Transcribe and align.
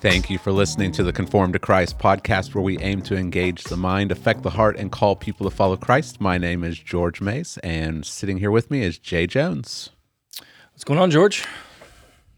Thank 0.00 0.30
you 0.30 0.38
for 0.38 0.50
listening 0.50 0.92
to 0.92 1.02
the 1.02 1.12
Conformed 1.12 1.52
to 1.52 1.58
Christ 1.58 1.98
podcast, 1.98 2.54
where 2.54 2.64
we 2.64 2.78
aim 2.78 3.02
to 3.02 3.18
engage 3.18 3.64
the 3.64 3.76
mind, 3.76 4.10
affect 4.10 4.42
the 4.42 4.48
heart, 4.48 4.78
and 4.78 4.90
call 4.90 5.14
people 5.14 5.44
to 5.48 5.54
follow 5.54 5.76
Christ. 5.76 6.22
My 6.22 6.38
name 6.38 6.64
is 6.64 6.78
George 6.78 7.20
Mace, 7.20 7.58
and 7.58 8.06
sitting 8.06 8.38
here 8.38 8.50
with 8.50 8.70
me 8.70 8.82
is 8.82 8.96
Jay 8.96 9.26
Jones. 9.26 9.90
What's 10.72 10.84
going 10.84 10.98
on, 10.98 11.10
George? 11.10 11.44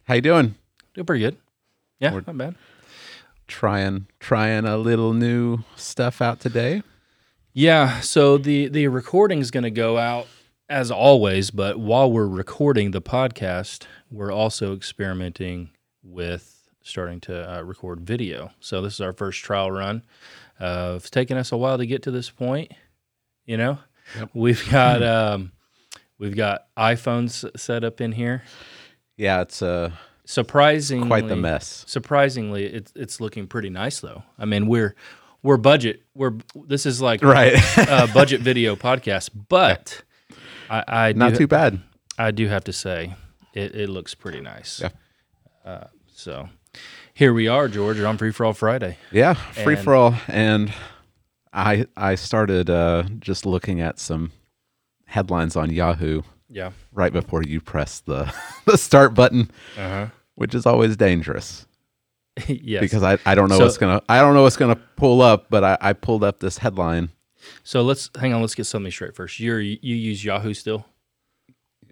How 0.08 0.14
you 0.14 0.20
doing? 0.20 0.56
Doing 0.94 1.06
pretty 1.06 1.20
good. 1.22 1.36
Yeah, 2.00 2.11
not 2.26 2.36
bad. 2.36 2.56
Trying 3.46 4.08
trying 4.18 4.64
a 4.64 4.76
little 4.76 5.12
new 5.12 5.58
stuff 5.76 6.20
out 6.20 6.40
today. 6.40 6.82
Yeah, 7.53 8.00
so 8.00 8.39
the 8.39 8.67
the 8.67 8.89
recording 8.89 9.39
is 9.39 9.53
going 9.53 9.62
to 9.62 9.70
go 9.70 9.98
out 9.98 10.26
as 10.68 10.90
always, 10.90 11.53
but 11.53 11.79
while 11.79 12.11
we're 12.11 12.26
recording 12.26 12.90
the 12.90 13.00
podcast, 13.00 13.86
we're 14.11 14.32
also 14.32 14.75
experimenting 14.75 15.70
with 16.03 16.51
starting 16.82 17.21
to 17.22 17.59
uh, 17.59 17.63
record 17.63 18.00
video. 18.00 18.50
So 18.61 18.82
this 18.82 18.95
is 18.95 19.00
our 19.00 19.13
first 19.13 19.43
trial 19.45 19.71
run. 19.71 20.03
Uh, 20.61 20.95
it's 20.96 21.11
taken 21.11 21.36
us 21.36 21.53
a 21.53 21.57
while 21.57 21.79
to 21.79 21.86
get 21.86 22.03
to 22.04 22.11
this 22.11 22.31
point. 22.31 22.73
You 23.46 23.57
know, 23.57 23.79
Yep. 24.17 24.31
we've 24.35 24.71
got 24.71 25.03
um, 25.03 25.53
we've 26.18 26.37
got 26.37 26.67
iPhones 26.76 27.49
set 27.59 27.85
up 27.85 28.00
in 28.00 28.13
here. 28.13 28.43
Yeah, 29.17 29.43
it's 29.43 29.63
uh, 29.63 29.93
Surprisingly, 30.25 31.09
quite 31.09 31.29
the 31.29 31.37
mess. 31.37 31.85
Surprisingly, 31.89 32.64
it's 32.67 32.92
it's 32.95 33.20
looking 33.20 33.47
pretty 33.48 33.70
nice 33.70 34.01
though. 34.01 34.23
I 34.39 34.45
mean, 34.45 34.67
we're 34.69 34.95
we're 35.43 35.56
budget. 35.56 36.03
We're 36.15 36.34
this 36.55 36.87
is 36.87 37.03
like 37.03 37.23
Right. 37.23 37.55
a 37.77 38.09
budget 38.15 38.41
video 38.41 38.77
podcast, 38.77 39.31
but 39.49 40.03
I, 40.71 40.84
I 41.09 41.12
Not 41.12 41.33
do, 41.33 41.39
too 41.39 41.47
bad. 41.49 41.81
I 42.19 42.31
do 42.31 42.47
have 42.49 42.62
to 42.65 42.73
say 42.73 43.15
it, 43.53 43.75
it 43.75 43.89
looks 43.89 44.15
pretty 44.15 44.41
nice. 44.41 44.81
Yeah. 44.81 44.91
Uh, 45.65 45.87
so 46.15 46.49
here 47.15 47.33
we 47.33 47.49
are, 47.49 47.69
George. 47.69 48.01
on 48.01 48.17
Free 48.19 48.33
for 48.33 48.47
All 48.47 48.53
Friday. 48.55 48.97
Yeah, 49.11 49.35
free 49.35 49.75
And- 49.75 49.85
for 49.85 49.95
all. 49.95 50.15
And 50.29 50.73
I 51.53 51.87
I 51.97 52.15
started 52.15 52.71
uh, 52.71 53.05
just 53.19 53.45
looking 53.47 53.81
at 53.81 53.99
some 53.99 54.33
headlines 55.07 55.57
on 55.57 55.71
Yahoo 55.71 56.23
Yeah. 56.49 56.71
right 56.93 57.13
before 57.13 57.43
you 57.43 57.61
press 57.61 58.01
the 58.01 58.33
the 58.67 58.79
start 58.79 59.15
button, 59.15 59.51
Uh 59.77 59.89
huh. 59.89 60.07
which 60.37 60.55
is 60.55 60.65
always 60.67 60.97
dangerous 60.97 61.67
yes. 62.47 62.81
because 62.81 63.03
I, 63.03 63.19
I 63.27 63.35
don't 63.35 63.49
know 63.51 63.59
So- 63.59 63.65
what's 63.65 63.79
gonna 63.79 64.01
I 64.09 64.21
don't 64.21 64.35
know 64.35 64.43
what's 64.43 64.57
gonna 64.57 64.81
pull 64.97 65.21
up, 65.21 65.47
but 65.51 65.63
I, 65.65 65.77
I 65.81 65.93
pulled 65.93 66.25
up 66.25 66.41
this 66.41 66.59
headline. 66.59 67.11
so 67.63 67.83
let's 67.83 68.09
hang 68.19 68.33
on. 68.33 68.41
Let's 68.41 68.55
get 68.55 68.65
something 68.65 68.91
straight 68.91 69.15
first. 69.15 69.39
You're 69.39 69.61
you 69.61 69.79
use 69.83 70.25
Yahoo 70.25 70.55
still? 70.55 70.87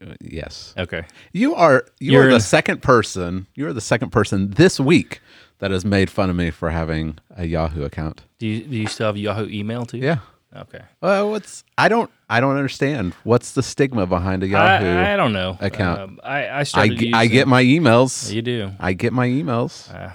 Uh, 0.03 0.15
Yes, 0.20 0.75
Okay. 0.79 1.05
you 1.33 1.55
are 1.55 1.84
you 1.98 2.12
You're 2.12 2.27
are 2.27 2.29
the 2.31 2.34
in- 2.37 2.41
second 2.41 2.83
person. 2.83 3.47
You 3.55 3.67
are 3.67 3.73
the 3.73 3.81
second 3.83 4.11
person 4.11 4.51
this 4.53 4.81
week 4.81 5.20
that 5.59 5.70
has 5.70 5.84
made 5.84 6.09
fun 6.09 6.31
of 6.31 6.37
me 6.37 6.51
for 6.51 6.70
having 6.70 7.19
a 7.37 7.45
Yahoo 7.47 7.83
account. 7.84 8.23
Do 8.39 8.47
you 8.47 8.65
do 8.65 8.77
you 8.77 8.87
still 8.87 9.07
have 9.09 9.17
Yahoo 9.19 9.47
email 9.48 9.84
too? 9.84 9.98
Yeah. 9.98 10.19
Okay. 10.57 10.81
Well, 11.03 11.31
what's 11.31 11.65
I 11.77 11.89
don't 11.89 12.11
I 12.31 12.41
don't 12.41 12.57
understand 12.57 13.15
what's 13.25 13.53
the 13.53 13.62
stigma 13.62 14.07
behind 14.07 14.42
a 14.42 14.48
Yahoo. 14.48 14.87
I, 14.87 15.12
I 15.12 15.17
don't 15.17 15.33
know 15.34 15.59
account. 15.61 16.01
Um, 16.01 16.20
I 16.25 16.47
I 16.47 16.61
I, 16.61 16.62
started. 16.62 16.98
I 17.14 17.23
using- 17.25 17.33
get 17.33 17.47
my 17.48 17.62
emails. 17.62 18.33
You 18.33 18.42
do. 18.42 18.73
I 18.81 18.95
get 18.95 19.12
my 19.12 19.29
emails. 19.29 19.92
Uh, 19.95 20.12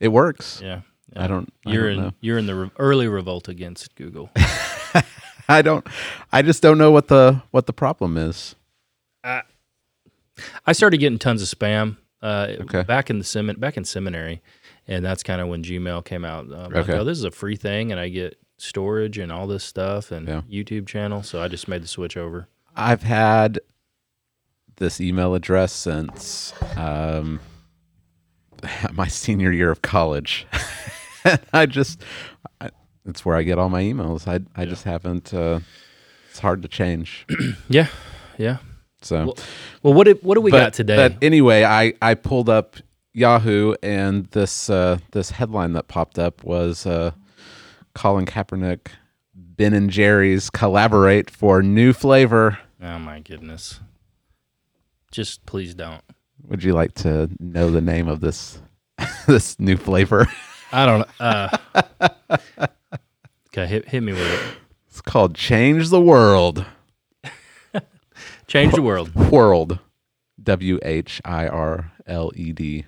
It 0.00 0.08
works. 0.08 0.60
yeah. 0.62 0.80
I 1.16 1.26
don't. 1.26 1.52
I 1.64 1.72
You're 1.72 1.88
don't 1.90 1.98
in 1.98 2.04
know. 2.06 2.10
you're 2.20 2.38
in 2.38 2.46
the 2.46 2.54
re- 2.54 2.70
early 2.78 3.08
revolt 3.08 3.48
against 3.48 3.94
Google. 3.94 4.30
I 5.48 5.62
don't. 5.62 5.86
I 6.32 6.42
just 6.42 6.60
don't 6.62 6.76
know 6.76 6.90
what 6.90 7.08
the 7.08 7.40
what 7.52 7.66
the 7.66 7.72
problem 7.72 8.16
is. 8.18 8.54
I 10.66 10.72
started 10.72 10.98
getting 10.98 11.18
tons 11.18 11.42
of 11.42 11.48
spam 11.48 11.96
uh, 12.22 12.48
Okay. 12.60 12.82
back 12.82 13.10
in 13.10 13.18
the 13.18 13.24
semin- 13.24 13.58
back 13.60 13.76
in 13.76 13.84
seminary, 13.84 14.40
and 14.86 15.04
that's 15.04 15.22
kind 15.22 15.40
of 15.40 15.48
when 15.48 15.62
Gmail 15.62 16.04
came 16.04 16.24
out. 16.24 16.44
I'm 16.52 16.72
like, 16.72 16.88
oh, 16.88 17.04
this 17.04 17.18
is 17.18 17.24
a 17.24 17.30
free 17.30 17.56
thing, 17.56 17.90
and 17.92 18.00
I 18.00 18.08
get 18.08 18.38
storage 18.56 19.18
and 19.18 19.30
all 19.32 19.46
this 19.46 19.64
stuff 19.64 20.10
and 20.10 20.26
Yeah. 20.28 20.42
YouTube 20.50 20.86
channel. 20.86 21.22
So 21.22 21.40
I 21.42 21.48
just 21.48 21.68
made 21.68 21.82
the 21.82 21.88
switch 21.88 22.16
over. 22.16 22.48
I've 22.76 23.02
had 23.02 23.60
this 24.76 25.00
email 25.00 25.34
address 25.34 25.72
since 25.72 26.52
um, 26.76 27.40
my 28.92 29.08
senior 29.08 29.50
year 29.52 29.70
of 29.70 29.82
college. 29.82 30.46
I 31.52 31.66
just, 31.66 32.02
I, 32.60 32.70
it's 33.04 33.24
where 33.24 33.36
I 33.36 33.42
get 33.42 33.58
all 33.58 33.68
my 33.68 33.82
emails. 33.82 34.26
I 34.28 34.40
I 34.60 34.64
just 34.64 34.84
haven't. 34.84 35.34
Uh, 35.34 35.60
it's 36.30 36.38
hard 36.38 36.62
to 36.62 36.68
change. 36.68 37.26
Yeah, 37.68 37.88
yeah. 38.38 38.58
So. 39.00 39.24
Well, 39.26 39.36
Well, 39.82 39.94
what 39.94 40.04
did, 40.04 40.22
what 40.22 40.34
do 40.34 40.40
we 40.40 40.50
but, 40.50 40.58
got 40.58 40.72
today? 40.74 40.96
But 40.96 41.22
anyway, 41.22 41.64
I, 41.64 41.94
I 42.02 42.14
pulled 42.14 42.48
up 42.48 42.76
Yahoo 43.18 43.74
and 43.82 44.26
this 44.26 44.70
uh, 44.70 44.98
this 45.10 45.30
headline 45.30 45.72
that 45.72 45.88
popped 45.88 46.18
up 46.18 46.44
was 46.44 46.86
uh, 46.86 47.10
Colin 47.94 48.26
Kaepernick, 48.26 48.88
Ben 49.34 49.74
and 49.74 49.90
Jerry's 49.90 50.50
collaborate 50.50 51.30
for 51.30 51.62
new 51.62 51.92
flavor. 51.92 52.58
oh 52.80 52.98
my 52.98 53.20
goodness! 53.20 53.80
Just 55.10 55.44
please 55.46 55.74
don't. 55.74 56.02
Would 56.46 56.62
you 56.62 56.72
like 56.72 56.94
to 56.94 57.28
know 57.40 57.70
the 57.70 57.80
name 57.80 58.08
of 58.08 58.20
this 58.20 58.60
this 59.26 59.58
new 59.58 59.76
flavor? 59.76 60.28
I 60.70 60.86
don't. 60.86 61.08
Uh, 61.20 61.56
okay, 63.48 63.66
hit 63.66 63.88
hit 63.88 64.02
me 64.02 64.12
with 64.12 64.22
it. 64.22 64.40
It's 64.88 65.00
called 65.00 65.34
Change 65.34 65.88
the 65.88 66.00
Whirled. 66.00 66.64
Change 68.48 68.74
the 68.74 68.82
world. 68.82 69.14
World. 69.30 69.78
W 70.42 70.78
H 70.82 71.20
I 71.24 71.46
R 71.48 71.92
L 72.06 72.32
E 72.34 72.52
D. 72.52 72.86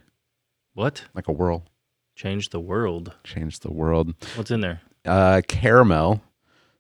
What? 0.75 1.04
Like 1.15 1.28
a 1.28 1.32
whirl. 1.32 1.65
Change 2.15 2.50
the 2.50 2.60
world. 2.60 3.12
Change 3.25 3.60
the 3.60 3.72
world. 3.72 4.15
What's 4.37 4.50
in 4.50 4.60
there? 4.60 4.81
uh, 5.06 5.41
caramel, 5.48 6.22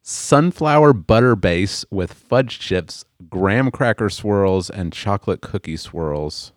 sunflower 0.02 0.92
butter 0.92 1.34
base 1.34 1.84
with 1.90 2.12
fudge 2.12 2.58
chips, 2.58 3.04
graham 3.28 3.70
cracker 3.70 4.08
swirls, 4.10 4.68
and 4.70 4.92
chocolate 4.92 5.40
cookie 5.40 5.76
swirls. 5.76 6.52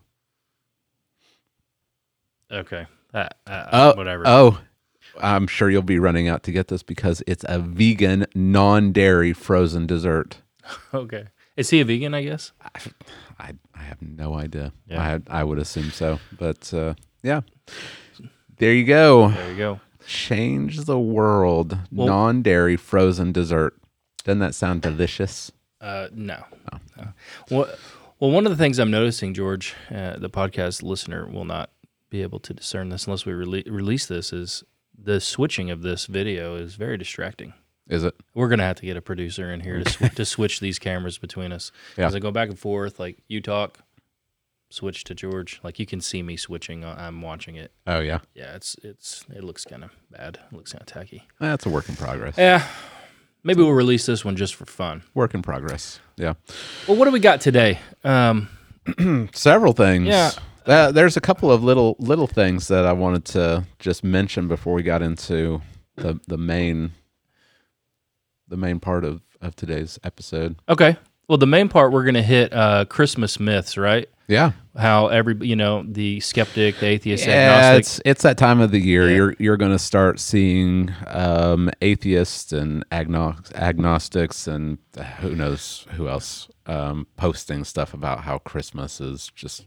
Okay. 2.51 2.85
Uh, 3.13 3.27
uh, 3.47 3.67
Oh, 3.71 3.93
whatever. 3.97 4.23
Oh, 4.25 4.59
I'm 5.21 5.47
sure 5.47 5.69
you'll 5.69 5.81
be 5.81 5.99
running 5.99 6.27
out 6.27 6.43
to 6.43 6.51
get 6.51 6.67
this 6.67 6.83
because 6.83 7.23
it's 7.27 7.45
a 7.47 7.59
vegan, 7.59 8.25
non-dairy 8.35 9.33
frozen 9.33 9.87
dessert. 9.87 10.37
okay. 10.93 11.25
Is 11.55 11.69
he 11.69 11.81
a 11.81 11.85
vegan? 11.85 12.13
I 12.13 12.23
guess. 12.23 12.51
I 13.39 13.53
I 13.75 13.81
have 13.83 14.01
no 14.01 14.33
idea. 14.35 14.73
Yeah. 14.87 15.19
I 15.29 15.39
I 15.41 15.43
would 15.43 15.59
assume 15.59 15.91
so, 15.91 16.19
but 16.39 16.73
uh, 16.73 16.93
yeah. 17.21 17.41
There 18.57 18.73
you 18.73 18.85
go. 18.85 19.29
There 19.29 19.51
you 19.51 19.57
go. 19.57 19.79
Change 20.05 20.81
the 20.85 20.99
world. 20.99 21.77
Well- 21.91 22.07
non-dairy 22.07 22.77
frozen 22.77 23.31
dessert. 23.31 23.75
Doesn't 24.23 24.39
that 24.39 24.55
sound 24.55 24.81
delicious? 24.81 25.51
Uh, 25.81 26.07
no. 26.13 26.43
No. 26.97 27.07
Well, 27.51 27.67
well, 28.19 28.31
one 28.31 28.45
of 28.45 28.51
the 28.51 28.57
things 28.57 28.79
I'm 28.79 28.89
noticing, 28.91 29.33
George, 29.33 29.73
uh, 29.93 30.17
the 30.17 30.29
podcast 30.29 30.81
listener 30.81 31.27
will 31.27 31.43
not 31.43 31.71
be 32.09 32.21
able 32.21 32.39
to 32.39 32.53
discern 32.53 32.87
this 32.87 33.05
unless 33.05 33.25
we 33.25 33.33
rele- 33.33 33.69
release 33.69 34.05
this. 34.05 34.31
Is 34.31 34.63
the 34.97 35.19
switching 35.19 35.69
of 35.69 35.81
this 35.81 36.05
video 36.05 36.55
is 36.55 36.75
very 36.75 36.97
distracting. 36.97 37.53
Is 37.87 38.03
it? 38.03 38.15
We're 38.33 38.47
gonna 38.47 38.63
have 38.63 38.77
to 38.77 38.85
get 38.85 38.95
a 38.97 39.01
producer 39.01 39.51
in 39.51 39.59
here 39.59 39.83
to 39.83 39.89
sw- 39.89 40.15
to 40.15 40.25
switch 40.25 40.59
these 40.59 40.79
cameras 40.79 41.17
between 41.17 41.51
us. 41.51 41.71
Yeah. 41.97 42.07
As 42.07 42.15
I 42.15 42.19
go 42.19 42.31
back 42.31 42.49
and 42.49 42.57
forth, 42.57 42.99
like 42.99 43.17
you 43.27 43.41
talk, 43.41 43.79
switch 44.69 45.03
to 45.05 45.13
George. 45.15 45.59
Like 45.63 45.79
you 45.79 45.85
can 45.85 45.99
see 46.01 46.23
me 46.23 46.37
switching. 46.37 46.83
uh, 46.83 46.95
I'm 46.97 47.21
watching 47.21 47.55
it. 47.55 47.71
Oh 47.85 47.99
yeah. 47.99 48.19
Yeah, 48.33 48.55
it's 48.55 48.75
it's 48.83 49.25
it 49.35 49.43
looks 49.43 49.65
kind 49.65 49.83
of 49.83 49.91
bad. 50.09 50.39
It 50.51 50.55
looks 50.55 50.71
kind 50.71 50.81
of 50.81 50.87
tacky. 50.87 51.23
That's 51.39 51.65
a 51.65 51.69
work 51.69 51.89
in 51.89 51.95
progress. 51.95 52.35
Yeah. 52.37 52.65
Maybe 53.43 53.61
we'll 53.61 53.73
release 53.73 54.05
this 54.05 54.23
one 54.23 54.37
just 54.37 54.55
for 54.55 54.65
fun. 54.65 55.03
Work 55.13 55.33
in 55.33 55.41
progress. 55.41 55.99
Yeah. 56.15 56.35
Well, 56.87 56.95
what 56.95 57.03
do 57.05 57.11
we 57.11 57.19
got 57.19 57.41
today? 57.41 57.79
Um, 58.05 58.47
Several 59.33 59.73
things. 59.73 60.07
Yeah. 60.07 60.31
Uh, 60.65 60.91
there's 60.93 61.17
a 61.17 61.21
couple 61.21 61.51
of 61.51 61.61
little 61.61 61.97
little 61.99 62.27
things 62.27 62.69
that 62.69 62.85
I 62.85 62.93
wanted 62.93 63.25
to 63.25 63.65
just 63.79 64.01
mention 64.05 64.47
before 64.47 64.73
we 64.73 64.83
got 64.83 65.01
into 65.01 65.61
the 65.97 66.17
the 66.27 66.37
main 66.37 66.93
the 68.53 68.57
main 68.57 68.79
part 68.79 69.03
of 69.03 69.21
of 69.41 69.55
today's 69.55 69.97
episode. 70.03 70.55
Okay. 70.69 70.95
Well, 71.27 71.39
the 71.39 71.47
main 71.47 71.69
part 71.69 71.91
we're 71.91 72.03
going 72.03 72.13
to 72.13 72.21
hit 72.21 72.53
uh, 72.53 72.85
Christmas 72.85 73.39
myths, 73.39 73.77
right? 73.77 74.07
Yeah. 74.27 74.51
How 74.77 75.07
every 75.07 75.35
you 75.41 75.55
know 75.55 75.83
the 75.87 76.19
skeptic, 76.19 76.79
the 76.79 76.85
atheist, 76.85 77.25
Yeah, 77.25 77.33
agnostic. 77.33 77.79
it's 77.79 78.01
it's 78.05 78.21
that 78.21 78.37
time 78.37 78.61
of 78.61 78.69
the 78.69 78.77
year. 78.79 79.09
Yeah. 79.09 79.15
You're 79.15 79.35
you're 79.39 79.57
going 79.57 79.71
to 79.71 79.79
start 79.79 80.19
seeing 80.19 80.93
um, 81.07 81.71
atheists 81.81 82.53
and 82.53 82.87
agno- 82.91 83.51
agnostics 83.55 84.47
and 84.47 84.77
uh, 84.97 85.03
who 85.03 85.35
knows 85.35 85.87
who 85.95 86.07
else 86.07 86.47
um, 86.67 87.07
posting 87.17 87.63
stuff 87.63 87.93
about 87.95 88.19
how 88.21 88.37
Christmas 88.37 89.01
is 89.01 89.31
just 89.35 89.65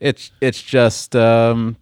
it's 0.00 0.30
it's 0.40 0.62
just 0.62 1.14
um, 1.14 1.76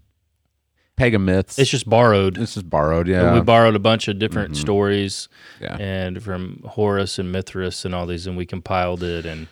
pagan 0.99 1.25
myths. 1.25 1.59
It's 1.59 1.71
just 1.71 1.89
borrowed. 1.89 2.37
It's 2.37 2.55
just 2.55 2.69
borrowed, 2.69 3.09
yeah. 3.09 3.33
We 3.35 3.41
borrowed 3.41 3.75
a 3.77 3.79
bunch 3.79 4.09
of 4.09 4.19
different 4.19 4.53
Mhm. 4.55 4.57
stories 4.57 5.29
yeah. 5.61 5.77
and 5.79 6.23
from 6.23 6.63
Horus 6.67 7.19
and 7.19 7.33
Mithras 7.33 7.85
and 7.85 7.95
all 7.95 8.05
these, 8.07 8.27
and 8.27 8.37
we 8.37 8.45
compiled 8.45 9.03
it 9.03 9.25
and 9.25 9.47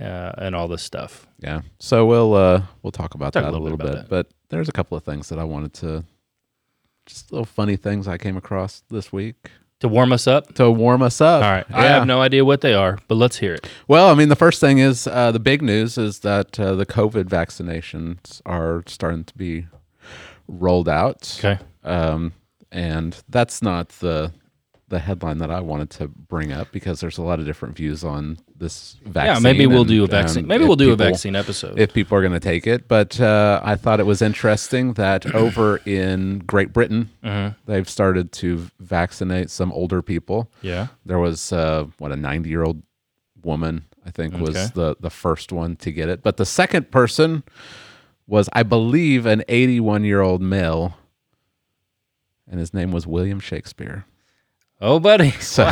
uh, 0.00 0.32
and 0.38 0.54
all 0.54 0.68
this 0.68 0.82
stuff. 0.82 1.26
Yeah. 1.40 1.62
So 1.80 2.04
we'll 2.06 2.34
uh 2.34 2.62
we'll 2.82 2.92
talk 2.92 3.14
about 3.14 3.32
Talk 3.32 3.44
that 3.44 3.50
a 3.50 3.52
little 3.58 3.76
little 3.76 3.78
bit 3.78 3.92
bit. 4.02 4.08
But 4.08 4.26
there's 4.50 4.68
a 4.68 4.72
couple 4.72 4.96
of 4.96 5.02
things 5.04 5.28
that 5.30 5.38
I 5.38 5.44
wanted 5.44 5.72
to 5.74 6.04
just 7.06 7.32
little 7.32 7.44
funny 7.46 7.76
things 7.76 8.06
I 8.06 8.18
came 8.18 8.36
across 8.36 8.82
this 8.90 9.12
week 9.12 9.50
To 9.80 9.88
warm 9.88 10.12
us 10.12 10.26
up. 10.26 10.54
to 10.54 10.70
warm 10.70 11.02
us 11.02 11.20
up. 11.20 11.42
All 11.42 11.50
right. 11.50 11.66
I 11.70 11.84
have 11.86 12.06
no 12.06 12.20
idea 12.20 12.44
what 12.44 12.60
they 12.60 12.74
are, 12.74 12.98
but 13.08 13.14
let's 13.16 13.38
hear 13.38 13.54
it. 13.54 13.66
Well, 13.88 14.08
I 14.10 14.14
mean, 14.14 14.28
the 14.28 14.36
first 14.36 14.60
thing 14.60 14.78
is 14.78 15.06
uh, 15.06 15.32
the 15.32 15.40
big 15.40 15.62
news 15.62 15.96
is 15.98 16.18
that 16.20 16.60
uh, 16.60 16.74
the 16.74 16.84
COVID 16.86 17.24
vaccinations 17.24 18.40
are 18.44 18.82
starting 18.86 19.24
to 19.24 19.34
be 19.36 19.66
rolled 20.48 20.88
out. 20.88 21.36
Okay. 21.38 21.58
Um, 21.84 22.32
and 22.72 23.16
that's 23.28 23.62
not 23.62 23.88
the 24.00 24.32
the 24.90 24.98
headline 24.98 25.36
that 25.36 25.50
I 25.50 25.60
wanted 25.60 25.90
to 25.90 26.08
bring 26.08 26.50
up 26.50 26.72
because 26.72 27.00
there's 27.00 27.18
a 27.18 27.22
lot 27.22 27.38
of 27.40 27.44
different 27.44 27.76
views 27.76 28.04
on 28.04 28.38
this 28.56 28.96
vaccine. 29.04 29.34
Yeah, 29.34 29.38
maybe 29.40 29.66
we'll 29.66 29.80
and- 29.82 29.88
do 29.90 30.02
a 30.02 30.06
vaccine. 30.06 30.46
Maybe 30.46 30.64
we'll 30.64 30.76
do 30.76 30.92
a 30.92 30.96
vaccine 30.96 31.36
episode. 31.36 31.78
if 31.78 31.92
people 31.92 32.16
are 32.16 32.22
going 32.22 32.32
to 32.32 32.40
take 32.40 32.66
it. 32.66 32.88
But 32.88 33.20
uh, 33.20 33.60
I 33.62 33.76
thought 33.76 34.00
it 34.00 34.06
was 34.06 34.22
interesting 34.22 34.94
that 34.94 35.26
over 35.34 35.76
in 35.84 36.38
Great 36.46 36.72
Britain, 36.72 37.10
Mhm. 37.22 37.54
they've 37.66 37.86
started 37.88 38.32
to 38.32 38.66
vaccinate 38.80 39.50
some 39.50 39.72
older 39.72 40.00
people. 40.00 40.50
Yeah. 40.62 40.86
There 41.04 41.18
was 41.18 41.52
uh, 41.52 41.84
what 41.98 42.10
a 42.10 42.16
90 42.16 42.48
year 42.48 42.64
old 42.64 42.82
woman, 43.42 43.84
I 44.06 44.10
think, 44.10 44.38
was 44.38 44.70
the 44.72 44.96
the 45.00 45.10
first 45.10 45.52
one 45.52 45.76
to 45.76 45.92
get 45.92 46.08
it. 46.08 46.22
But 46.22 46.38
the 46.38 46.46
second 46.46 46.90
person 46.90 47.42
was, 48.28 48.48
I 48.52 48.62
believe, 48.62 49.26
an 49.26 49.42
81 49.48 50.04
year 50.04 50.20
old 50.20 50.40
male, 50.42 50.94
and 52.48 52.60
his 52.60 52.72
name 52.72 52.92
was 52.92 53.06
William 53.06 53.40
Shakespeare. 53.40 54.04
Oh, 54.80 55.00
buddy. 55.00 55.30
So, 55.40 55.68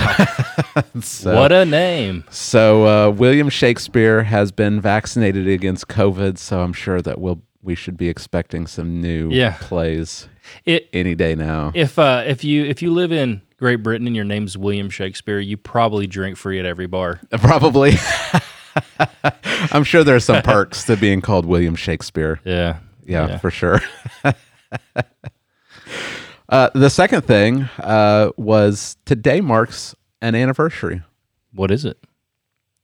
so, 1.00 1.34
what 1.36 1.52
a 1.52 1.64
name. 1.64 2.24
so 2.30 2.86
uh, 2.86 3.10
William 3.10 3.48
Shakespeare 3.50 4.24
has 4.24 4.50
been 4.50 4.80
vaccinated 4.80 5.46
against 5.46 5.86
COVID. 5.86 6.38
So 6.38 6.60
I'm 6.60 6.72
sure 6.72 7.00
that 7.02 7.20
we'll 7.20 7.40
we 7.62 7.74
should 7.74 7.96
be 7.96 8.08
expecting 8.08 8.66
some 8.66 9.00
new 9.00 9.28
Yeah. 9.30 9.56
plays 9.60 10.28
It 10.64 10.88
any 10.92 11.14
day 11.16 11.34
now. 11.34 11.72
if 11.74 11.98
uh 11.98 12.22
if 12.26 12.42
you 12.44 12.64
if 12.64 12.80
you 12.82 12.92
live 12.92 13.10
in 13.12 13.42
Great 13.58 13.76
Britain 13.82 14.06
and 14.06 14.14
your 14.14 14.24
name's 14.24 14.56
William 14.58 14.88
Shakespeare, 14.90 15.38
you 15.40 15.56
probably 15.56 16.06
drink 16.06 16.36
free 16.36 16.58
at 16.60 16.66
every 16.66 16.86
bar. 16.86 17.20
Probably. 17.30 17.92
I'm 19.72 19.84
sure 19.84 20.04
there's 20.04 20.24
some 20.24 20.42
perks 20.42 20.84
to 20.84 20.96
being 20.96 21.20
called 21.20 21.46
William 21.46 21.74
Shakespeare. 21.74 22.40
Yeah. 22.46 22.78
Yeah, 23.08 23.38
for 23.38 23.52
sure. 23.52 23.80
uh, 26.48 26.70
the 26.74 26.90
second 26.90 27.22
thing 27.22 27.68
uh, 27.78 28.30
was 28.36 28.96
today 29.04 29.40
marks 29.40 29.94
an 30.20 30.34
anniversary, 30.34 31.02
What 31.52 31.70
is 31.70 31.84
it? 31.84 31.98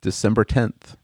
December 0.01 0.45
10th. 0.45 0.97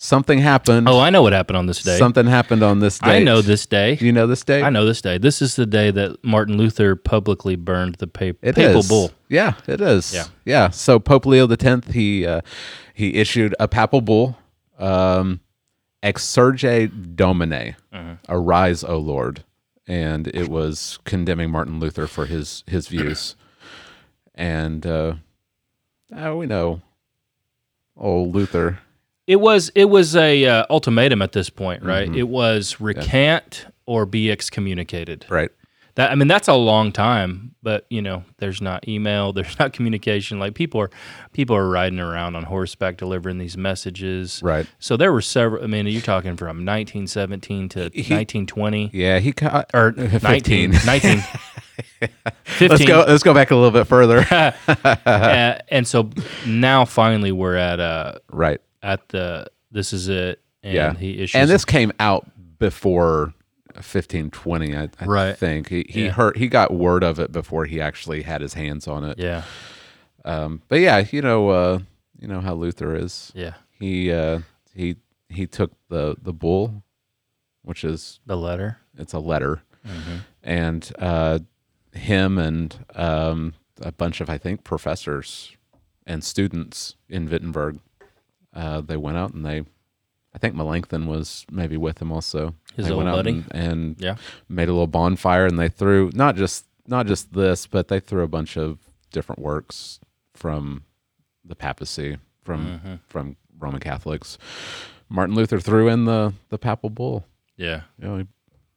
Something 0.00 0.38
happened. 0.38 0.88
Oh, 0.88 1.00
I 1.00 1.10
know 1.10 1.22
what 1.22 1.32
happened 1.32 1.56
on 1.56 1.66
this 1.66 1.82
day. 1.82 1.98
Something 1.98 2.26
happened 2.26 2.62
on 2.62 2.78
this 2.78 3.00
day. 3.00 3.16
I 3.16 3.22
know 3.22 3.42
this 3.42 3.66
day. 3.66 3.98
You 4.00 4.12
know 4.12 4.28
this 4.28 4.44
day? 4.44 4.62
I 4.62 4.70
know 4.70 4.84
this 4.84 5.02
day. 5.02 5.18
This 5.18 5.42
is 5.42 5.56
the 5.56 5.66
day 5.66 5.90
that 5.90 6.24
Martin 6.24 6.56
Luther 6.56 6.94
publicly 6.94 7.56
burned 7.56 7.96
the 7.96 8.06
pa- 8.06 8.38
It 8.40 8.54
papal 8.54 8.78
is. 8.80 8.88
bull. 8.88 9.10
Yeah, 9.28 9.54
it 9.66 9.80
is. 9.80 10.14
Yeah. 10.14 10.26
yeah. 10.44 10.70
So 10.70 11.00
Pope 11.00 11.26
Leo 11.26 11.48
X, 11.50 11.88
he 11.92 12.24
uh, 12.24 12.42
he 12.94 13.14
issued 13.16 13.56
a 13.58 13.66
papal 13.66 14.00
bull, 14.00 14.38
um, 14.78 15.40
Exsurge 16.00 17.16
Domine, 17.16 17.74
Mm-hmm. 17.92 18.12
arise, 18.28 18.84
O 18.84 18.98
Lord, 18.98 19.42
and 19.88 20.28
it 20.28 20.48
was 20.48 21.00
condemning 21.04 21.50
Martin 21.50 21.80
Luther 21.80 22.06
for 22.06 22.26
his 22.26 22.62
his 22.68 22.86
views, 22.86 23.34
and 24.36 24.86
uh, 24.86 25.14
uh, 26.16 26.36
we 26.36 26.46
know, 26.46 26.82
old 27.96 28.32
Luther. 28.32 28.78
It 29.28 29.36
was 29.40 29.70
it 29.74 29.84
was 29.84 30.16
a 30.16 30.46
uh, 30.46 30.64
ultimatum 30.70 31.20
at 31.22 31.32
this 31.32 31.50
point, 31.50 31.82
right? 31.84 32.08
Mm-hmm. 32.08 32.18
It 32.18 32.28
was 32.28 32.80
recant 32.80 33.66
or 33.84 34.06
be 34.06 34.30
excommunicated. 34.30 35.26
Right. 35.28 35.50
That 35.96 36.10
I 36.10 36.14
mean, 36.14 36.28
that's 36.28 36.48
a 36.48 36.54
long 36.54 36.92
time, 36.92 37.54
but 37.62 37.84
you 37.90 38.00
know, 38.00 38.24
there's 38.38 38.62
not 38.62 38.88
email, 38.88 39.32
there's 39.34 39.58
not 39.58 39.74
communication. 39.74 40.38
Like 40.38 40.54
people 40.54 40.80
are 40.80 40.90
people 41.34 41.54
are 41.56 41.68
riding 41.68 42.00
around 42.00 42.36
on 42.36 42.44
horseback 42.44 42.96
delivering 42.96 43.36
these 43.36 43.54
messages. 43.58 44.40
Right. 44.42 44.66
So 44.78 44.96
there 44.96 45.12
were 45.12 45.20
several. 45.20 45.62
I 45.62 45.66
mean, 45.66 45.86
you're 45.88 46.00
talking 46.00 46.34
from 46.36 46.64
1917 46.64 47.68
to 47.70 47.80
1920 47.80 48.90
Yeah. 48.94 49.18
He 49.18 49.32
caught. 49.32 49.70
or 49.74 49.92
15. 49.92 50.20
19, 50.22 50.70
19 50.86 51.18
15. 52.44 52.68
Let's 52.68 52.84
go. 52.86 53.04
Let's 53.06 53.22
go 53.22 53.34
back 53.34 53.50
a 53.50 53.56
little 53.56 53.72
bit 53.72 53.86
further. 53.86 54.24
Uh, 54.30 55.58
and 55.68 55.86
so 55.86 56.08
now 56.46 56.84
finally 56.86 57.32
we're 57.32 57.56
at 57.56 57.78
uh 57.80 58.14
right. 58.30 58.60
At 58.82 59.08
the 59.08 59.46
this 59.70 59.92
is 59.92 60.08
it. 60.08 60.40
And 60.62 60.74
yeah. 60.74 60.94
he 60.94 61.18
issues 61.22 61.34
and 61.40 61.48
this 61.48 61.64
came 61.64 61.92
out 62.00 62.28
before 62.58 63.32
1520 63.74 64.76
i, 64.76 64.88
I 65.00 65.04
Right. 65.06 65.36
think 65.38 65.68
he, 65.68 65.86
he 65.88 66.06
Yeah. 66.06 66.10
heard 66.10 66.36
he 66.36 66.48
got 66.48 66.74
word 66.74 67.04
of 67.04 67.20
it 67.20 67.30
before 67.30 67.64
he 67.66 67.80
actually 67.80 68.22
had 68.22 68.40
his 68.40 68.54
hands 68.54 68.88
on 68.88 69.04
it 69.04 69.18
yeah 69.18 69.44
um, 70.24 70.62
but 70.68 70.80
yeah 70.80 71.04
you 71.12 71.22
know 71.22 71.48
uh, 71.50 71.78
you 72.18 72.26
know 72.26 72.40
how 72.40 72.54
luther 72.54 72.96
is 72.96 73.30
yeah 73.36 73.54
he 73.78 74.10
uh, 74.12 74.40
he 74.74 74.96
he 75.28 75.46
took 75.46 75.72
the 75.88 76.16
the 76.20 76.32
bull 76.32 76.82
which 77.62 77.84
is 77.84 78.18
the 78.26 78.36
letter. 78.36 78.78
it's 78.96 79.12
a 79.12 79.18
letter 79.20 79.62
Mm-hmm. 79.86 80.16
and 80.42 80.92
uh, 80.98 81.38
him 81.94 82.36
and 82.36 82.84
um, 82.96 83.54
a 83.80 83.92
bunch 83.92 84.20
of 84.20 84.28
i 84.28 84.36
think 84.36 84.64
professors 84.64 85.56
and 86.04 86.24
students 86.24 86.96
in 87.08 87.30
wittenberg 87.30 87.78
uh, 88.54 88.80
they 88.80 88.96
went 88.96 89.16
out 89.16 89.32
and 89.34 89.44
they 89.44 89.62
i 90.34 90.38
think 90.38 90.54
melanchthon 90.54 91.06
was 91.06 91.44
maybe 91.50 91.76
with 91.76 92.00
him 92.00 92.10
also 92.12 92.54
His 92.74 92.86
they 92.86 92.92
old 92.92 92.98
went 93.04 93.08
out 93.08 93.16
buddy? 93.24 93.30
and, 93.30 93.52
and 93.52 93.96
Yeah. 94.00 94.16
made 94.48 94.68
a 94.68 94.72
little 94.72 94.86
bonfire 94.86 95.46
and 95.46 95.58
they 95.58 95.68
threw 95.68 96.10
not 96.14 96.36
just 96.36 96.64
not 96.86 97.06
just 97.06 97.32
this 97.32 97.66
but 97.66 97.88
they 97.88 98.00
threw 98.00 98.22
a 98.22 98.28
bunch 98.28 98.56
of 98.56 98.78
different 99.12 99.40
works 99.40 100.00
from 100.34 100.84
the 101.44 101.54
papacy 101.56 102.18
from 102.42 102.66
Mm-hmm. 102.66 102.94
from 103.08 103.36
roman 103.58 103.80
catholics 103.80 104.38
martin 105.08 105.34
luther 105.34 105.58
threw 105.60 105.88
in 105.88 106.04
the 106.04 106.32
the 106.50 106.58
papal 106.58 106.90
bull 106.90 107.24
Yeah. 107.56 107.82
you 107.98 108.06
know, 108.08 108.18
he 108.18 108.26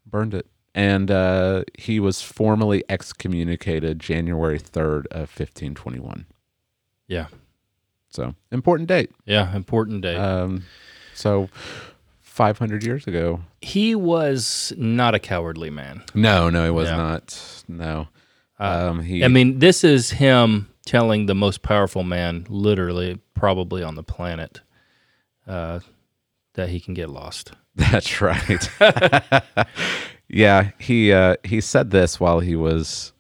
burned 0.06 0.34
it. 0.34 0.48
And 0.74 1.12
uh, 1.12 1.66
he 1.78 2.00
was 2.00 2.22
formally 2.22 2.84
excommunicated 2.88 4.00
January 4.00 4.58
3rd 4.58 5.06
of 5.12 5.28
1521. 5.38 6.26
Yeah. 7.10 7.28
So, 8.12 8.36
important 8.52 8.88
date. 8.90 9.10
Yeah. 9.26 9.56
Important 9.56 10.02
day. 10.02 10.16
Um, 10.16 10.64
so, 11.16 11.50
500 12.22 12.84
years 12.84 13.08
ago. 13.08 13.42
he 13.62 13.94
was 13.96 14.74
not 14.78 15.14
a 15.16 15.20
cowardly 15.20 15.70
man. 15.70 16.02
No, 16.14 16.50
no, 16.50 16.64
he 16.66 16.72
was 16.72 16.90
Yeah. 16.90 16.98
not. 16.98 17.64
No. 17.68 18.08
um, 18.60 19.02
he, 19.02 19.24
I 19.24 19.28
mean, 19.28 19.60
this 19.60 19.84
is 19.84 20.12
him 20.12 20.70
telling 20.86 21.26
the 21.26 21.36
most 21.36 21.62
powerful 21.62 22.04
man, 22.04 22.46
literally, 22.50 23.20
probably 23.34 23.84
on 23.84 23.96
the 23.96 24.04
planet, 24.04 24.62
uh, 25.48 25.80
that 26.54 26.70
he 26.70 26.80
can 26.80 26.94
get 26.94 27.10
lost. 27.10 27.52
That's 27.76 28.20
right. 28.22 28.70
yeah, 30.28 30.72
he 30.80 31.12
uh, 31.14 31.36
he 31.44 31.62
said 31.62 31.92
this 31.92 32.20
while 32.20 32.40
he 32.40 32.56
was 32.56 33.14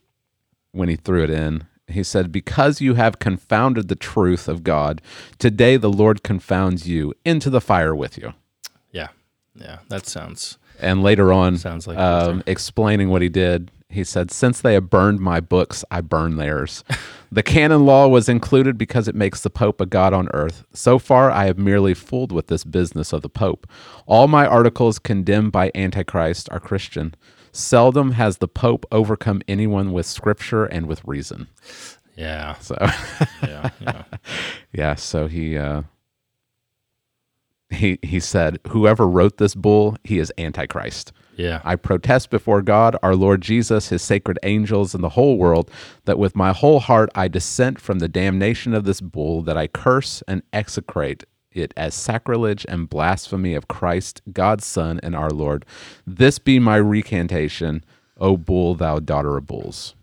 when 0.72 0.90
he 0.90 0.96
threw 0.96 1.24
it 1.24 1.30
in. 1.30 1.66
He 1.92 2.04
said, 2.04 2.32
"Because 2.32 2.82
you 2.82 2.96
have 2.96 3.20
confounded 3.20 3.88
the 3.88 3.96
truth 3.96 4.48
of 4.48 4.64
God, 4.64 5.02
today 5.40 5.78
the 5.78 5.92
Lord 5.92 6.24
confounds 6.24 6.88
you 6.88 7.14
into 7.26 7.50
the 7.50 7.62
fire 7.62 7.96
with 7.96 8.18
you." 8.18 8.34
Yeah. 8.92 9.10
Yeah. 9.56 9.80
That 9.90 10.06
sounds. 10.06 10.58
And 10.80 11.04
later 11.04 11.32
on, 11.32 11.58
Sounds 11.58 11.86
like 11.88 11.98
um, 11.98 12.44
explaining 12.48 13.10
what 13.10 13.22
he 13.22 13.30
did, 13.30 13.70
he 13.92 14.04
said, 14.04 14.32
Since 14.32 14.62
they 14.62 14.74
have 14.74 14.90
burned 14.90 15.20
my 15.20 15.40
books, 15.40 15.84
I 15.92 16.02
burn 16.02 16.38
theirs. 16.38 16.84
the 17.32 17.44
canon 17.44 17.86
law 17.86 18.08
was 18.08 18.30
included 18.30 18.78
because 18.78 19.08
it 19.08 19.16
makes 19.16 19.42
the 19.42 19.50
Pope 19.50 19.80
a 19.82 19.86
god 19.86 20.14
on 20.14 20.30
earth. 20.34 20.64
So 20.74 20.98
far, 20.98 21.30
I 21.30 21.46
have 21.46 21.58
merely 21.58 21.94
fooled 21.94 22.32
with 22.32 22.48
this 22.48 22.64
business 22.64 23.14
of 23.14 23.22
the 23.22 23.30
Pope. 23.30 23.68
All 24.06 24.28
my 24.28 24.46
articles 24.48 24.98
condemned 24.98 25.52
by 25.52 25.72
Antichrist 25.76 26.48
are 26.52 26.60
Christian. 26.60 27.14
Seldom 27.52 28.12
has 28.14 28.38
the 28.38 28.48
Pope 28.48 28.86
overcome 28.92 29.42
anyone 29.48 29.92
with 29.92 30.06
scripture 30.06 30.66
and 30.66 30.86
with 30.86 31.02
reason. 31.06 31.48
Yeah. 32.16 32.56
So, 32.60 32.76
Yeah. 33.44 33.70
yeah. 33.82 34.04
yeah, 34.74 34.96
so 34.96 35.28
he. 35.28 35.58
Uh, 35.58 35.84
he, 37.70 38.00
he 38.02 38.20
said, 38.20 38.60
Whoever 38.68 39.08
wrote 39.08 39.38
this 39.38 39.56
bull, 39.56 39.96
he 40.04 40.20
is 40.20 40.32
Antichrist. 40.38 41.14
Yeah. 41.38 41.62
I 41.64 41.78
protest 41.78 42.30
before 42.30 42.62
God, 42.62 42.98
our 43.02 43.16
Lord 43.16 43.42
Jesus, 43.42 43.88
his 43.90 44.02
sacred 44.02 44.38
angels, 44.44 44.94
and 44.94 45.04
the 45.04 45.10
whole 45.10 45.38
world 45.38 45.72
that 46.06 46.20
with 46.20 46.36
my 46.36 46.52
whole 46.52 46.82
heart 46.82 47.10
I 47.16 47.30
dissent 47.30 47.80
from 47.80 48.00
the 48.00 48.10
damnation 48.10 48.74
of 48.74 48.84
this 48.84 49.00
bull, 49.00 49.42
that 49.44 49.58
I 49.58 49.68
curse 49.68 50.22
and 50.28 50.44
execrate 50.52 51.24
it 51.52 51.74
as 51.76 51.94
sacrilege 51.94 52.66
and 52.68 52.90
blasphemy 52.90 53.54
of 53.54 53.68
Christ, 53.68 54.22
God's 54.32 54.66
Son, 54.66 55.00
and 55.04 55.16
our 55.16 55.30
Lord. 55.30 55.66
This 56.06 56.40
be 56.40 56.60
my 56.60 56.78
recantation, 56.78 57.84
O 58.18 58.38
bull, 58.38 58.76
thou 58.76 59.00
daughter 59.00 59.38
of 59.38 59.48
bulls. 59.48 59.96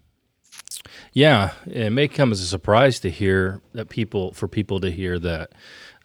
Yeah, 1.12 1.52
it 1.67 1.90
may 1.90 2.09
come 2.09 2.33
as 2.33 2.40
a 2.40 2.47
surprise 2.47 3.00
to 3.00 3.11
hear 3.11 3.61
that 3.73 3.88
people, 3.88 4.33
for 4.33 4.49
people 4.49 4.81
to 4.81 4.90
hear 4.90 5.19
that 5.19 5.52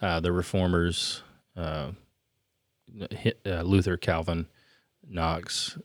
uh, 0.01 0.19
the 0.19 0.31
reformers, 0.31 1.23
uh, 1.55 1.91
uh, 3.45 3.61
Luther, 3.61 3.97
Calvin, 3.97 4.47
Knox, 5.07 5.77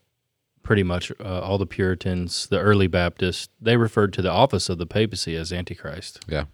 pretty 0.63 0.83
much 0.83 1.11
uh, 1.21 1.41
all 1.41 1.59
the 1.59 1.67
Puritans, 1.67 2.47
the 2.47 2.59
early 2.59 2.87
Baptists, 2.87 3.49
they 3.61 3.77
referred 3.77 4.13
to 4.13 4.23
the 4.23 4.31
office 4.31 4.69
of 4.69 4.79
the 4.79 4.87
papacy 4.87 5.35
as 5.35 5.53
Antichrist. 5.53 6.21
Yeah. 6.29 6.45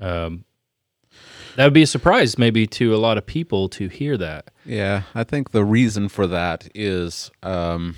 Um, 0.00 0.44
that 1.58 1.64
would 1.64 1.72
be 1.74 1.82
a 1.82 1.86
surprise, 1.88 2.38
maybe, 2.38 2.68
to 2.68 2.94
a 2.94 2.98
lot 2.98 3.18
of 3.18 3.26
people 3.26 3.68
to 3.70 3.88
hear 3.88 4.16
that. 4.16 4.52
Yeah, 4.64 5.02
I 5.12 5.24
think 5.24 5.50
the 5.50 5.64
reason 5.64 6.08
for 6.08 6.28
that 6.28 6.68
is 6.72 7.32
um, 7.42 7.96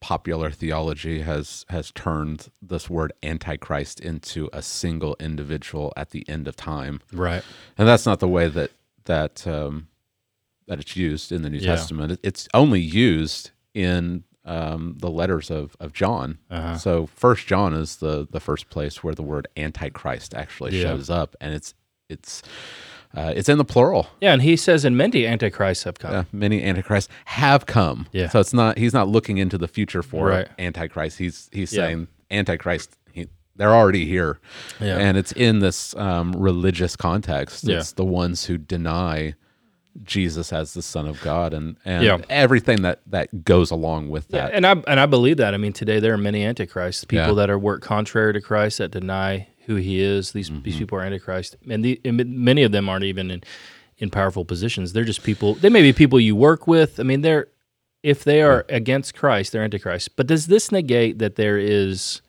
popular 0.00 0.50
theology 0.50 1.20
has 1.22 1.64
has 1.68 1.92
turned 1.92 2.50
this 2.60 2.90
word 2.90 3.12
antichrist 3.22 4.00
into 4.00 4.50
a 4.52 4.60
single 4.60 5.14
individual 5.20 5.92
at 5.96 6.10
the 6.10 6.28
end 6.28 6.48
of 6.48 6.56
time, 6.56 7.00
Right. 7.12 7.44
and 7.78 7.86
that's 7.86 8.04
not 8.04 8.18
the 8.18 8.28
way 8.28 8.48
that 8.48 8.72
that 9.04 9.46
um, 9.46 9.86
that 10.66 10.80
it's 10.80 10.96
used 10.96 11.30
in 11.30 11.42
the 11.42 11.50
New 11.50 11.58
Yeah. 11.58 11.76
Testament. 11.76 12.18
It's 12.24 12.48
only 12.54 12.80
used 12.80 13.52
in 13.74 14.24
um, 14.44 14.96
the 14.98 15.10
letters 15.10 15.50
of 15.50 15.76
of 15.80 15.92
John. 15.92 16.38
Uh-huh. 16.50 16.76
So 16.78 17.06
First 17.06 17.46
John 17.46 17.74
is 17.74 17.96
the 17.96 18.26
the 18.30 18.40
first 18.40 18.70
place 18.70 19.02
where 19.04 19.14
the 19.14 19.22
word 19.22 19.48
antichrist 19.56 20.34
actually 20.34 20.76
Yeah. 20.76 20.88
shows 20.88 21.10
up, 21.10 21.36
and 21.40 21.54
it's 21.54 21.74
it's 22.08 22.42
uh, 23.14 23.32
it's 23.36 23.48
in 23.48 23.58
the 23.58 23.64
plural. 23.64 24.08
Yeah, 24.22 24.32
and 24.32 24.40
he 24.42 24.56
says, 24.56 24.84
and 24.86 24.96
many 24.96 25.26
antichrists 25.26 25.84
have 25.84 25.98
come. 25.98 26.12
Yeah, 26.12 26.24
many 26.32 26.62
antichrists 26.62 27.12
have 27.26 27.66
come. 27.66 28.06
Yeah. 28.12 28.28
So 28.30 28.40
it's 28.40 28.54
not 28.54 28.78
he's 28.78 28.94
not 28.94 29.08
looking 29.08 29.38
into 29.38 29.58
the 29.58 29.68
future 29.68 30.02
for 30.02 30.28
Right. 30.28 30.48
antichrist. 30.58 31.18
He's 31.18 31.48
he's 31.52 31.72
Yeah. 31.72 31.86
saying 31.88 32.08
antichrist. 32.30 32.96
He, 33.12 33.28
they're 33.56 33.74
already 33.74 34.06
here, 34.06 34.40
Yeah. 34.80 34.96
and 34.96 35.16
it's 35.18 35.32
in 35.32 35.58
this 35.58 35.94
um, 35.96 36.32
religious 36.32 36.96
context. 36.96 37.64
Yeah. 37.64 37.76
It's 37.78 37.92
the 37.92 38.04
ones 38.04 38.46
who 38.46 38.56
deny 38.56 39.34
Jesus 40.04 40.52
as 40.52 40.74
the 40.74 40.82
Son 40.82 41.06
of 41.06 41.20
God, 41.20 41.52
and 41.52 41.76
and 41.84 42.02
Yeah. 42.04 42.18
everything 42.30 42.82
that 42.82 43.00
that 43.06 43.44
goes 43.44 43.70
along 43.70 44.08
with 44.10 44.26
Yeah, 44.30 44.46
that. 44.48 44.54
and 44.54 44.66
I 44.66 44.72
and 44.86 44.98
I 45.00 45.06
believe 45.06 45.36
that. 45.38 45.54
I 45.54 45.56
mean, 45.58 45.72
today 45.72 46.00
there 46.00 46.14
are 46.14 46.18
many 46.18 46.44
antichrists, 46.44 47.04
people 47.04 47.28
Yeah. 47.28 47.34
that 47.34 47.50
are 47.50 47.58
work 47.58 47.82
contrary 47.82 48.32
to 48.32 48.40
Christ, 48.40 48.78
that 48.78 48.90
deny 48.90 49.48
who 49.66 49.76
He 49.76 50.00
is. 50.00 50.32
These 50.32 50.50
Mm-hmm. 50.50 50.62
these 50.62 50.76
people 50.78 50.98
are 50.98 51.02
antichrist, 51.02 51.56
and, 51.68 51.84
the, 51.84 52.00
and 52.04 52.16
many 52.36 52.62
of 52.62 52.72
them 52.72 52.88
aren't 52.88 53.04
even 53.04 53.30
in 53.30 53.42
in 53.98 54.10
powerful 54.10 54.44
positions. 54.44 54.92
They're 54.92 55.04
just 55.04 55.22
people. 55.22 55.54
They 55.54 55.68
may 55.68 55.82
be 55.82 55.92
people 55.92 56.18
you 56.18 56.34
work 56.34 56.66
with. 56.66 56.98
I 56.98 57.02
mean, 57.04 57.20
they're 57.20 57.46
if 58.02 58.24
they 58.24 58.42
are 58.42 58.64
against 58.68 59.14
Christ, 59.14 59.52
they're 59.52 59.62
antichrist. 59.62 60.16
But 60.16 60.26
does 60.26 60.48
this 60.48 60.72
negate 60.72 61.18
that 61.20 61.36
there 61.36 61.56
is 61.58 62.20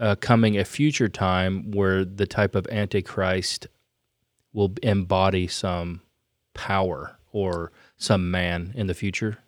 uh, 0.00 0.16
coming 0.16 0.58
a 0.58 0.64
future 0.64 1.08
time 1.08 1.70
where 1.70 2.04
the 2.04 2.26
type 2.26 2.54
of 2.56 2.66
antichrist 2.72 3.68
will 4.52 4.72
embody 4.82 5.46
some 5.46 6.00
power 6.56 7.16
or 7.32 7.70
some 7.96 8.30
man 8.30 8.72
in 8.74 8.86
the 8.86 8.94
future? 8.94 9.38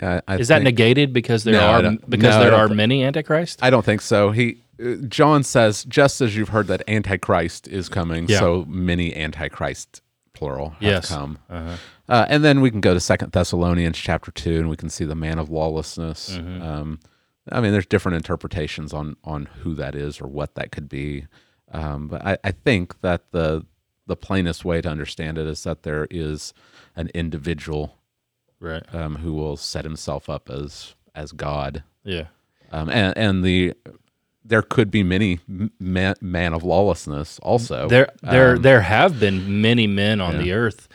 I 0.00 0.20
Is 0.38 0.48
that 0.48 0.62
negated 0.62 1.12
because 1.12 1.42
there 1.44 1.54
No, 1.54 1.66
are 1.88 1.96
because 2.08 2.36
no, 2.36 2.40
there 2.40 2.54
are 2.54 2.68
thi- 2.68 2.74
many 2.74 3.02
antichrists? 3.04 3.60
I 3.62 3.70
don't 3.70 3.84
think 3.84 4.00
so. 4.00 4.30
He 4.30 4.62
uh, 4.80 4.94
John 5.08 5.42
says 5.42 5.84
just 5.84 6.20
as 6.20 6.36
you've 6.36 6.50
heard 6.50 6.68
that 6.68 6.82
antichrist 6.88 7.66
is 7.66 7.88
coming, 7.88 8.28
Yeah. 8.28 8.38
so 8.38 8.64
many 8.68 9.16
antichrist 9.16 10.02
plural 10.34 10.70
have 10.70 10.82
Yes. 10.82 11.08
come. 11.08 11.38
Uh-huh. 11.50 11.76
Uh, 12.08 12.26
and 12.28 12.44
then 12.44 12.60
we 12.60 12.70
can 12.70 12.80
go 12.80 12.94
to 12.94 13.00
Second 13.00 13.32
Thessalonians 13.32 13.98
chapter 13.98 14.30
two, 14.30 14.60
and 14.60 14.68
we 14.68 14.76
can 14.76 14.88
see 14.88 15.04
the 15.04 15.16
man 15.16 15.38
of 15.38 15.50
lawlessness. 15.50 16.36
Mm-hmm. 16.38 16.62
Um, 16.62 17.00
I 17.50 17.60
mean, 17.60 17.72
there's 17.72 17.86
different 17.86 18.16
interpretations 18.16 18.92
on 18.92 19.16
on 19.24 19.46
who 19.62 19.74
that 19.74 19.94
is 19.96 20.20
or 20.20 20.28
what 20.28 20.54
that 20.54 20.70
could 20.70 20.88
be. 20.88 21.26
Um, 21.72 22.06
but 22.08 22.24
I, 22.24 22.38
I 22.44 22.52
think 22.52 23.00
that 23.00 23.32
the 23.32 23.64
the 24.08 24.16
plainest 24.16 24.64
way 24.64 24.80
to 24.80 24.88
understand 24.88 25.38
it 25.38 25.46
is 25.46 25.62
that 25.64 25.84
there 25.84 26.08
is 26.10 26.52
an 26.96 27.08
individual 27.14 27.94
Right. 28.60 28.82
um, 28.92 29.16
who 29.16 29.34
will 29.34 29.56
set 29.56 29.84
himself 29.84 30.28
up 30.28 30.50
as 30.50 30.94
as 31.14 31.30
God 31.32 31.84
Yeah. 32.04 32.24
um, 32.72 32.88
and 32.90 33.16
and 33.16 33.44
the 33.44 33.74
there 34.44 34.62
could 34.62 34.90
be 34.90 35.02
many 35.02 35.38
man, 35.78 36.14
man 36.20 36.54
of 36.54 36.64
lawlessness 36.64 37.38
also. 37.40 37.86
There 37.88 38.08
there 38.22 38.56
Um, 38.56 38.62
there 38.62 38.80
have 38.80 39.20
been 39.20 39.60
many 39.60 39.86
men 39.86 40.20
on 40.20 40.34
yeah. 40.36 40.42
the 40.42 40.52
earth 40.52 40.88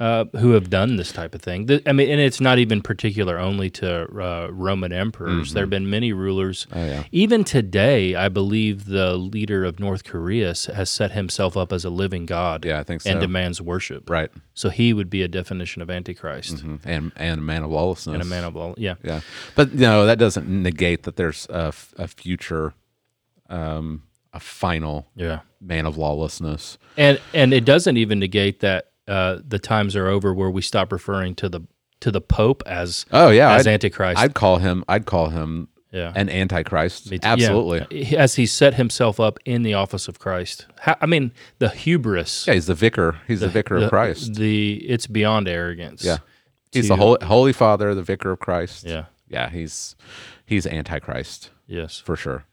uh, 0.00 0.24
who 0.38 0.52
have 0.52 0.70
done 0.70 0.96
this 0.96 1.12
type 1.12 1.34
of 1.34 1.42
thing. 1.42 1.66
Th- 1.66 1.82
I 1.86 1.92
mean, 1.92 2.08
and 2.10 2.18
it's 2.20 2.40
not 2.40 2.58
even 2.58 2.80
particular 2.80 3.38
only 3.38 3.68
to 3.70 4.04
uh, 4.20 4.48
Roman 4.50 4.92
emperors. 4.92 5.52
There 5.52 5.62
have 5.64 5.68
been 5.70 5.90
many 5.90 6.12
rulers. 6.14 6.66
Oh, 6.72 6.82
yeah. 6.82 7.04
Even 7.12 7.44
today, 7.44 8.14
I 8.14 8.30
believe 8.30 8.86
the 8.86 9.14
leader 9.16 9.62
of 9.62 9.78
North 9.78 10.04
Korea 10.04 10.54
has 10.74 10.88
set 10.90 11.12
himself 11.12 11.54
up 11.54 11.70
as 11.70 11.84
a 11.84 11.90
living 11.90 12.24
god. 12.24 12.64
Yeah, 12.64 12.80
I 12.80 12.82
think 12.82 13.02
And 13.04 13.20
demands 13.20 13.60
worship. 13.60 14.08
right, 14.08 14.30
So 14.54 14.70
he 14.70 14.94
would 14.94 15.10
be 15.10 15.22
a 15.22 15.28
definition 15.28 15.82
of 15.82 15.90
antichrist 15.90 16.64
Mhm. 16.64 16.80
and 16.84 17.12
and 17.16 17.38
a 17.40 17.42
man 17.42 17.62
of 17.62 17.70
lawlessness 17.70 18.14
and 18.14 18.22
a 18.22 18.26
man 18.26 18.44
of 18.44 18.54
law. 18.56 18.74
Yeah. 18.78 18.94
yeah, 19.04 19.20
but 19.54 19.74
no, 19.74 20.06
that 20.06 20.18
doesn't 20.18 20.48
negate 20.48 21.02
that 21.02 21.16
there's 21.16 21.46
a, 21.50 21.66
f- 21.68 21.92
a 21.98 22.08
future, 22.08 22.72
um, 23.50 24.04
a 24.32 24.40
final 24.40 25.08
Yeah. 25.14 25.40
man 25.60 25.84
of 25.86 25.96
lawlessness. 25.96 26.78
and 26.96 27.20
and 27.34 27.52
it 27.52 27.64
doesn't 27.64 27.96
even 27.98 28.18
negate 28.18 28.60
that 28.60 28.89
uh, 29.10 29.40
the 29.46 29.58
times 29.58 29.96
are 29.96 30.06
over 30.06 30.32
where 30.32 30.50
we 30.50 30.62
stop 30.62 30.92
referring 30.92 31.34
to 31.36 31.48
the 31.48 31.62
to 32.00 32.10
the 32.10 32.20
Pope 32.20 32.62
as 32.64 33.04
Oh 33.12 33.30
yeah, 33.30 33.54
as 33.54 33.66
I'd, 33.66 33.72
Antichrist. 33.72 34.20
I'd 34.20 34.34
call 34.34 34.58
him. 34.58 34.84
I'd 34.88 35.04
call 35.04 35.28
him 35.28 35.68
yeah, 35.92 36.12
an 36.14 36.28
antichrist. 36.28 37.12
Absolutely. 37.22 37.84
Yeah. 37.90 38.20
As 38.20 38.36
he 38.36 38.46
set 38.46 38.74
himself 38.74 39.18
up 39.18 39.38
in 39.44 39.64
the 39.64 39.74
office 39.74 40.06
of 40.06 40.20
Christ. 40.20 40.66
How, 40.78 40.96
I 41.00 41.06
mean, 41.06 41.32
the 41.58 41.68
hubris. 41.68 42.46
Yeah, 42.46 42.54
he's 42.54 42.66
the 42.66 42.74
vicar. 42.74 43.18
He's 43.26 43.40
the, 43.40 43.48
vicar 43.48 43.80
the, 43.80 43.86
of 43.86 43.90
Christ. 43.90 44.34
The 44.34 44.74
it's 44.88 45.08
beyond 45.08 45.48
arrogance. 45.48 46.04
yeah, 46.04 46.18
he's 46.70 46.84
to- 46.84 46.90
the 46.90 46.96
Holy, 46.96 47.24
Holy 47.24 47.52
Father, 47.52 47.94
the 47.94 48.02
vicar 48.02 48.30
of 48.30 48.38
Christ. 48.38 48.84
Yeah. 48.84 49.06
yeah, 49.28 49.50
he's 49.50 49.96
he's 50.46 50.66
antichrist. 50.66 51.50
Yes. 51.66 51.98
for 51.98 52.16
sure. 52.16 52.44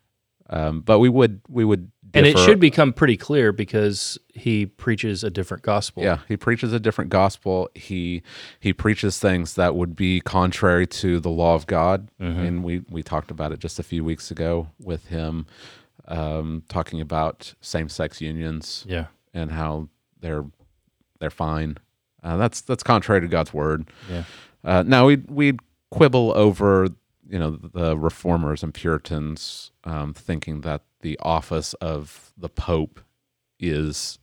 Um, 0.49 0.81
but 0.81 0.99
we 0.99 1.09
would 1.09 1.41
we 1.47 1.65
would 1.65 1.91
And 2.13 2.25
it 2.25 2.37
should 2.39 2.59
become 2.59 2.93
pretty 2.93 3.17
clear 3.17 3.51
because 3.51 4.17
he 4.33 4.65
preaches 4.65 5.23
a 5.23 5.29
different 5.29 5.63
gospel. 5.63 6.03
yeah 6.03 6.19
he 6.27 6.37
preaches 6.37 6.71
a 6.73 6.79
different 6.79 7.09
gospel 7.09 7.69
he 7.75 8.23
he 8.59 8.71
preaches 8.73 9.19
things 9.19 9.55
that 9.55 9.75
would 9.75 9.95
be 9.95 10.21
contrary 10.21 10.87
to 10.87 11.19
the 11.19 11.29
law 11.29 11.53
of 11.55 11.67
God 11.67 12.09
Mm-hmm. 12.21 12.39
and 12.39 12.63
we 12.63 12.83
we 12.89 13.03
talked 13.03 13.29
about 13.31 13.51
it 13.51 13.59
just 13.59 13.77
a 13.79 13.83
few 13.83 14.03
weeks 14.03 14.31
ago 14.31 14.67
with 14.79 15.07
him 15.07 15.45
um, 16.07 16.63
talking 16.69 17.01
about 17.01 17.53
same 17.61 17.89
sex 17.89 18.21
unions 18.21 18.85
Yeah. 18.87 19.07
and 19.33 19.51
how 19.51 19.89
they're 20.21 20.45
they're 21.19 21.29
fine 21.29 21.77
uh, 22.23 22.37
that's 22.37 22.61
that's 22.61 22.83
contrary 22.83 23.21
to 23.21 23.27
God's 23.27 23.53
word 23.53 23.89
Yeah. 24.09 24.23
Uh, 24.63 24.83
now 24.85 25.05
we 25.05 25.17
we 25.27 25.57
quibble 25.91 26.31
over 26.35 26.87
you 27.29 27.37
know 27.39 27.51
the 27.51 27.97
reformers 27.97 28.63
and 28.63 28.73
Puritans 28.73 29.71
um, 29.83 30.13
thinking 30.13 30.61
that 30.61 30.81
the 31.01 31.17
office 31.21 31.73
of 31.75 32.31
the 32.37 32.49
Pope 32.49 32.99
is 33.59 34.19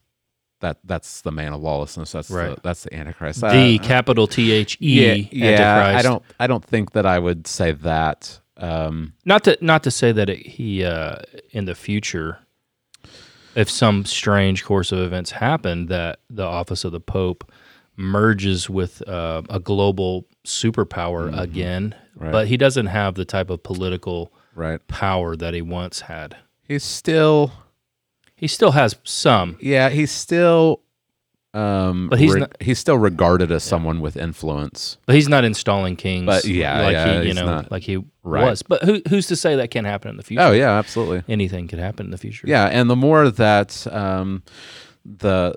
that 0.61 0.79
that's 0.85 1.21
the 1.21 1.33
man 1.33 1.53
of 1.53 1.61
lawlessness. 1.61 2.13
That's 2.13 2.31
Right. 2.31 2.55
the, 2.55 2.61
that's 2.63 2.85
the 2.85 2.95
Antichrist. 2.95 3.41
The 3.41 3.79
Uh, 3.81 3.83
capital 3.83 4.27
T 4.27 4.53
H 4.53 4.79
E 4.81 5.05
yeah, 5.07 5.13
yeah. 5.31 5.47
Antichrist. 5.51 5.99
I 5.99 6.03
don't 6.03 6.23
I 6.41 6.47
don't 6.47 6.65
think 6.65 6.93
that 6.93 7.05
I 7.07 7.19
would 7.19 7.47
say 7.47 7.73
that. 7.73 8.41
Um, 8.57 9.15
not 9.25 9.45
to 9.45 9.59
not 9.61 9.83
to 9.83 9.91
say 9.91 10.13
that 10.13 10.31
it, 10.31 10.39
he 10.47 10.85
uh, 10.85 11.17
in 11.51 11.65
the 11.65 11.75
future, 11.75 12.39
if 13.57 13.69
some 13.69 14.05
strange 14.05 14.65
course 14.65 14.93
of 14.93 15.01
events 15.01 15.33
happen, 15.33 15.87
that 15.87 16.21
the 16.31 16.45
office 16.45 16.85
of 16.85 16.93
the 16.93 17.01
Pope 17.01 17.51
merges 17.97 18.71
with 18.71 19.07
uh, 19.09 19.43
a 19.51 19.59
global 19.61 20.27
superpower 20.47 21.37
again, 21.39 21.95
Right. 22.17 22.31
but 22.33 22.47
he 22.49 22.57
doesn't 22.57 22.87
have 22.87 23.15
the 23.17 23.25
type 23.25 23.51
of 23.51 23.63
political 23.63 24.33
right. 24.55 24.87
power 24.89 25.35
that 25.37 25.53
he 25.55 25.63
once 25.63 26.03
had. 26.03 26.37
He's 26.63 26.85
still 26.85 27.53
He 28.37 28.47
still 28.49 28.73
has 28.73 28.97
some, 29.05 29.57
yeah. 29.61 29.89
He's 29.91 30.11
still. 30.13 30.81
Um, 31.55 32.09
But 32.09 32.19
he's 32.19 32.35
re- 32.35 32.41
not- 32.41 32.57
he's 32.61 32.81
still 32.81 32.99
regarded 32.99 33.53
as 33.53 33.63
someone 33.63 34.01
with 34.01 34.17
influence. 34.17 34.99
but 35.07 35.15
he's 35.15 35.29
not 35.29 35.45
installing 35.45 35.95
kings. 35.95 36.27
But, 36.27 36.45
yeah, 36.47 36.83
like 36.83 36.93
yeah, 36.95 37.21
he, 37.23 37.29
you 37.29 37.35
know, 37.35 37.47
not. 37.47 37.71
like 37.71 37.85
he 37.85 37.99
Right. 38.25 38.43
was. 38.45 38.63
But 38.63 38.83
who, 38.83 39.01
who's 39.09 39.29
to 39.29 39.37
say 39.37 39.55
that 39.57 39.71
can't 39.71 39.87
happen 39.87 40.11
in 40.11 40.17
the 40.17 40.25
future? 40.25 40.43
Oh 40.43 40.51
yeah, 40.51 40.71
absolutely. 40.79 41.23
Anything 41.33 41.69
could 41.69 41.79
happen 41.79 42.07
in 42.07 42.11
the 42.11 42.19
future. 42.19 42.47
Yeah, 42.49 42.65
and 42.67 42.91
the 42.91 42.97
more 42.97 43.31
that 43.31 43.87
um, 43.93 44.43
the 45.05 45.55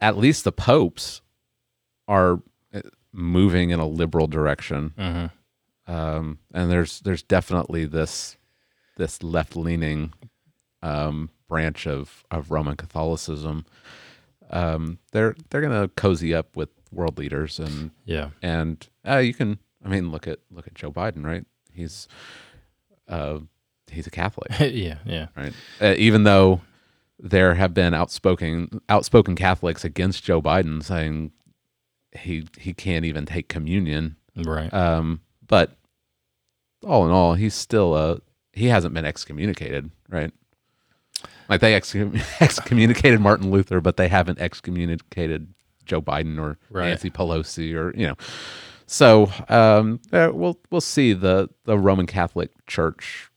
at 0.00 0.16
least 0.16 0.44
the 0.44 0.52
popes 0.52 1.20
are 2.08 2.40
uh, 2.72 2.80
moving 3.12 3.68
in 3.70 3.78
a 3.78 3.86
liberal 3.86 4.26
direction, 4.26 4.94
hmm 4.98 5.26
um, 5.90 6.38
and 6.54 6.70
there's 6.70 7.00
there's 7.00 7.22
definitely 7.22 7.84
this 7.84 8.36
this 8.96 9.22
left 9.22 9.56
leaning 9.56 10.12
um, 10.82 11.30
branch 11.48 11.86
of 11.86 12.24
of 12.30 12.50
Roman 12.50 12.76
Catholicism. 12.76 13.66
Um, 14.50 14.98
they're 15.12 15.34
they're 15.50 15.60
gonna 15.60 15.88
cozy 15.88 16.34
up 16.34 16.56
with 16.56 16.68
world 16.92 17.18
leaders 17.18 17.58
and 17.58 17.90
yeah, 18.04 18.30
and 18.42 18.88
uh, 19.08 19.18
you 19.18 19.34
can 19.34 19.58
I 19.84 19.88
mean 19.88 20.10
look 20.10 20.26
at 20.28 20.38
look 20.50 20.66
at 20.66 20.74
Joe 20.74 20.92
Biden 20.92 21.24
right 21.24 21.44
he's 21.72 22.08
uh, 23.08 23.38
he's 23.90 24.06
a 24.06 24.10
Catholic 24.10 24.50
yeah, 24.60 24.98
yeah. 25.04 25.26
right? 25.36 25.52
Uh, 25.80 25.94
even 25.96 26.24
though 26.24 26.60
there 27.18 27.54
have 27.54 27.74
been 27.74 27.94
outspoken 27.94 28.80
outspoken 28.88 29.34
Catholics 29.36 29.84
against 29.84 30.24
Joe 30.24 30.40
Biden 30.40 30.82
saying 30.82 31.32
he 32.12 32.46
he 32.58 32.72
can't 32.72 33.04
even 33.04 33.26
take 33.26 33.48
communion 33.48 34.16
Right. 34.36 34.72
Um, 34.72 35.20
but 35.46 35.76
all 36.84 37.04
in 37.06 37.10
all, 37.12 37.34
he's 37.34 37.54
still 37.54 37.94
uh 37.94 38.16
he 38.52 38.66
hasn't 38.66 38.94
been 38.94 39.04
excommunicated, 39.04 39.90
right? 40.08 40.32
Like 41.48 41.60
they 41.60 41.78
excom- 41.78 42.20
excommunicated 42.40 43.20
Martin 43.20 43.50
Luther, 43.50 43.80
but 43.80 43.96
they 43.96 44.08
haven't 44.08 44.38
excommunicated 44.40 45.52
Joe 45.84 46.00
Biden 46.02 46.38
or 46.40 46.58
Right. 46.70 46.88
Nancy 46.88 47.10
Pelosi 47.10 47.74
or 47.74 47.94
you 47.96 48.06
know. 48.06 48.14
So 48.86 49.30
um, 49.48 50.00
uh, 50.12 50.30
we'll 50.32 50.58
we'll 50.70 50.80
see 50.80 51.12
the 51.12 51.48
the 51.64 51.78
Roman 51.78 52.06
Catholic 52.06 52.50
Church 52.66 53.30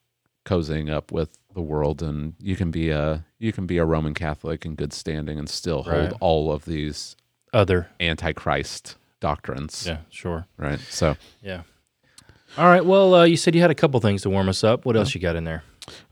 cozying 0.45 0.91
up 0.91 1.11
with 1.11 1.37
the 1.53 1.61
world, 1.61 2.01
and 2.01 2.33
you 2.39 2.55
can 2.55 2.71
be 2.71 2.89
a 2.89 3.23
you 3.39 3.51
can 3.51 3.65
be 3.67 3.77
a 3.77 3.85
Roman 3.85 4.13
Catholic 4.13 4.65
in 4.65 4.75
good 4.75 4.93
standing 4.93 5.37
and 5.37 5.49
still 5.49 5.83
hold 5.83 5.95
Right. 6.11 6.13
all 6.19 6.51
of 6.51 6.65
these 6.65 7.15
Other. 7.53 7.89
antichrist 7.99 8.95
doctrines, 9.19 9.85
Yeah. 9.87 9.97
Sure. 10.09 10.45
right? 10.57 10.79
So. 10.79 11.15
Yeah. 11.41 11.61
All 12.57 12.67
right. 12.67 12.85
Well, 12.85 13.15
uh, 13.15 13.23
you 13.23 13.37
said 13.37 13.55
you 13.55 13.61
had 13.61 13.71
a 13.71 13.75
couple 13.75 13.99
things 13.99 14.21
to 14.23 14.29
warm 14.29 14.47
us 14.47 14.63
up. 14.63 14.85
What 14.85 14.95
else 14.95 15.15
you 15.15 15.21
got 15.21 15.35
in 15.35 15.43
there? 15.43 15.63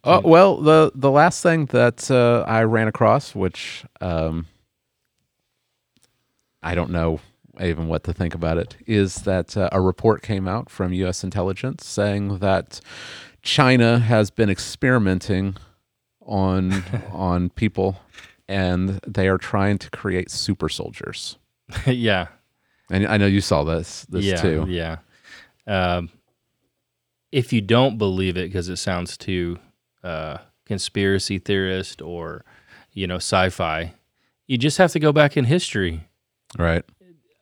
Uh, 0.04 0.22
well, 0.24 0.58
the 0.58 0.92
the 0.96 1.12
last 1.12 1.44
thing 1.44 1.66
that 1.68 2.10
uh, 2.10 2.44
I 2.48 2.64
ran 2.64 2.88
across, 2.88 3.36
which 3.36 3.86
um, 4.02 4.48
I 6.64 6.76
don't 6.76 6.92
know 6.92 7.20
even 7.62 7.88
what 7.88 8.04
to 8.06 8.14
think 8.14 8.34
about 8.34 8.58
it, 8.58 8.76
is 8.88 9.16
that 9.18 9.56
uh, 9.56 9.70
a 9.72 9.80
report 9.80 10.24
came 10.24 10.48
out 10.48 10.70
from 10.70 10.94
U.S. 10.94 11.24
intelligence 11.24 11.86
saying 11.86 12.40
that 12.40 12.82
China 13.44 14.00
has 14.00 14.32
been 14.32 14.50
experimenting 14.50 15.58
on 16.22 16.84
on 17.12 17.50
people, 17.52 18.00
and 18.48 19.00
they 19.08 19.28
are 19.28 19.38
trying 19.38 19.78
to 19.78 19.90
create 19.92 20.32
super 20.32 20.70
soldiers. 20.70 21.38
yeah. 21.86 22.28
And 22.90 23.08
I 23.08 23.18
know 23.18 23.28
you 23.28 23.42
saw 23.42 23.64
this 23.64 24.06
this 24.10 24.26
yeah. 24.26 24.36
too. 24.36 24.66
Yeah. 24.68 24.98
Um, 25.68 26.10
if 27.32 27.52
you 27.54 27.62
don't 27.62 27.98
believe 27.98 28.38
it 28.38 28.48
because 28.50 28.70
it 28.70 28.78
sounds 28.78 29.18
too 29.18 29.60
uh, 30.04 30.38
conspiracy 30.66 31.38
theorist 31.40 32.02
or 32.02 32.44
you 32.94 33.08
know 33.08 33.16
sci-fi, 33.18 33.94
you 34.48 34.58
just 34.58 34.78
have 34.78 34.92
to 34.92 35.00
go 35.00 35.12
back 35.12 35.38
in 35.38 35.46
history. 35.46 36.08
Right. 36.58 36.84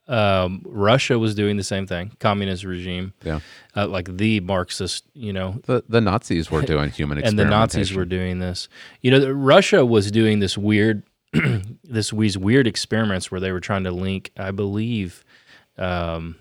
Um, 0.08 0.64
Russia 0.66 1.20
was 1.20 1.36
doing 1.36 1.58
the 1.58 1.64
same 1.64 1.86
thing, 1.86 2.12
communist 2.20 2.64
regime, 2.64 3.14
Yeah. 3.24 3.42
uh, 3.76 3.86
like 3.88 4.18
the 4.18 4.40
Marxist, 4.40 5.04
you 5.14 5.32
know, 5.32 5.60
The 5.66 5.84
the 5.88 6.02
Nazis 6.02 6.50
were 6.50 6.62
doing 6.74 6.90
human 6.90 7.20
experiments. 7.20 7.30
and 7.30 7.40
the 7.40 7.46
Nazis 7.46 7.94
were 7.94 8.06
doing 8.06 8.40
this. 8.40 8.68
You 9.02 9.12
know, 9.12 9.20
the- 9.20 9.36
Russia 9.36 9.86
was 9.86 10.10
doing 10.12 10.40
this 10.40 10.58
weird, 10.58 11.04
this 11.84 12.10
these 12.10 12.38
weird 12.40 12.66
experiments 12.66 13.30
where 13.30 13.40
they 13.40 13.52
were 13.52 13.60
trying 13.60 13.84
to 13.84 13.92
link, 13.92 14.32
I 14.36 14.50
believe, 14.50 15.24
um, 15.78 16.38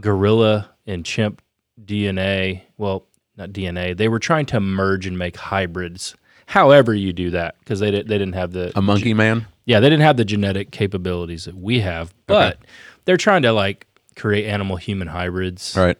gorilla 0.00 0.70
and 0.86 1.04
chimp 1.04 1.42
DNA. 1.84 2.62
Well, 2.76 3.06
not 3.36 3.50
DNA. 3.50 3.96
They 3.96 4.08
were 4.08 4.18
trying 4.18 4.46
to 4.46 4.60
merge 4.60 5.06
and 5.06 5.18
make 5.18 5.36
hybrids. 5.36 6.14
However, 6.46 6.94
you 6.94 7.12
do 7.12 7.30
that 7.30 7.56
because 7.60 7.80
they 7.80 7.90
did, 7.90 8.08
they 8.08 8.18
didn't 8.18 8.34
have 8.34 8.52
the 8.52 8.72
a 8.76 8.80
monkey 8.82 9.12
man. 9.14 9.46
yeah 9.66 9.80
they 9.80 9.90
didn't 9.90 10.02
have 10.02 10.16
the 10.16 10.24
genetic 10.24 10.70
capabilities 10.70 11.44
that 11.44 11.54
we 11.56 11.80
have, 11.80 12.14
but 12.26 12.58
they're 13.04 13.18
trying 13.18 13.42
to 13.42 13.52
like 13.52 13.86
create 14.16 14.46
animal 14.46 14.76
human 14.76 15.08
hybrids 15.08 15.74
Right. 15.76 15.98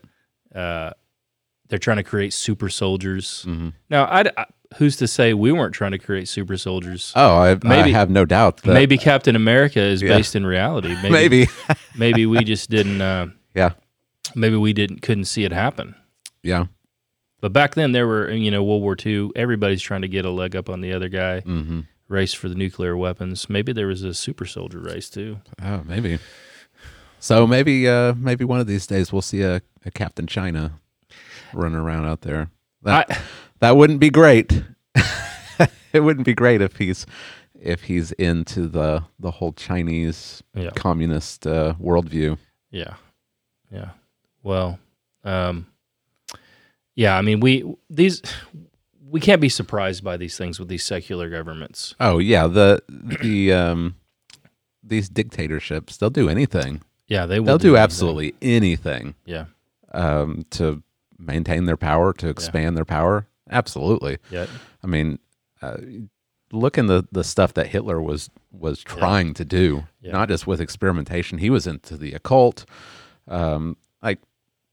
uh, 0.55 0.93
they're 1.69 1.79
trying 1.79 1.99
to 1.99 2.03
create 2.03 2.33
super 2.33 2.71
soldiers. 2.71 3.45
Mhm. 3.47 3.75
Now, 3.91 4.05
I, 4.07 4.25
I- 4.39 4.47
who's 4.79 4.97
to 4.97 5.07
say 5.07 5.35
we 5.35 5.53
weren't 5.53 5.75
trying 5.75 5.93
to 5.93 5.99
create 5.99 6.29
super 6.29 6.57
soldiers? 6.57 7.13
Oh, 7.15 7.37
I, 7.37 7.51
I 7.51 7.59
Maybe- 7.63 7.93
have 7.93 8.09
no 8.09 8.25
doubt 8.25 8.63
that 8.63 8.73
maybe 8.73 8.97
Captain 8.97 9.37
America 9.37 9.81
is 9.81 10.01
Yeah. 10.01 10.17
based 10.17 10.35
in 10.35 10.47
reality. 10.47 10.89
Maybe, 11.03 11.11
maybe. 11.11 11.49
maybe 11.97 12.27
we 12.27 12.43
just 12.43 12.71
didn't. 12.71 13.01
Uh, 13.03 13.27
yeah. 13.55 13.73
Maybe 14.35 14.57
we 14.57 14.73
didn't 14.73 15.03
couldn't 15.03 15.25
see 15.27 15.45
it 15.45 15.53
happen. 15.53 15.95
Yeah. 16.43 16.67
But 17.41 17.53
back 17.53 17.75
then, 17.75 17.93
there 17.93 18.07
were 18.07 18.31
you 18.31 18.51
know 18.51 18.63
World 18.63 18.83
War 18.83 18.97
II. 19.05 19.31
Everybody's 19.37 19.83
trying 19.83 20.03
to 20.03 20.09
get 20.09 20.25
a 20.25 20.31
leg 20.31 20.57
up 20.57 20.69
on 20.69 20.81
the 20.81 20.93
other 20.93 21.09
guy. 21.09 21.41
hmm 21.41 21.81
Race 22.09 22.33
for 22.33 22.49
the 22.49 22.55
nuclear 22.55 22.97
weapons. 22.97 23.51
Maybe 23.51 23.71
there 23.75 23.87
was 23.87 24.03
a 24.03 24.15
super 24.15 24.47
soldier 24.47 24.79
race 24.79 25.11
too. 25.11 25.41
Oh, 25.63 25.83
maybe. 25.85 26.19
So 27.21 27.47
maybe 27.47 27.87
uh 27.87 28.15
maybe 28.15 28.45
one 28.45 28.61
of 28.61 28.67
these 28.67 28.87
days 28.87 29.13
we'll 29.13 29.21
see 29.23 29.43
a, 29.43 29.61
a 29.85 29.91
Captain 29.91 30.27
China 30.27 30.81
running 31.53 31.79
around 31.79 32.07
out 32.07 32.23
there. 32.23 32.49
That 32.83 33.11
I, 33.11 33.19
that 33.59 33.77
wouldn't 33.77 34.01
be 34.01 34.09
great. 34.09 34.63
it 35.93 36.01
wouldn't 36.01 36.25
be 36.25 36.35
great 36.35 36.63
if 36.63 36.77
he's 36.77 37.05
if 37.61 37.83
he's 37.83 38.13
into 38.13 38.69
the 38.69 39.05
the 39.19 39.33
whole 39.33 39.53
Chinese 39.53 40.43
yeah, 40.55 40.71
communist 40.71 41.47
uh, 41.47 41.75
worldview. 41.79 42.39
yeah, 42.71 42.95
yeah. 43.71 43.91
Well, 44.49 44.79
um, 45.25 45.67
yeah. 46.95 47.19
I 47.19 47.23
mean, 47.23 47.41
we 47.41 47.65
these 47.91 48.23
we 49.11 49.21
can't 49.21 49.41
be 49.43 49.51
surprised 49.51 50.03
by 50.03 50.17
these 50.17 50.39
things 50.39 50.59
with 50.59 50.69
these 50.69 50.85
secular 50.85 51.29
governments. 51.29 51.95
Oh 52.01 52.17
yeah, 52.19 52.47
the 52.47 52.83
the 52.89 53.53
um 53.53 53.97
these 54.83 55.09
dictatorships, 55.11 55.99
they'll 55.99 56.09
do 56.09 56.31
anything. 56.31 56.81
Yeah, 57.09 57.27
they 57.27 57.41
will. 57.41 57.47
They'll 57.47 57.59
do 57.59 57.69
anything. 57.77 57.83
absolutely 57.85 58.35
anything 58.41 59.15
Yeah, 59.27 59.45
um 59.93 60.45
to 60.53 60.83
maintain 61.19 61.67
their 61.67 61.77
power, 61.77 62.13
to 62.15 62.29
expand 62.29 62.75
their 62.77 62.85
power. 62.87 63.27
Absolutely. 63.51 64.17
yeah, 64.31 64.47
I 64.83 64.87
mean, 64.87 65.19
uh, 65.61 65.77
look 66.53 66.79
in 66.79 66.87
the 66.87 67.07
the 67.13 67.25
stuff 67.25 67.53
that 67.55 67.67
Hitler 67.67 68.01
was 68.01 68.31
was 68.51 68.83
trying 68.83 69.35
to 69.35 69.45
do, 69.45 69.85
Yeah. 70.01 70.13
not 70.13 70.29
just 70.31 70.47
with 70.47 70.59
experimentation. 70.61 71.37
He 71.37 71.51
was 71.51 71.67
into 71.67 71.99
the 71.99 72.15
occult, 72.15 72.65
um, 73.27 73.77
like 74.03 74.21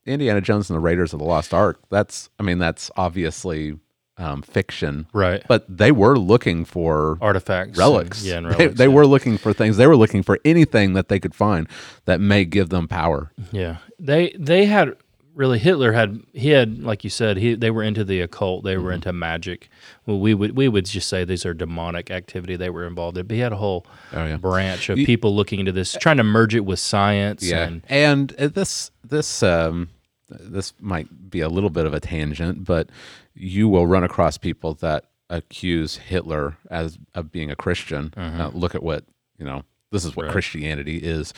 Indiana 0.05 0.41
Jones 0.41 0.69
and 0.69 0.75
the 0.77 0.81
Raiders 0.81 1.13
of 1.13 1.19
the 1.19 1.25
Lost 1.25 1.53
Ark. 1.53 1.79
That's, 1.89 2.29
I 2.39 2.43
mean, 2.43 2.59
that's 2.59 2.91
obviously 2.95 3.77
um, 4.17 4.41
fiction, 4.43 5.07
right. 5.13 5.43
but 5.47 5.65
they 5.67 5.91
were 5.91 6.17
looking 6.17 6.63
for 6.65 7.17
Artifacts, 7.21 7.77
relics. 7.77 8.19
and, 8.21 8.27
yeah, 8.29 8.35
and 8.37 8.45
they, 8.51 8.57
relics. 8.65 8.77
they 8.77 8.87
yeah. 8.87 8.93
were 8.93 9.05
looking 9.07 9.37
for 9.37 9.51
things. 9.51 9.77
They 9.77 9.87
were 9.87 9.97
looking 9.97 10.23
for 10.23 10.39
anything 10.45 10.93
that 10.93 11.09
they 11.09 11.19
could 11.19 11.35
find 11.35 11.67
that 12.05 12.21
may 12.21 12.45
give 12.45 12.69
them 12.69 12.87
power. 12.87 13.31
Yeah, 13.51 13.77
they 13.99 14.33
they 14.39 14.65
had 14.67 14.95
really 15.33 15.59
Hitler 15.59 15.91
had 15.91 16.21
he 16.31 16.51
had 16.51 16.81
like 16.81 17.03
you 17.03 17.09
said 17.09 17.35
he 17.35 17.55
they 17.55 17.69
were 17.71 17.83
into 17.83 18.05
the 18.05 18.21
occult. 18.21 18.63
They 18.63 18.75
Mm-hmm. 18.75 18.85
were 18.85 18.91
into 18.93 19.11
magic. 19.11 19.67
Well, 20.05 20.19
we 20.21 20.33
would 20.33 20.55
we 20.55 20.69
would 20.69 20.85
just 20.85 21.09
say 21.09 21.25
these 21.25 21.45
are 21.45 21.53
demonic 21.53 22.09
activity 22.09 22.55
they 22.55 22.69
were 22.69 22.87
involved 22.87 23.17
in. 23.17 23.27
But 23.27 23.35
he 23.35 23.41
had 23.41 23.51
a 23.51 23.57
whole 23.57 23.85
Oh 24.13 24.25
yeah. 24.25 24.37
branch 24.37 24.87
of 24.87 24.97
You- 24.97 25.05
people 25.05 25.35
looking 25.35 25.59
into 25.59 25.73
this, 25.73 25.91
trying 25.99 26.17
to 26.17 26.23
merge 26.23 26.55
it 26.55 26.63
with 26.63 26.79
science. 26.79 27.43
Yeah, 27.43 27.65
and 27.65 27.81
and 27.89 28.33
uh, 28.39 28.47
this 28.47 28.91
this 29.03 29.43
um 29.43 29.89
this 30.29 30.73
might 30.79 31.29
be 31.29 31.41
a 31.41 31.49
little 31.49 31.69
bit 31.69 31.85
of 31.85 31.93
a 31.93 31.99
tangent, 31.99 32.63
but 32.65 32.89
you 33.33 33.67
will 33.69 33.85
run 33.88 34.03
across 34.03 34.38
people 34.38 34.73
that 34.75 35.05
accuse 35.29 35.97
Hitler 35.97 36.57
as 36.69 36.97
of 37.13 37.31
being 37.31 37.49
a 37.51 37.55
Christian. 37.55 38.13
Now, 38.15 38.51
look 38.53 38.75
at 38.75 38.83
what 38.83 39.05
you 39.38 39.45
know. 39.45 39.63
This 39.91 40.03
is 40.05 40.15
what. 40.15 40.23
Right. 40.25 40.31
Christianity 40.31 40.97
is. 40.97 41.33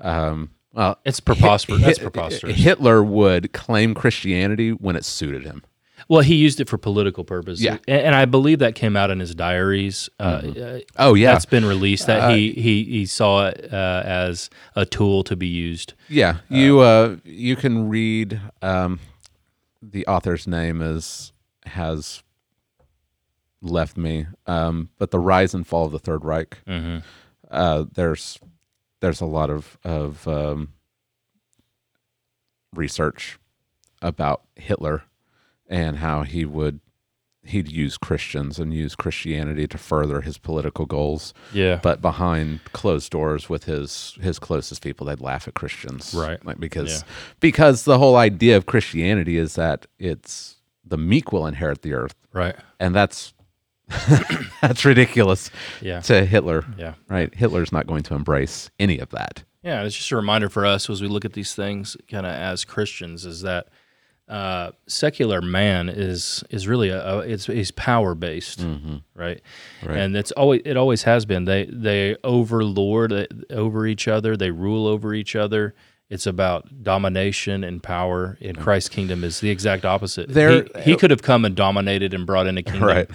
Um, 0.00 0.50
well, 0.72 0.98
it's 1.04 1.20
preposterous. 1.20 1.78
Hit- 1.78 1.86
That's 1.86 1.98
preposterous. 1.98 2.56
Hitler 2.56 3.02
would 3.02 3.52
claim 3.52 3.94
Christianity 3.94 4.70
when 4.70 4.94
it 4.96 5.04
suited 5.04 5.44
him. 5.44 5.62
Well, 6.08 6.20
he 6.20 6.34
used 6.36 6.60
it 6.60 6.68
for 6.68 6.78
political 6.78 7.24
purposes. 7.24 7.62
Yeah. 7.64 7.78
and, 7.88 8.00
and 8.06 8.14
I 8.14 8.24
believe 8.24 8.58
that 8.60 8.74
came 8.74 8.96
out 8.96 9.10
in 9.10 9.18
his 9.20 9.34
diaries. 9.34 10.08
Uh, 10.20 10.22
uh, 10.22 10.78
Oh 10.96 11.14
yeah, 11.14 11.32
That's 11.32 11.46
been 11.46 11.64
released. 11.64 12.06
That 12.06 12.22
Uh, 12.22 12.34
he 12.34 12.52
he 12.52 12.84
he 12.84 13.06
saw 13.06 13.46
it 13.48 13.72
uh, 13.72 14.02
as 14.04 14.50
a 14.74 14.84
tool 14.86 15.22
to 15.24 15.36
be 15.36 15.46
used. 15.48 15.94
Yeah, 16.08 16.38
you 16.48 16.80
uh, 16.80 17.16
you 17.24 17.56
can 17.56 17.88
read 17.88 18.40
um, 18.62 19.00
the 19.82 20.06
author's 20.06 20.46
name 20.46 20.80
is 20.82 21.32
has 21.66 22.22
left 23.62 23.96
me, 23.96 24.26
um, 24.46 24.90
but 24.98 25.10
the 25.10 25.18
rise 25.18 25.54
and 25.54 25.66
fall 25.66 25.86
of 25.86 25.92
the 25.92 25.98
Third 25.98 26.24
Reich. 26.24 26.58
hmm 26.66 26.98
Uh, 27.50 27.84
there's 27.94 28.38
there's 29.00 29.20
a 29.20 29.26
lot 29.26 29.50
of 29.50 29.78
of 29.84 30.26
um, 30.28 30.68
research 32.74 33.38
about 34.02 34.42
Hitler 34.56 35.04
and 35.68 35.96
how 35.98 36.22
he 36.22 36.44
would 36.44 36.80
he'd 37.44 37.70
use 37.70 37.96
Christians 37.96 38.58
and 38.58 38.74
use 38.74 38.96
Christianity 38.96 39.68
to 39.68 39.78
further 39.78 40.20
his 40.22 40.36
political 40.36 40.84
goals 40.84 41.32
Yeah, 41.52 41.78
but 41.80 42.02
behind 42.02 42.58
closed 42.72 43.12
doors 43.12 43.48
with 43.48 43.64
his 43.64 44.18
his 44.20 44.40
closest 44.40 44.82
people 44.82 45.06
they'd 45.06 45.20
laugh 45.20 45.46
at 45.46 45.54
christians 45.54 46.12
Right. 46.12 46.44
like 46.44 46.58
because 46.58 46.90
Yeah. 47.02 47.08
because 47.38 47.84
the 47.84 47.98
whole 47.98 48.16
idea 48.16 48.56
of 48.56 48.66
christianity 48.66 49.36
is 49.38 49.54
that 49.54 49.86
it's 49.98 50.56
the 50.84 50.98
meek 50.98 51.30
will 51.32 51.46
inherit 51.46 51.82
the 51.82 51.92
earth 51.94 52.14
right. 52.32 52.56
and 52.80 52.94
that's 52.94 53.32
that's 54.60 54.84
ridiculous 54.84 55.50
Yeah, 55.80 56.00
to 56.00 56.24
hitler 56.24 56.64
yeah. 56.76 56.94
right 57.08 57.32
hitler's 57.34 57.70
not 57.72 57.86
going 57.86 58.02
to 58.04 58.14
embrace 58.14 58.70
any 58.80 58.98
of 58.98 59.10
that 59.10 59.44
Yeah, 59.62 59.82
it's 59.84 59.96
just 59.96 60.10
a 60.10 60.16
reminder 60.16 60.48
for 60.48 60.66
us 60.66 60.90
as 60.90 61.00
we 61.00 61.08
look 61.08 61.24
at 61.24 61.32
these 61.34 61.54
things, 61.54 61.96
kind 62.10 62.26
of 62.26 62.32
as 62.32 62.64
Christians, 62.64 63.24
is 63.26 63.42
that 63.42 63.66
uh, 64.28 64.72
secular 64.88 65.40
man 65.40 65.88
is 65.88 66.42
is 66.50 66.66
really 66.66 66.88
a, 66.88 67.00
a 67.00 67.18
it's 67.20 67.48
is 67.48 67.70
power 67.70 68.14
based, 68.14 68.60
mm-hmm. 68.60 68.96
right? 69.14 69.40
Right. 69.84 69.96
And 69.98 70.16
it's 70.16 70.32
always 70.32 70.62
it 70.64 70.76
always 70.76 71.04
has 71.04 71.24
been. 71.24 71.44
They 71.44 71.66
they 71.66 72.16
overlord 72.24 73.44
over 73.50 73.86
each 73.86 74.08
other. 74.08 74.36
They 74.36 74.50
rule 74.50 74.86
over 74.86 75.14
each 75.14 75.36
other, 75.36 75.74
It's 76.08 76.26
about 76.26 76.82
domination 76.82 77.64
and 77.64 77.82
power. 77.82 78.36
And 78.40 78.58
Christ's 78.58 78.88
kingdom 78.88 79.24
is 79.24 79.40
the 79.40 79.50
exact 79.50 79.84
opposite. 79.84 80.28
There- 80.28 80.64
he, 80.76 80.92
he 80.92 80.96
could 80.96 81.10
have 81.10 81.22
come 81.22 81.44
and 81.44 81.54
dominated 81.54 82.14
and 82.14 82.26
brought 82.26 82.46
in 82.46 82.58
a 82.58 82.62
kingdom, 82.62 82.82
Right. 82.88 83.10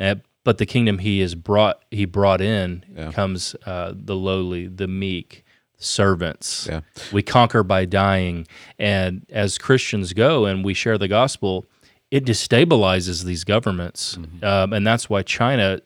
Uh, 0.00 0.16
but 0.44 0.58
the 0.58 0.66
kingdom 0.66 0.98
he 0.98 1.20
has 1.20 1.34
brought, 1.34 1.82
he 1.90 2.04
brought 2.04 2.40
in, 2.40 2.84
Yeah. 2.94 3.12
comes 3.12 3.54
uh, 3.64 3.92
the 3.94 4.16
lowly, 4.16 4.66
the 4.66 4.88
meek, 4.88 5.43
servants. 5.78 6.66
Yeah. 6.70 6.80
We 7.12 7.22
conquer 7.22 7.62
by 7.62 7.84
dying. 7.84 8.46
And 8.78 9.26
as 9.30 9.58
Christians 9.58 10.12
go 10.12 10.46
and 10.46 10.64
we 10.64 10.74
share 10.74 10.98
the 10.98 11.08
gospel, 11.08 11.66
it 12.10 12.24
destabilizes 12.24 13.24
these 13.24 13.44
governments. 13.44 14.16
Mm-hmm. 14.16 14.44
Um, 14.44 14.72
and 14.72 14.86
that's 14.86 15.10
why 15.10 15.22
China 15.22 15.80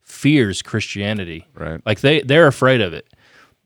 fears 0.00 0.62
Christianity. 0.62 1.46
Right. 1.54 1.80
Like 1.84 2.00
they, 2.00 2.20
they're 2.20 2.46
afraid 2.46 2.80
of 2.80 2.92
it. 2.92 3.06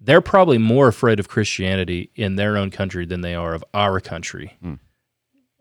They're 0.01 0.21
probably 0.21 0.59
more 0.59 0.89
afraid 0.89 1.19
of 1.19 1.29
Christianity 1.29 2.11
in 2.15 2.37
their 2.37 2.57
own 2.57 2.71
country 2.71 3.07
than 3.07 3.23
they 3.23 3.35
are 3.35 3.55
of 3.55 3.65
our 3.75 4.01
country. 4.01 4.57
Hmm. 4.63 4.75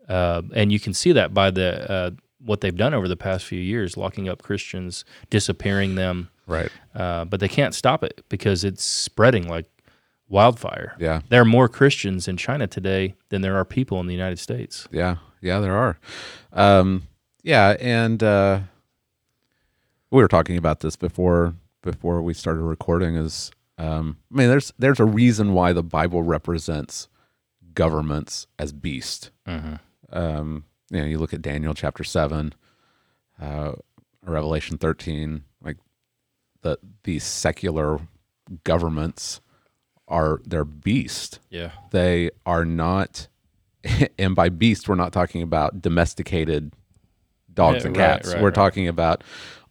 Uh, 0.08 0.42
and 0.54 0.70
you 0.70 0.78
can 0.78 0.94
see 0.94 1.12
that 1.12 1.34
by 1.34 1.50
the 1.50 1.90
uh, 1.90 2.10
what 2.38 2.60
they've 2.60 2.76
done 2.76 2.94
over 2.94 3.08
the 3.08 3.16
past 3.16 3.44
few 3.44 3.58
years, 3.58 3.96
locking 3.96 4.28
up 4.28 4.42
Christians, 4.42 5.04
disappearing 5.30 5.96
them. 5.96 6.30
Right. 6.46 6.70
Uh, 6.94 7.24
but 7.24 7.40
they 7.40 7.48
can't 7.48 7.74
stop 7.74 8.04
it 8.04 8.24
because 8.28 8.62
it's 8.62 8.84
spreading 8.84 9.48
like 9.48 9.66
wildfire. 10.28 10.94
Yeah. 10.98 11.20
There 11.28 11.40
are 11.40 11.46
more 11.46 11.68
Christians 11.68 12.28
in 12.28 12.36
China 12.36 12.66
today 12.66 13.14
than 13.28 13.42
there 13.42 13.56
are 13.56 13.64
people 13.64 14.00
in 14.00 14.06
the 14.06 14.14
United 14.14 14.38
States. 14.38 14.88
Yeah, 14.90 15.16
yeah, 15.40 15.60
there 15.60 15.76
are. 15.76 15.98
Um, 16.52 17.04
yeah, 17.42 17.76
and 17.80 18.22
uh, 18.22 18.60
we 20.10 20.22
were 20.22 20.28
talking 20.28 20.56
about 20.56 20.80
this 20.80 20.96
before 20.96 21.54
before 21.82 22.22
we 22.22 22.34
started 22.34 22.62
recording. 22.62 23.16
Is 23.16 23.50
um, 23.78 24.18
I 24.32 24.38
mean, 24.38 24.48
there's 24.48 24.72
there's 24.78 25.00
a 25.00 25.04
reason 25.04 25.52
why 25.52 25.72
the 25.72 25.82
Bible 25.82 26.22
represents 26.22 27.08
governments 27.74 28.46
as 28.58 28.72
beast. 28.72 29.30
Um, 30.10 30.64
you 30.90 31.00
know, 31.00 31.04
you 31.04 31.18
look 31.18 31.34
at 31.34 31.42
Daniel 31.42 31.74
chapter 31.74 32.04
seven, 32.04 32.54
uh, 33.40 33.72
Revelation 34.24 34.78
thirteen, 34.78 35.44
like 35.62 35.76
the 36.62 36.78
these 37.04 37.24
secular 37.24 38.00
governments 38.64 39.40
are 40.08 40.40
they're 40.44 40.64
beast 40.64 41.40
Yeah. 41.50 41.72
they 41.90 42.30
are 42.44 42.64
not 42.64 43.28
and 44.18 44.34
by 44.36 44.48
beast 44.48 44.88
we're 44.88 44.94
not 44.94 45.12
talking 45.12 45.42
about 45.42 45.82
domesticated 45.82 46.72
dogs 47.52 47.82
Yeah, 47.82 47.86
and 47.88 47.96
cats 47.96 48.28
right, 48.32 48.40
we're 48.42 48.48
right. 48.48 48.54
talking 48.54 48.86
about 48.88 49.22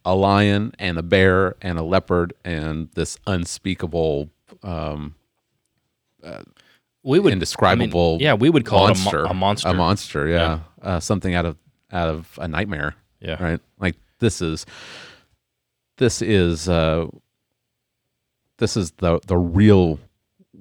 a 0.04 0.14
lion 0.14 0.72
and 0.78 0.98
a 0.98 1.02
bear 1.02 1.56
and 1.62 1.78
a 1.78 1.82
leopard 1.82 2.32
and 2.44 2.88
this 2.94 3.18
unspeakable 3.26 4.30
um, 4.62 5.14
We 7.02 7.18
would 7.20 7.32
indescribable 7.32 8.10
I 8.14 8.18
mean, 8.18 8.20
yeah, 8.20 8.34
we 8.34 8.50
would 8.50 8.64
call 8.64 8.88
monster 8.88 9.20
it 9.24 9.24
a, 9.24 9.24
mo- 9.24 9.30
a 9.30 9.34
monster. 9.34 9.68
a 9.68 9.74
monster 9.74 10.28
yeah, 10.28 10.58
Uh, 10.82 11.00
something 11.00 11.34
out 11.34 11.46
of 11.46 11.56
out 11.92 12.08
of 12.08 12.38
a 12.40 12.48
nightmare 12.48 12.94
Yeah. 13.20 13.42
right 13.42 13.60
like 13.78 13.96
this 14.18 14.42
is 14.42 14.66
this 15.98 16.20
is 16.20 16.68
uh 16.68 17.06
this 18.58 18.76
is 18.76 18.90
the 18.98 19.20
the 19.26 19.36
real 19.36 19.98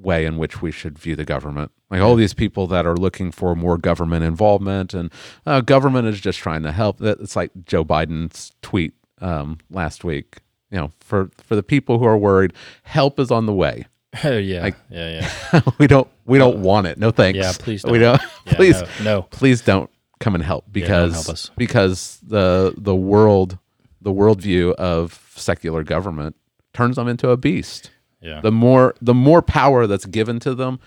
way 0.06 0.26
in 0.26 0.38
which 0.38 0.62
we 0.62 0.72
should 0.72 0.98
view 1.00 1.16
the 1.16 1.26
government 1.26 1.72
like 1.90 2.02
all 2.02 2.16
these 2.16 2.34
people 2.34 2.68
that 2.68 2.86
are 2.86 2.96
looking 2.96 3.32
for 3.32 3.56
more 3.56 3.78
government 3.78 4.24
involvement 4.24 4.94
and 4.94 5.12
uh, 5.46 5.60
government 5.62 6.08
is 6.08 6.22
just 6.22 6.40
trying 6.40 6.62
to 6.64 6.72
help 6.72 7.02
it's 7.02 7.36
like 7.36 7.52
joe 7.66 7.84
biden's 7.84 8.52
tweet 8.62 8.94
um, 9.22 9.58
last 9.70 10.04
week 10.04 10.38
you 10.72 10.78
know 10.78 10.92
for 11.00 11.30
for 11.44 11.56
the 11.56 11.64
people 11.64 12.00
who 12.00 12.06
are 12.06 12.18
worried 12.18 12.54
help 12.84 13.20
is 13.20 13.32
on 13.32 13.46
the 13.46 13.54
way 13.54 13.86
Oh 14.24 14.38
yeah, 14.38 14.70
yeah, 14.90 15.28
yeah. 15.52 15.62
we 15.78 15.88
don't 15.88 16.08
we 16.26 16.38
don't 16.38 16.62
want 16.62 16.88
it 16.88 16.98
no 16.98 17.12
thanks 17.12 17.38
Yeah, 17.38 17.52
please 17.58 17.84
we 17.84 17.98
don't. 18.00 18.18
don't 18.18 18.32
Yeah, 18.46 18.54
please 18.56 18.82
no, 18.82 19.04
no. 19.04 19.22
please 19.24 19.60
don't 19.62 19.90
come 20.22 20.36
and 20.36 20.44
help 20.44 20.64
because 20.72 21.26
help 21.26 21.38
because 21.58 22.20
the 22.24 22.74
the 22.78 22.96
world 22.96 23.58
the 24.02 24.14
worldview 24.14 24.74
of 24.76 25.34
secular 25.36 25.84
government 25.84 26.36
turns 26.74 26.96
them 26.96 27.08
into 27.10 27.30
a 27.30 27.36
beast. 27.38 27.90
Yeah. 28.26 28.42
The 28.42 28.52
more 28.52 28.96
the 29.02 29.14
more 29.14 29.42
power 29.42 29.88
that's 29.88 30.06
given 30.06 30.40
to 30.42 30.56
them, 30.56 30.80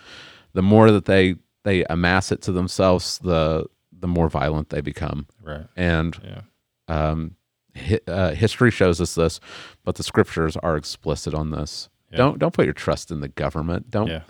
the 0.55 0.63
more 0.63 0.91
that 0.91 1.05
they 1.07 1.37
they 1.65 1.85
amass 1.85 2.33
it 2.33 2.43
to 2.43 2.53
themselves, 2.53 3.19
the 3.19 3.67
the 3.93 4.09
more 4.09 4.29
violent 4.29 4.69
they 4.71 4.81
become. 4.81 5.27
right. 5.43 5.67
And 5.77 6.17
Yeah. 6.25 6.41
um, 6.89 7.35
hi, 7.77 8.01
uh, 8.07 8.31
history 8.35 8.71
shows 8.71 9.01
us 9.01 9.15
this, 9.15 9.41
but 9.85 9.97
the 9.97 10.03
scriptures 10.03 10.57
are 10.57 10.77
explicit 10.77 11.35
on 11.35 11.51
this. 11.51 11.89
Yeah. 12.11 12.19
Don't 12.19 12.39
don't 12.39 12.55
put 12.55 12.65
your 12.65 12.75
trust 12.75 13.11
in 13.11 13.21
the 13.21 13.29
government. 13.29 13.91
Don't 13.91 14.09
Yeah. 14.09 14.23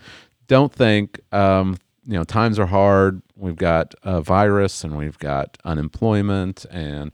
don't 0.46 0.72
think 0.72 1.20
um, 1.32 1.76
you 2.06 2.14
know 2.14 2.24
times 2.24 2.58
are 2.58 2.66
hard. 2.66 3.22
We've 3.36 3.56
got 3.56 3.94
a 4.02 4.20
virus 4.22 4.82
and 4.84 4.96
we've 4.96 5.18
got 5.18 5.58
unemployment 5.64 6.64
and 6.70 7.12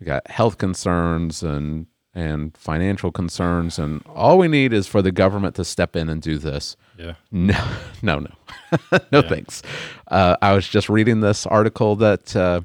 we've 0.00 0.06
got 0.06 0.26
health 0.30 0.58
concerns 0.58 1.42
and 1.42 1.86
and 2.16 2.56
financial 2.56 3.12
concerns 3.12 3.78
and 3.78 4.02
all 4.06 4.38
we 4.38 4.48
need 4.48 4.72
is 4.72 4.86
for 4.86 5.02
the 5.02 5.12
government 5.12 5.54
to 5.56 5.64
step 5.64 5.94
in 5.94 6.08
and 6.08 6.22
do 6.22 6.38
this. 6.38 6.74
Yeah. 6.98 7.14
No, 7.30 7.54
no, 8.02 8.18
no, 8.20 8.98
no. 9.12 9.20
Thanks. 9.22 9.62
Uh, 10.08 10.34
I 10.40 10.54
was 10.54 10.66
just 10.66 10.88
reading 10.88 11.20
this 11.20 11.46
article 11.46 11.94
that 11.96 12.34
uh, 12.34 12.62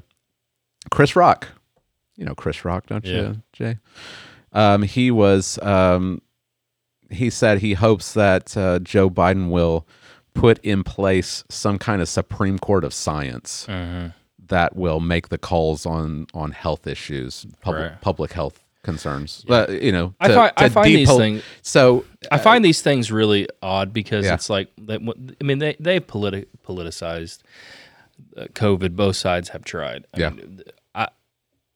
Chris 0.90 1.14
Rock, 1.14 1.48
you 2.16 2.24
know 2.24 2.34
Chris 2.34 2.64
Rock, 2.64 2.86
don't 2.86 3.04
Yeah. 3.04 3.16
you, 3.20 3.42
Jay? 3.52 3.78
Um, 4.52 4.82
he 4.82 5.10
was. 5.10 5.58
Um, 5.62 6.22
he 7.10 7.28
said 7.28 7.58
he 7.58 7.74
hopes 7.74 8.14
that 8.14 8.56
uh, 8.56 8.78
Joe 8.78 9.10
Biden 9.10 9.50
will 9.50 9.86
put 10.32 10.58
in 10.64 10.82
place 10.82 11.44
some 11.50 11.78
kind 11.78 12.00
of 12.00 12.08
Supreme 12.08 12.58
Court 12.58 12.84
of 12.84 12.94
science 12.94 13.66
Mm-hmm. 13.68 14.08
that 14.46 14.74
will 14.76 15.00
make 15.00 15.28
the 15.28 15.36
calls 15.36 15.84
on 15.84 16.26
on 16.32 16.52
health 16.52 16.86
issues, 16.86 17.44
public 17.60 17.90
Right. 17.90 18.00
public 18.00 18.32
health 18.32 18.61
concerns. 18.82 19.44
But 19.46 19.82
you 19.82 19.92
know, 19.92 20.14
I 20.20 20.28
to- 20.28 20.34
find, 20.34 20.52
I 20.56 20.68
find 20.68 20.86
these 20.94 21.16
things. 21.16 21.42
So 21.62 22.04
I 22.30 22.38
find 22.38 22.64
these 22.64 22.82
things 22.82 23.10
really 23.12 23.48
odd 23.62 23.92
because 23.92 24.24
Yeah. 24.24 24.34
it's 24.34 24.50
like 24.50 24.68
that. 24.86 25.00
I 25.40 25.44
mean, 25.44 25.58
they 25.58 25.76
they've 25.78 26.06
politi- 26.06 26.46
politicized 26.66 27.40
uh, 28.36 28.44
COVID. 28.54 28.94
Both 28.96 29.16
sides 29.16 29.50
have 29.50 29.64
tried. 29.64 30.06
I 30.14 30.20
Yeah. 30.20 30.30
mean, 30.30 30.62
I, 30.94 31.08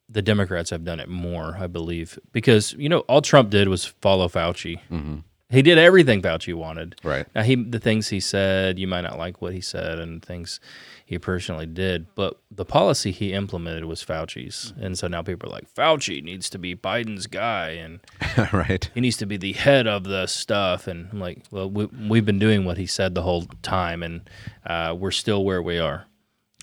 the 0.09 0.23
Democrats 0.23 0.71
have 0.71 0.85
done 0.85 1.01
it 1.01 1.09
more, 1.09 1.57
I 1.59 1.66
believe, 1.66 2.19
because 2.33 2.73
you 2.75 2.88
know 2.88 3.01
all 3.01 3.23
Trump 3.23 3.51
did 3.51 3.69
was 3.69 3.85
follow 3.85 4.29
Fauci. 4.29 4.81
Mm-hmm. 4.90 5.16
He 5.48 5.62
did 5.62 5.78
everything 5.78 6.22
Fauci 6.22 6.52
wanted. 6.54 6.96
right. 7.04 7.26
Now 7.35 7.42
he 7.42 7.54
the 7.54 7.78
things 7.78 8.09
he 8.09 8.18
said, 8.18 8.78
you 8.80 8.88
might 8.88 9.02
not 9.02 9.16
like 9.16 9.40
what 9.40 9.52
he 9.52 9.61
said 9.61 9.98
and 10.00 10.20
things 10.24 10.59
he 11.04 11.18
personally 11.20 11.66
did, 11.66 12.12
but 12.16 12.40
the 12.50 12.64
policy 12.64 13.12
he 13.12 13.32
implemented 13.32 13.85
was 13.85 14.04
Fauci's. 14.04 14.72
And 14.80 14.98
so 14.98 15.06
now 15.06 15.22
people 15.22 15.48
are 15.48 15.52
like, 15.52 15.72
Fauci 15.72 16.20
needs 16.20 16.50
to 16.50 16.59
be 16.59 16.74
Biden's 16.74 17.28
guy 17.28 17.70
and 17.70 18.00
right. 18.52 18.90
he 18.92 19.00
needs 19.00 19.16
to 19.18 19.26
be 19.26 19.37
the 19.37 19.52
head 19.52 19.87
of 19.87 20.02
the 20.02 20.26
stuff. 20.26 20.88
And 20.88 21.09
I'm 21.12 21.20
like, 21.20 21.42
well, 21.52 21.70
we, 21.70 21.85
we've 21.87 22.26
been 22.26 22.40
doing 22.40 22.64
what 22.64 22.76
he 22.76 22.87
said 22.87 23.14
the 23.14 23.22
whole 23.22 23.44
time 23.62 24.02
and 24.02 24.28
uh, 24.66 24.96
we're 24.98 25.12
still 25.12 25.44
where 25.44 25.62
we 25.62 25.78
are. 25.78 26.06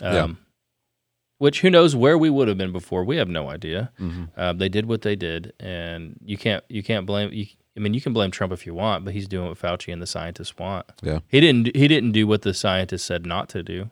Um, 0.02 0.13
Yeah. 0.13 0.28
Which 1.39 1.62
who 1.62 1.69
knows 1.69 1.96
where 1.96 2.17
we 2.17 2.30
would 2.30 2.48
have 2.48 2.58
been 2.58 2.72
before? 2.72 3.04
We 3.04 3.17
have 3.17 3.28
no 3.28 3.50
idea. 3.50 3.91
Mhm. 4.00 4.30
Uh, 4.38 4.54
they 4.54 4.69
did 4.69 4.86
what 4.86 5.02
they 5.02 5.15
did, 5.17 5.52
and 5.60 6.17
you 6.24 6.38
can't 6.38 6.63
you 6.69 6.82
can't 6.84 7.06
blame. 7.06 7.34
You, 7.34 7.48
I 7.76 7.80
mean, 7.80 7.94
you 7.94 8.02
can 8.02 8.14
blame 8.14 8.30
Trump 8.32 8.54
if 8.54 8.66
you 8.68 8.74
want, 8.76 9.04
but 9.04 9.14
he's 9.14 9.28
doing 9.28 9.48
what 9.48 9.58
Fauci 9.58 9.92
and 9.92 10.02
the 10.02 10.06
scientists 10.08 10.58
want. 10.58 10.86
Yeah. 11.02 11.20
He 11.28 11.40
didn't. 11.40 11.76
He 11.76 11.88
didn't 11.88 12.12
do 12.12 12.28
what 12.28 12.44
the 12.44 12.54
scientists 12.54 13.04
said 13.04 13.26
not 13.26 13.50
to 13.50 13.64
do. 13.64 13.90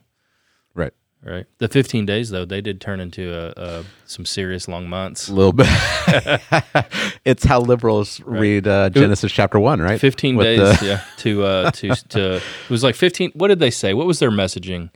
Right. 0.74 0.92
Right. 1.24 1.46
The 1.58 1.68
15 1.68 2.04
days 2.04 2.30
though, 2.30 2.44
they 2.44 2.60
did 2.60 2.80
turn 2.80 2.98
into 2.98 3.32
a, 3.32 3.52
a 3.56 3.84
some 4.06 4.24
serious 4.24 4.66
long 4.66 4.88
months. 4.88 5.28
A 5.28 5.32
little 5.34 5.52
bit. 5.52 5.68
it's 7.24 7.44
how 7.44 7.60
liberals 7.60 8.20
read 8.24 8.66
uh, 8.66 8.90
Genesis 8.90 9.30
chapter 9.30 9.60
one, 9.60 9.80
right? 9.80 10.00
15 10.00 10.36
With 10.36 10.46
days. 10.46 10.80
the- 10.80 10.86
yeah. 10.86 11.04
To 11.18 11.44
uh 11.44 11.70
to 11.72 11.88
to 12.08 12.34
it 12.36 12.42
was 12.70 12.82
like 12.82 12.94
15. 12.96 13.32
What 13.34 13.48
did 13.48 13.60
they 13.60 13.70
say? 13.70 13.94
What 13.94 14.06
was 14.06 14.18
their 14.18 14.30
messaging? 14.32 14.90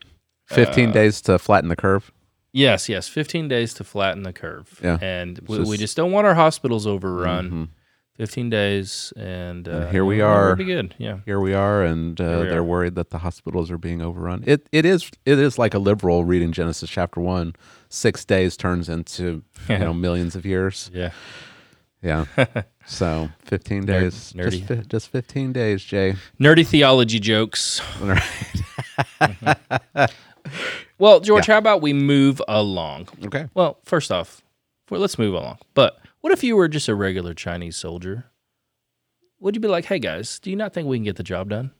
Fifteen 0.46 0.90
Uh, 0.90 0.92
days 0.92 1.20
to 1.22 1.38
flatten 1.38 1.68
the 1.68 1.76
curve. 1.76 2.12
Yes. 2.52 2.88
Yes. 2.88 3.08
15 3.08 3.48
days 3.48 3.72
to 3.74 3.84
flatten 3.84 4.22
the 4.24 4.32
curve. 4.32 4.78
Yeah. 4.82 4.98
And 5.00 5.38
we, 5.48 5.58
Just- 5.58 5.70
we 5.70 5.76
just 5.78 5.96
don't 5.96 6.12
want 6.12 6.26
our 6.26 6.34
hospitals 6.34 6.86
overrun. 6.86 7.50
Mhm. 7.50 7.68
15 8.22 8.50
days, 8.50 9.12
and, 9.16 9.66
uh, 9.66 9.88
here 9.88 10.04
we 10.04 10.20
are. 10.20 10.54
Be 10.54 10.62
good. 10.62 10.94
Yeah. 10.96 11.18
Here 11.24 11.40
we 11.40 11.54
are, 11.54 11.82
and 11.82 12.20
uh, 12.20 12.38
we 12.42 12.48
they're 12.50 12.60
are. 12.60 12.62
worried 12.62 12.94
that 12.94 13.10
the 13.10 13.18
hospitals 13.18 13.68
are 13.68 13.78
being 13.78 14.00
overrun. 14.00 14.44
It 14.46 14.68
it 14.70 14.86
is 14.86 15.10
it 15.26 15.40
is 15.40 15.58
like 15.58 15.74
a 15.74 15.80
liberal 15.80 16.24
reading 16.24 16.52
Genesis 16.52 16.88
chapter 16.88 17.20
one. 17.20 17.56
Six 17.88 18.24
days 18.24 18.56
turns 18.56 18.88
into 18.88 19.42
you 19.68 19.78
know 19.78 19.92
millions 20.06 20.36
of 20.36 20.46
years. 20.46 20.88
Yeah. 20.94 21.10
Yeah. 22.00 22.26
so 22.86 23.28
fifteen 23.40 23.82
Nerd- 23.82 23.86
days, 23.86 24.12
just, 24.12 24.36
nerdy. 24.36 24.68
fi- 24.68 24.84
just 24.86 25.08
fifteen 25.08 25.52
days, 25.52 25.82
Jay. 25.82 26.14
Nerdy 26.38 26.64
theology 26.64 27.18
jokes. 27.18 27.80
All 28.00 28.06
right. 29.96 30.10
Well, 30.98 31.18
George, 31.18 31.46
how 31.46 31.58
about 31.58 31.82
we 31.82 31.92
move 31.92 32.40
along? 32.46 33.08
Okay. 33.24 33.48
Well, 33.54 33.78
first 33.84 34.12
off, 34.12 34.42
let's 34.90 35.18
move 35.18 35.34
along. 35.34 35.58
But 35.74 35.98
what 36.22 36.32
if 36.32 36.42
you 36.42 36.56
were 36.56 36.66
just 36.68 36.88
a 36.88 36.94
regular 36.94 37.34
Chinese 37.34 37.76
soldier? 37.76 38.24
Would 39.40 39.54
you 39.54 39.60
be 39.60 39.68
like, 39.68 39.84
hey 39.84 39.98
guys, 39.98 40.38
do 40.38 40.48
you 40.50 40.56
not 40.56 40.72
think 40.72 40.88
we 40.88 40.96
can 40.96 41.04
get 41.04 41.16
the 41.16 41.22
job 41.22 41.50
done? 41.50 41.72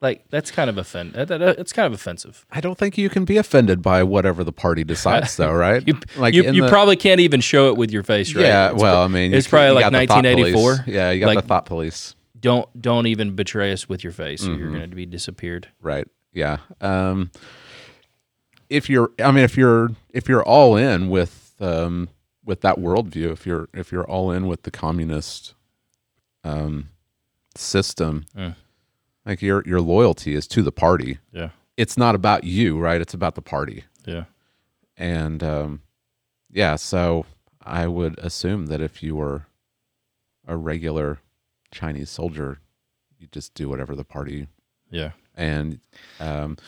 Like 0.00 0.24
that's 0.28 0.50
kind 0.50 0.68
of 0.68 0.76
offend. 0.78 1.14
That, 1.14 1.28
that, 1.28 1.42
it's 1.58 1.72
kind 1.72 1.86
of 1.86 1.92
offensive. 1.94 2.44
I 2.50 2.60
don't 2.60 2.76
think 2.76 2.98
you 2.98 3.08
can 3.08 3.24
be 3.24 3.36
offended 3.38 3.80
by 3.80 4.02
whatever 4.02 4.44
the 4.44 4.52
party 4.52 4.84
decides, 4.84 5.36
though, 5.36 5.52
right? 5.66 5.86
You, 5.86 5.98
like 6.16 6.34
you, 6.34 6.42
you 6.52 6.62
the- 6.62 6.68
probably 6.68 6.96
can't 6.96 7.20
even 7.20 7.40
show 7.40 7.68
it 7.68 7.76
with 7.76 7.90
your 7.90 8.02
face, 8.02 8.34
right? 8.34 8.42
Yeah, 8.44 8.72
It's 8.72 8.82
well, 8.82 8.96
pro- 8.96 9.04
I 9.04 9.08
mean, 9.08 9.32
it's 9.34 9.48
probably 9.48 9.70
like 9.70 9.84
got 9.84 9.92
the 9.98 10.06
thought 10.06 10.24
1984. 10.24 10.84
Yeah, 10.92 11.10
you 11.10 11.20
got 11.20 11.26
Like- 11.26 11.42
the 11.42 11.48
thought 11.48 11.66
police, 11.66 12.14
Don't 12.38 12.68
don't 12.80 13.06
even 13.06 13.34
betray 13.34 13.72
us 13.72 13.88
with 13.88 14.04
your 14.04 14.12
face, 14.12 14.42
Mm-hmm. 14.44 14.58
you're 14.60 14.70
going 14.70 14.90
to 14.90 14.96
be 14.96 15.06
disappeared. 15.06 15.68
right? 15.80 16.06
Yeah. 16.34 16.58
Um, 16.80 17.30
if 18.68 18.90
you're, 18.90 19.10
I 19.18 19.30
mean, 19.30 19.44
if 19.44 19.56
you're 19.56 19.90
if 20.12 20.28
you're 20.28 20.42
all 20.42 20.76
in 20.76 21.08
with 21.08 21.54
um, 21.60 22.08
with 22.44 22.60
that 22.62 22.76
worldview, 22.76 23.32
if 23.32 23.46
you're 23.46 23.68
if 23.72 23.90
you're 23.92 24.04
all 24.04 24.30
in 24.30 24.46
with 24.46 24.62
the 24.62 24.70
communist 24.70 25.54
um, 26.44 26.90
system, 27.56 28.26
like 29.24 29.42
your 29.42 29.62
your 29.66 29.80
loyalty 29.80 30.34
is 30.34 30.46
to 30.48 30.62
the 30.62 30.72
party. 30.72 31.18
Yeah, 31.32 31.50
It's 31.76 31.96
not 31.96 32.14
about 32.14 32.44
you, 32.44 32.78
right? 32.78 33.00
It's 33.00 33.14
about 33.14 33.34
the 33.34 33.42
party. 33.42 33.84
yeah, 34.06 34.24
and 34.96 35.42
um, 35.42 35.82
yeah, 36.50 36.76
so 36.76 37.24
I 37.64 37.86
would 37.86 38.18
assume 38.18 38.66
that 38.66 38.80
if 38.80 39.02
you 39.02 39.16
were 39.16 39.46
a 40.46 40.56
regular 40.56 41.18
Chinese 41.70 42.10
soldier, 42.10 42.58
you 43.18 43.26
just 43.32 43.54
do 43.54 43.68
whatever 43.68 43.96
the 43.96 44.04
party, 44.04 44.48
yeah, 44.90 45.12
and 45.34 45.80
um, 46.20 46.58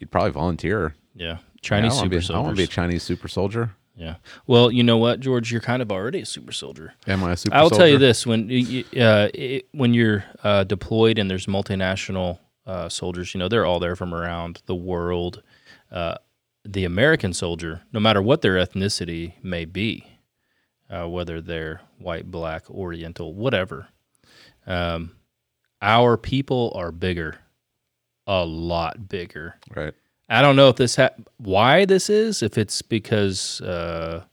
you'd 0.00 0.10
probably 0.10 0.32
volunteer. 0.32 0.94
yeah. 1.14 1.38
Chinese 1.60 1.92
Yeah, 1.94 2.00
I 2.00 2.02
super 2.02 2.18
be, 2.20 2.34
I 2.34 2.38
want 2.40 2.56
to 2.56 2.60
be 2.60 2.64
a 2.64 2.66
Chinese 2.66 3.04
super 3.04 3.28
soldier. 3.28 3.70
Yeah. 3.94 4.16
Well, 4.46 4.70
you 4.70 4.82
know 4.82 4.96
what, 4.98 5.20
George, 5.20 5.50
you're 5.52 5.60
kind 5.60 5.82
of 5.82 5.90
already 5.92 6.20
a 6.20 6.26
super 6.26 6.52
soldier. 6.52 6.94
Am 7.06 7.22
I 7.24 7.32
a 7.32 7.36
super? 7.36 7.54
Soldier? 7.56 7.62
I'll 7.74 7.78
tell 7.78 7.88
you 7.88 7.98
this: 7.98 8.26
when 8.26 8.48
you- 8.48 8.84
you- 8.92 9.02
uh, 9.02 9.28
it, 9.34 9.68
when 9.72 9.94
you're 9.94 10.24
uh, 10.42 10.64
deployed 10.64 11.18
and 11.18 11.30
there's 11.30 11.46
multinational 11.46 12.38
uh, 12.66 12.88
soldiers, 12.88 13.34
you 13.34 13.38
know 13.38 13.48
they're 13.48 13.66
all 13.66 13.80
there 13.80 13.96
from 13.96 14.14
around 14.14 14.62
the 14.66 14.74
world. 14.74 15.42
Uh, 15.90 16.14
the 16.64 16.84
American 16.84 17.32
soldier, 17.32 17.82
no 17.92 17.98
matter 18.00 18.22
what 18.22 18.40
their 18.40 18.54
ethnicity 18.54 19.32
may 19.42 19.64
be, 19.64 20.06
uh, 20.88 21.08
whether 21.08 21.40
they're 21.40 21.80
white, 21.98 22.30
black, 22.30 22.70
Oriental, 22.70 23.34
whatever, 23.34 23.88
um, 24.66 25.10
our 25.82 26.16
people 26.16 26.72
are 26.76 26.92
bigger, 26.92 27.36
a 28.28 28.44
lot 28.44 29.08
bigger. 29.08 29.56
right? 29.74 29.92
I 30.28 30.40
don't 30.42 30.56
know 30.56 30.68
if 30.68 30.76
this 30.76 30.96
ha- 30.96 31.10
why 31.38 31.84
this 31.84 32.08
is. 32.08 32.42
If 32.42 32.56
it's 32.56 32.82
because 32.82 33.60
uh, 33.60 34.24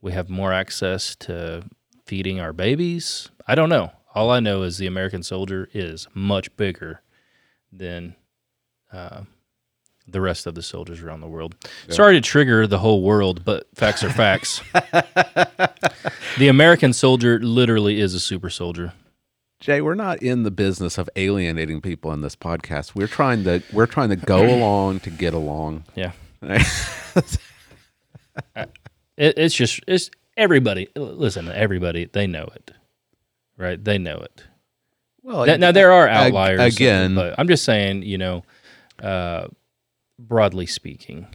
we 0.00 0.12
have 0.12 0.28
more 0.28 0.52
access 0.52 1.14
to 1.16 1.64
feeding 2.06 2.40
our 2.40 2.52
babies, 2.52 3.28
I 3.46 3.54
don't 3.54 3.68
know. 3.68 3.92
All 4.14 4.30
I 4.30 4.40
know 4.40 4.62
is 4.62 4.78
the 4.78 4.86
American 4.86 5.22
soldier 5.22 5.68
is 5.72 6.08
much 6.14 6.54
bigger 6.56 7.02
than 7.70 8.16
uh, 8.92 9.22
the 10.06 10.20
rest 10.20 10.46
of 10.46 10.54
the 10.54 10.62
soldiers 10.62 11.02
around 11.02 11.20
the 11.20 11.28
world. 11.28 11.54
Sorry 11.88 12.14
to 12.14 12.20
trigger 12.20 12.66
the 12.66 12.78
whole 12.78 13.02
world, 13.02 13.44
but 13.44 13.66
facts 13.74 14.02
are 14.02 14.10
facts. 14.10 14.60
the 16.38 16.48
American 16.48 16.92
soldier 16.92 17.38
literally 17.38 18.00
is 18.00 18.14
a 18.14 18.20
super 18.20 18.50
soldier. 18.50 18.94
Jay, 19.60 19.80
we're 19.80 19.94
not 19.94 20.22
in 20.22 20.44
the 20.44 20.50
business 20.52 20.98
of 20.98 21.10
alienating 21.16 21.80
people 21.80 22.12
in 22.12 22.20
this 22.20 22.36
podcast. 22.36 22.94
We're 22.94 23.08
trying 23.08 23.42
to 23.44 23.62
we're 23.72 23.86
trying 23.86 24.10
to 24.10 24.16
go 24.16 24.46
along 24.54 25.00
to 25.00 25.10
get 25.10 25.34
along. 25.34 25.84
Yeah. 25.94 26.12
It, 29.20 29.34
it's 29.36 29.54
just 29.56 29.80
it's 29.88 30.12
everybody. 30.36 30.86
Listen, 30.94 31.48
everybody 31.48 32.04
they 32.04 32.28
know 32.28 32.44
it, 32.54 32.70
right? 33.56 33.82
They 33.84 33.98
know 33.98 34.18
it. 34.18 34.44
well, 35.24 35.44
Now, 35.44 35.56
now 35.56 35.72
there 35.72 35.90
are 35.90 36.06
outliers 36.06 36.76
again. 36.76 37.16
but 37.16 37.34
I'm 37.36 37.48
just 37.48 37.64
saying, 37.64 38.04
you 38.04 38.16
know, 38.16 38.44
uh, 39.02 39.48
broadly 40.20 40.66
speaking, 40.66 41.26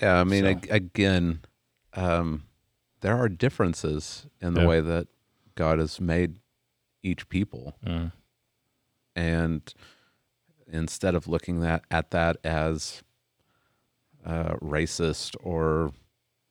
Yeah, 0.00 0.20
I 0.20 0.22
mean, 0.22 0.44
So- 0.44 0.48
ag- 0.50 0.68
again, 0.70 1.40
um, 1.94 2.44
there 3.00 3.16
are 3.16 3.28
differences 3.28 4.26
in 4.40 4.54
the 4.54 4.60
Yeah. 4.60 4.66
way 4.68 4.80
that 4.80 5.08
God 5.56 5.80
has 5.80 6.00
made 6.00 6.36
each 7.02 7.28
people, 7.28 7.76
Mm. 7.86 8.12
and 9.16 9.74
instead 10.70 11.14
of 11.14 11.26
looking 11.26 11.60
that 11.60 11.82
at 11.90 12.10
that 12.10 12.36
as 12.44 13.02
uh, 14.24 14.54
racist 14.56 15.34
or 15.42 15.92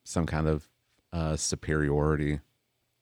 some 0.03 0.25
kind 0.25 0.47
of 0.47 0.67
uh, 1.13 1.35
superiority, 1.35 2.39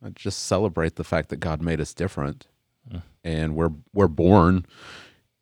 uh, 0.06 0.10
just 0.10 0.46
celebrate 0.46 0.96
the 0.96 1.04
fact 1.04 1.30
that 1.30 1.38
God 1.40 1.62
made 1.62 1.80
us 1.82 1.94
different, 1.94 2.48
Mm. 2.92 3.02
and 3.24 3.56
we're 3.56 3.72
we're 3.94 4.08
born 4.08 4.66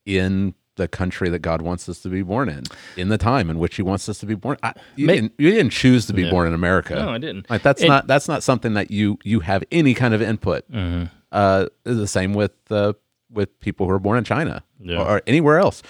in 0.06 0.54
the 0.78 0.88
country 0.90 1.30
that 1.30 1.40
God 1.40 1.62
wants 1.62 1.88
us 1.88 2.02
to 2.02 2.10
be 2.10 2.22
born 2.22 2.50
in, 2.50 2.64
in 2.98 3.08
the 3.10 3.18
time 3.18 3.50
in 3.50 3.60
which 3.60 3.78
He 3.78 3.82
wants 3.82 4.10
us 4.10 4.18
to 4.20 4.26
be 4.26 4.36
born. 4.36 4.58
I, 4.62 4.74
you, 4.98 5.08
Ma- 5.08 5.14
didn't, 5.14 5.34
you 5.38 5.50
didn't 5.50 5.72
choose 5.72 6.06
to 6.08 6.14
be 6.14 6.24
Yeah. 6.24 6.32
born 6.32 6.48
in 6.50 6.54
America. 6.54 6.96
no, 6.96 7.10
I 7.10 7.18
didn't. 7.18 7.50
Like 7.50 7.62
that's 7.64 7.82
And- 7.82 7.88
not 7.90 8.08
that's 8.08 8.28
not 8.28 8.44
something 8.44 8.74
that 8.74 8.92
you 8.92 9.18
you 9.24 9.40
have 9.42 9.64
any 9.72 9.94
kind 9.94 10.14
of 10.14 10.22
input. 10.22 10.70
Mhm. 10.72 11.10
Uh, 11.36 11.66
the 11.84 12.08
same 12.08 12.34
with 12.34 12.54
uh, 12.72 12.94
with 13.30 13.50
people 13.60 13.86
who 13.86 13.92
are 13.94 14.00
born 14.00 14.18
in 14.18 14.24
China 14.24 14.64
Yeah. 14.80 15.00
or, 15.02 15.18
or 15.18 15.22
anywhere 15.28 15.60
else. 15.60 15.84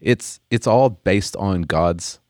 It's 0.00 0.40
it's 0.50 0.66
all 0.66 0.88
based 0.90 1.34
on 1.36 1.62
God's 1.62 2.20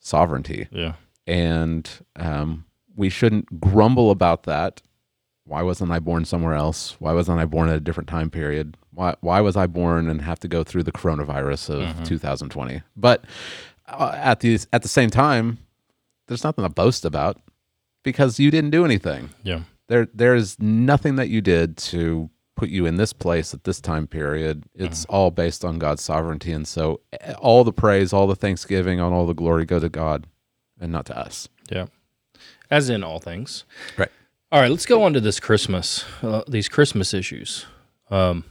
sovereignty, 0.00 0.66
Yeah, 0.72 0.94
and 1.26 1.88
um, 2.16 2.64
we 2.96 3.08
shouldn't 3.10 3.60
grumble 3.60 4.10
about 4.10 4.42
that. 4.44 4.82
Why 5.44 5.62
wasn't 5.62 5.90
I 5.92 5.98
born 5.98 6.24
somewhere 6.24 6.54
else? 6.54 6.96
Why 6.98 7.12
wasn't 7.12 7.38
I 7.40 7.44
born 7.46 7.68
at 7.68 7.76
a 7.76 7.80
different 7.80 8.08
time 8.08 8.30
period? 8.30 8.76
Why 8.92 9.14
why 9.20 9.40
was 9.40 9.56
I 9.56 9.66
born 9.66 10.08
and 10.08 10.22
have 10.22 10.40
to 10.40 10.48
go 10.48 10.64
through 10.64 10.82
the 10.84 10.92
coronavirus 10.92 11.70
of 11.70 11.80
Mm-hmm. 11.96 12.04
2020? 12.04 12.82
But 12.96 13.24
uh, 13.86 14.12
at 14.14 14.40
the 14.40 14.58
at 14.72 14.82
the 14.82 14.88
same 14.88 15.10
time, 15.10 15.58
there's 16.26 16.44
nothing 16.44 16.64
to 16.64 16.68
boast 16.68 17.04
about 17.04 17.40
because 18.02 18.40
you 18.40 18.50
didn't 18.50 18.70
do 18.70 18.84
anything. 18.84 19.30
yeah, 19.42 19.60
There 19.88 20.08
there 20.12 20.34
is 20.34 20.56
nothing 20.60 21.16
that 21.16 21.28
you 21.28 21.40
did 21.40 21.76
to 21.78 22.30
put 22.56 22.68
you 22.68 22.86
in 22.86 22.96
this 22.96 23.12
place 23.12 23.54
at 23.54 23.64
this 23.64 23.80
time 23.80 24.06
period. 24.06 24.64
It's 24.74 25.04
all 25.06 25.30
based 25.30 25.64
on 25.64 25.78
God's 25.78 26.02
sovereignty, 26.02 26.52
and 26.52 26.66
so 26.66 27.00
eh, 27.12 27.32
all 27.34 27.64
the 27.64 27.72
praise, 27.72 28.12
all 28.12 28.26
the 28.26 28.36
thanksgiving, 28.36 29.00
and 29.00 29.14
all 29.14 29.26
the 29.26 29.34
glory 29.34 29.64
go 29.64 29.78
to 29.78 29.88
God 29.88 30.26
and 30.80 30.92
not 30.92 31.06
to 31.06 31.18
us. 31.18 31.48
yeah. 31.70 31.86
As 32.70 32.90
in 32.90 33.02
all 33.02 33.18
things. 33.18 33.64
Right. 33.96 34.10
All 34.52 34.60
right, 34.60 34.70
let's 34.70 34.84
go 34.84 35.02
on 35.02 35.14
to 35.14 35.20
this 35.20 35.40
Christmas. 35.40 36.04
Uh, 36.22 36.42
these 36.46 36.68
Christmas 36.68 37.14
issues. 37.14 37.64
Um, 38.10 38.44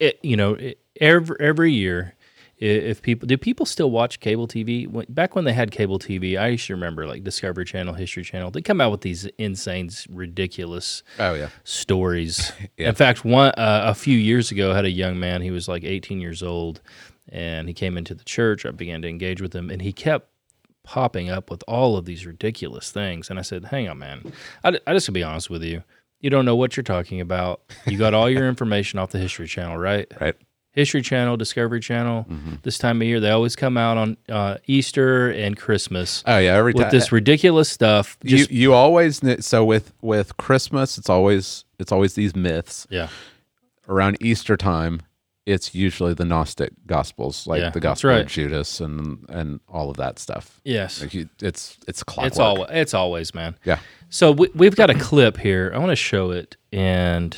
it 0.00 0.18
you 0.22 0.36
know 0.36 0.54
it, 0.54 0.80
every 1.00 1.36
every 1.38 1.72
year, 1.72 2.14
if 2.58 3.02
people 3.02 3.26
do 3.26 3.36
people 3.36 3.66
still 3.66 3.90
watch 3.90 4.20
cable 4.20 4.48
TV? 4.48 4.86
Back 5.12 5.34
when 5.34 5.44
they 5.44 5.52
had 5.52 5.70
cable 5.70 5.98
TV, 5.98 6.38
I 6.38 6.48
used 6.48 6.66
to 6.68 6.74
remember 6.74 7.06
like 7.06 7.22
Discovery 7.22 7.64
Channel, 7.64 7.94
History 7.94 8.24
Channel. 8.24 8.50
They 8.50 8.62
come 8.62 8.80
out 8.80 8.90
with 8.90 9.02
these 9.02 9.26
insane, 9.38 9.90
ridiculous 10.08 11.02
Oh 11.18 11.34
yeah, 11.34 11.48
stories. 11.64 12.52
Yeah. 12.78 12.88
In 12.90 12.94
fact, 12.94 13.24
one 13.24 13.50
uh, 13.56 13.82
a 13.86 13.94
few 13.94 14.18
years 14.18 14.50
ago, 14.50 14.72
I 14.72 14.76
had 14.76 14.84
a 14.84 14.90
young 14.90 15.18
man. 15.18 15.40
He 15.40 15.50
was 15.50 15.66
like 15.68 15.82
18 15.84 16.20
years 16.20 16.42
old, 16.42 16.82
and 17.28 17.68
he 17.68 17.74
came 17.74 17.96
into 17.96 18.14
the 18.14 18.24
church. 18.24 18.66
I 18.66 18.70
began 18.70 19.00
to 19.02 19.08
engage 19.08 19.40
with 19.40 19.54
him, 19.54 19.70
and 19.70 19.80
he 19.80 19.92
kept 19.92 20.28
popping 20.82 21.30
up 21.30 21.50
with 21.50 21.64
all 21.66 21.96
of 21.96 22.04
these 22.04 22.26
ridiculous 22.26 22.90
things. 22.90 23.30
And 23.30 23.38
I 23.38 23.42
said, 23.42 23.66
"Hang 23.66 23.88
on, 23.88 23.98
man. 23.98 24.32
I, 24.62 24.78
I 24.86 24.92
just 24.92 25.06
to 25.06 25.12
be 25.12 25.22
honest 25.22 25.48
with 25.48 25.62
you, 25.62 25.82
you 26.20 26.30
don't 26.30 26.44
know 26.44 26.56
what 26.56 26.76
you're 26.76 26.84
talking 26.84 27.20
about. 27.20 27.60
You 27.86 27.98
got 27.98 28.14
all 28.14 28.28
your 28.28 28.48
information 28.54 28.98
off 28.98 29.10
the 29.10 29.18
History 29.18 29.46
Channel, 29.46 29.78
right? 29.78 30.10
right. 30.20 30.36
History 30.76 31.02
Channel, 31.02 31.36
Discovery 31.36 31.80
Channel. 31.80 32.26
Mm-hmm. 32.30 32.54
This 32.62 32.78
time 32.78 33.00
of 33.02 33.08
year, 33.08 33.18
they 33.18 33.30
always 33.30 33.56
come 33.56 33.76
out 33.76 33.96
on 33.96 34.16
uh, 34.28 34.58
Easter 34.66 35.30
and 35.30 35.56
Christmas 35.56 36.22
Oh 36.26 36.38
yeah, 36.38 36.54
every 36.54 36.72
time. 36.74 36.78
with 36.84 36.90
time 36.92 36.98
this 37.00 37.10
ridiculous 37.10 37.68
stuff. 37.68 38.16
Just 38.24 38.50
you 38.52 38.60
you 38.60 38.72
always 38.74 39.20
so 39.44 39.64
with 39.64 39.92
with 40.02 40.36
Christmas, 40.36 40.98
it's 40.98 41.08
always 41.10 41.64
it's 41.80 41.90
always 41.90 42.14
these 42.14 42.36
myths. 42.36 42.86
yeah, 42.90 43.08
Around 43.88 44.18
Easter 44.20 44.56
time, 44.56 45.00
it's 45.46 45.74
usually 45.74 46.12
the 46.12 46.24
Gnostic 46.24 46.72
Gospels, 46.86 47.46
like 47.46 47.60
Yeah, 47.60 47.70
the 47.70 47.80
Gospel 47.80 48.10
right. 48.10 48.20
of 48.22 48.26
Judas 48.28 48.80
and 48.80 49.24
and 49.28 49.60
all 49.68 49.88
of 49.90 49.96
that 49.96 50.18
stuff. 50.18 50.60
yes. 50.64 51.00
Like 51.00 51.14
you, 51.14 51.28
it's 51.40 51.78
it's 51.88 52.02
clockwork. 52.02 52.32
It's 52.32 52.38
always 52.40 52.68
it's 52.70 52.94
always 52.94 53.34
man. 53.34 53.56
yeah. 53.64 53.78
So 54.10 54.30
we, 54.32 54.48
we've 54.54 54.76
got 54.76 54.90
a 54.90 54.94
clip 54.94 55.36
here. 55.38 55.72
I 55.74 55.78
want 55.78 55.90
to 55.90 55.96
show 55.96 56.30
it, 56.32 56.56
and 56.72 57.36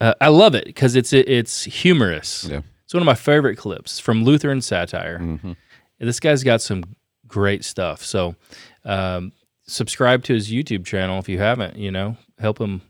uh, 0.00 0.14
I 0.20 0.28
love 0.28 0.54
it 0.54 0.64
because 0.64 0.96
it's 0.96 1.12
it's 1.12 1.64
humorous. 1.64 2.44
Yeah. 2.44 2.60
It's 2.84 2.94
one 2.94 3.02
of 3.02 3.06
my 3.06 3.14
favorite 3.14 3.56
clips 3.56 3.98
from 3.98 4.22
Lutheran 4.24 4.60
Satire. 4.60 5.18
Mm-hmm. 5.18 5.52
This 5.98 6.20
guy's 6.20 6.44
got 6.44 6.62
some 6.62 6.84
great 7.26 7.64
stuff. 7.64 8.04
So 8.04 8.36
um, 8.84 9.32
subscribe 9.66 10.22
to 10.24 10.34
his 10.34 10.52
YouTube 10.52 10.84
channel 10.84 11.18
if 11.18 11.28
you 11.28 11.38
haven't. 11.38 11.76
You 11.76 11.90
know, 11.90 12.16
help 12.38 12.60
him 12.60 12.82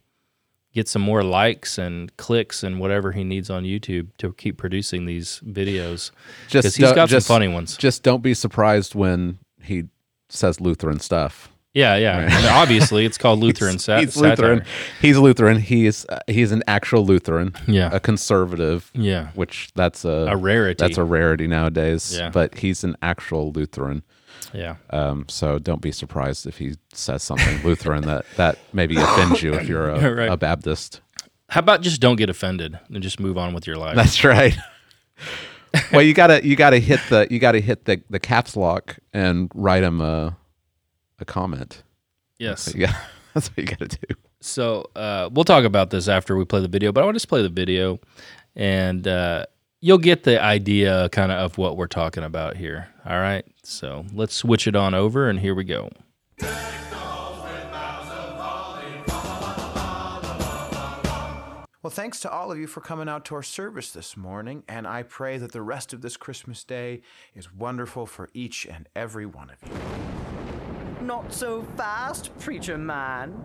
get 0.75 0.87
some 0.89 1.01
more 1.01 1.23
likes 1.23 1.79
and 1.79 2.15
clicks 2.19 2.63
and 2.63 2.79
whatever 2.79 3.13
he 3.13 3.25
needs 3.25 3.49
on 3.49 3.65
YouTube 3.65 4.09
to 4.19 4.35
keep 4.35 4.59
producing 4.59 5.07
these 5.07 5.41
videos 5.47 6.11
Just 6.49 6.77
he's 6.77 6.93
got 6.93 7.09
just, 7.09 7.27
some 7.27 7.35
funny 7.35 7.49
ones. 7.49 7.79
Just 7.79 8.03
don't 8.03 8.23
be 8.23 8.35
surprised 8.35 8.95
when 8.95 9.39
he 9.63 9.85
says 10.29 10.61
Lutheran 10.61 11.01
stuff. 11.01 11.51
Yeah, 11.77 11.97
yeah. 11.97 12.17
I 12.17 12.41
mean, 12.41 12.47
obviously, 12.51 13.05
it's 13.05 13.19
called 13.19 13.41
Lutheran 13.41 13.73
he's 13.75 13.85
satire. 13.85 14.31
Lutheran. 14.31 14.65
He's 15.03 15.19
Lutheran. 15.19 15.61
He's 15.61 16.07
uh, 16.07 16.21
he's 16.27 16.51
an 16.51 16.63
actual 16.67 17.05
Lutheran. 17.05 17.55
Yeah. 17.69 17.91
a 17.93 18.01
conservative. 18.01 18.91
Yeah. 18.95 19.29
which 19.35 19.69
that's 19.75 20.05
a 20.07 20.29
A 20.31 20.37
rarity. 20.37 20.79
That's 20.83 20.97
a 20.97 21.05
rarity 21.05 21.47
nowadays. 21.47 22.17
Yeah. 22.19 22.31
but 22.31 22.57
he's 22.57 22.83
an 22.83 22.97
actual 23.03 23.53
Lutheran. 23.53 24.03
Yeah. 24.55 24.77
Um, 24.89 25.27
so 25.29 25.59
don't 25.59 25.83
be 25.83 25.93
surprised 25.93 26.47
if 26.47 26.57
he 26.57 26.77
says 26.95 27.23
something 27.23 27.63
Lutheran 27.63 28.05
that 28.05 28.25
that 28.37 28.57
maybe 28.73 28.97
offends 28.97 29.43
you 29.43 29.53
if 29.55 29.69
you're 29.69 29.91
a, 29.91 30.11
Right. 30.15 30.31
a 30.31 30.37
Baptist. 30.39 31.03
How 31.51 31.61
about 31.61 31.83
just 31.83 32.01
don't 32.01 32.17
get 32.17 32.31
offended 32.31 32.79
and 32.89 33.03
just 33.03 33.21
move 33.21 33.37
on 33.37 33.53
with 33.53 33.67
your 33.67 33.77
life? 33.77 33.97
That's 33.97 34.25
right. 34.25 34.57
well, 35.93 36.01
you 36.03 36.15
gotta 36.15 36.43
you 36.47 36.57
gotta 36.57 36.79
hit 36.79 37.01
the 37.11 37.27
you 37.31 37.39
gotta 37.39 37.61
hit 37.61 37.85
the 37.85 38.01
the 38.09 38.19
caps 38.19 38.57
lock 38.57 38.97
and 39.13 39.51
write 39.55 39.83
him 39.83 40.01
a 40.01 40.37
a 41.19 41.25
comment. 41.25 41.83
yes. 42.39 42.75
Yeah, 42.75 42.97
that's 43.35 43.49
what 43.49 43.59
you 43.59 43.65
gotta 43.65 43.89
do. 43.89 44.15
So 44.41 44.91
uh, 44.95 45.29
we'll 45.33 45.45
talk 45.45 45.65
about 45.65 45.91
this 45.91 46.09
after 46.09 46.37
we 46.37 46.45
play 46.45 46.61
the 46.61 46.69
video, 46.69 46.93
but 46.93 47.03
I 47.03 47.05
want 47.05 47.15
to 47.15 47.21
just 47.21 47.29
play 47.29 47.43
the 47.43 47.49
video, 47.49 47.99
and 48.55 49.07
uh, 49.09 49.47
you'll 49.81 49.99
get 49.99 50.25
the 50.25 50.43
idea 50.43 51.09
kind 51.11 51.33
of 51.33 51.39
of 51.39 51.59
what 51.59 51.77
we're 51.77 51.87
talking 51.87 52.23
about 52.25 52.57
here. 52.57 52.89
All 53.05 53.19
right. 53.19 53.45
So 53.63 54.05
let's 54.13 54.35
switch 54.35 54.67
it 54.67 54.77
on 54.77 54.95
over, 54.95 55.29
and 55.29 55.41
here 55.41 55.55
we 55.55 55.65
go. 55.65 55.91
Well, 61.83 61.93
thanks 61.93 62.19
to 62.21 62.31
all 62.31 62.51
of 62.51 62.59
you 62.59 62.67
for 62.67 62.81
coming 62.81 63.09
out 63.09 63.25
to 63.27 63.37
our 63.37 63.45
service 63.45 63.93
this 63.93 64.17
morning, 64.17 64.65
and 64.69 64.89
I 64.89 65.05
pray 65.05 65.39
that 65.39 65.53
the 65.53 65.63
rest 65.63 65.93
of 65.93 66.01
this 66.01 66.17
Christmas 66.17 66.65
day 66.65 67.03
is 67.33 67.55
wonderful 67.55 68.07
for 68.07 68.29
each 68.35 68.67
and 68.67 68.89
every 68.97 69.25
one 69.25 69.51
of 69.51 69.59
you. 69.63 70.36
Not 71.07 71.33
so 71.33 71.63
fast, 71.77 72.37
preacher 72.41 72.77
man. 72.77 73.45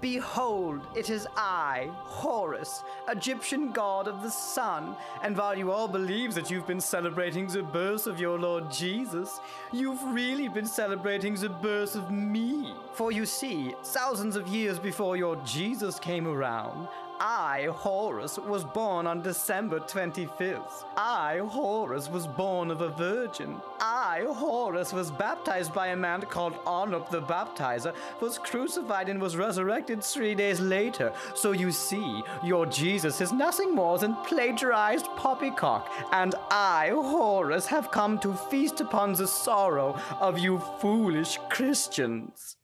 Behold, 0.00 0.80
it 0.96 1.10
is 1.10 1.28
I, 1.36 1.88
Horus, 1.92 2.82
Egyptian 3.08 3.70
god 3.70 4.08
of 4.08 4.20
the 4.20 4.30
sun. 4.30 4.96
And 5.22 5.36
while 5.36 5.56
you 5.56 5.70
all 5.70 5.86
believe 5.86 6.34
that 6.34 6.50
you've 6.50 6.66
been 6.66 6.80
celebrating 6.80 7.46
the 7.46 7.62
birth 7.62 8.08
of 8.08 8.18
your 8.18 8.36
Lord 8.36 8.72
Jesus, 8.72 9.38
you've 9.72 10.02
really 10.12 10.48
been 10.48 10.66
celebrating 10.66 11.36
the 11.36 11.48
birth 11.48 11.94
of 11.94 12.10
me. 12.10 12.74
For 12.94 13.12
you 13.12 13.26
see, 13.26 13.76
thousands 13.84 14.34
of 14.34 14.48
years 14.48 14.80
before 14.80 15.16
your 15.16 15.36
Jesus 15.44 16.00
came 16.00 16.26
around, 16.26 16.88
I, 17.20 17.68
Horus, 17.72 18.38
was 18.38 18.64
born 18.64 19.06
on 19.06 19.22
December 19.22 19.80
25th. 19.80 20.84
I, 20.96 21.38
Horus, 21.38 22.08
was 22.08 22.26
born 22.26 22.70
of 22.70 22.80
a 22.80 22.90
virgin. 22.90 23.56
I, 23.80 24.26
Horus, 24.28 24.92
was 24.92 25.10
baptized 25.10 25.74
by 25.74 25.88
a 25.88 25.96
man 25.96 26.22
called 26.22 26.54
Anup 26.64 27.10
the 27.10 27.22
Baptizer, 27.22 27.94
was 28.20 28.38
crucified 28.38 29.08
and 29.08 29.20
was 29.20 29.36
resurrected 29.36 30.02
three 30.02 30.34
days 30.34 30.60
later. 30.60 31.12
So 31.34 31.52
you 31.52 31.72
see, 31.72 32.22
your 32.44 32.66
Jesus 32.66 33.20
is 33.20 33.32
nothing 33.32 33.74
more 33.74 33.98
than 33.98 34.14
plagiarized 34.26 35.06
poppycock, 35.16 35.90
and 36.12 36.34
I, 36.50 36.90
Horus, 36.92 37.66
have 37.66 37.90
come 37.90 38.18
to 38.20 38.34
feast 38.34 38.80
upon 38.80 39.14
the 39.14 39.26
sorrow 39.26 39.98
of 40.20 40.38
you 40.38 40.62
foolish 40.80 41.38
Christians. 41.48 42.56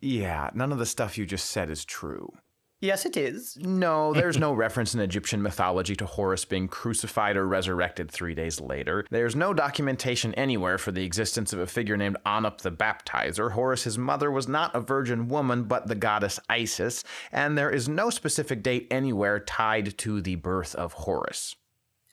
Yeah, 0.00 0.50
none 0.54 0.72
of 0.72 0.78
the 0.78 0.86
stuff 0.86 1.16
you 1.16 1.24
just 1.24 1.50
said 1.50 1.70
is 1.70 1.84
true. 1.84 2.32
Yes, 2.80 3.06
it 3.06 3.16
is. 3.16 3.56
No, 3.56 4.12
there's 4.12 4.36
no 4.36 4.52
reference 4.52 4.92
in 4.92 5.00
Egyptian 5.00 5.40
mythology 5.40 5.96
to 5.96 6.04
Horus 6.04 6.44
being 6.44 6.68
crucified 6.68 7.36
or 7.38 7.46
resurrected 7.46 8.10
three 8.10 8.34
days 8.34 8.60
later. 8.60 9.06
There's 9.10 9.34
no 9.34 9.54
documentation 9.54 10.34
anywhere 10.34 10.76
for 10.76 10.92
the 10.92 11.02
existence 11.02 11.54
of 11.54 11.58
a 11.58 11.66
figure 11.66 11.96
named 11.96 12.18
Anup 12.26 12.60
the 12.60 12.70
Baptizer. 12.70 13.52
Horus's 13.52 13.96
mother 13.96 14.30
was 14.30 14.46
not 14.46 14.74
a 14.74 14.80
virgin 14.80 15.28
woman, 15.28 15.64
but 15.64 15.86
the 15.86 15.94
goddess 15.94 16.38
Isis, 16.50 17.02
and 17.32 17.56
there 17.56 17.70
is 17.70 17.88
no 17.88 18.10
specific 18.10 18.62
date 18.62 18.86
anywhere 18.90 19.40
tied 19.40 19.96
to 19.98 20.20
the 20.20 20.34
birth 20.34 20.74
of 20.74 20.92
Horus. 20.92 21.56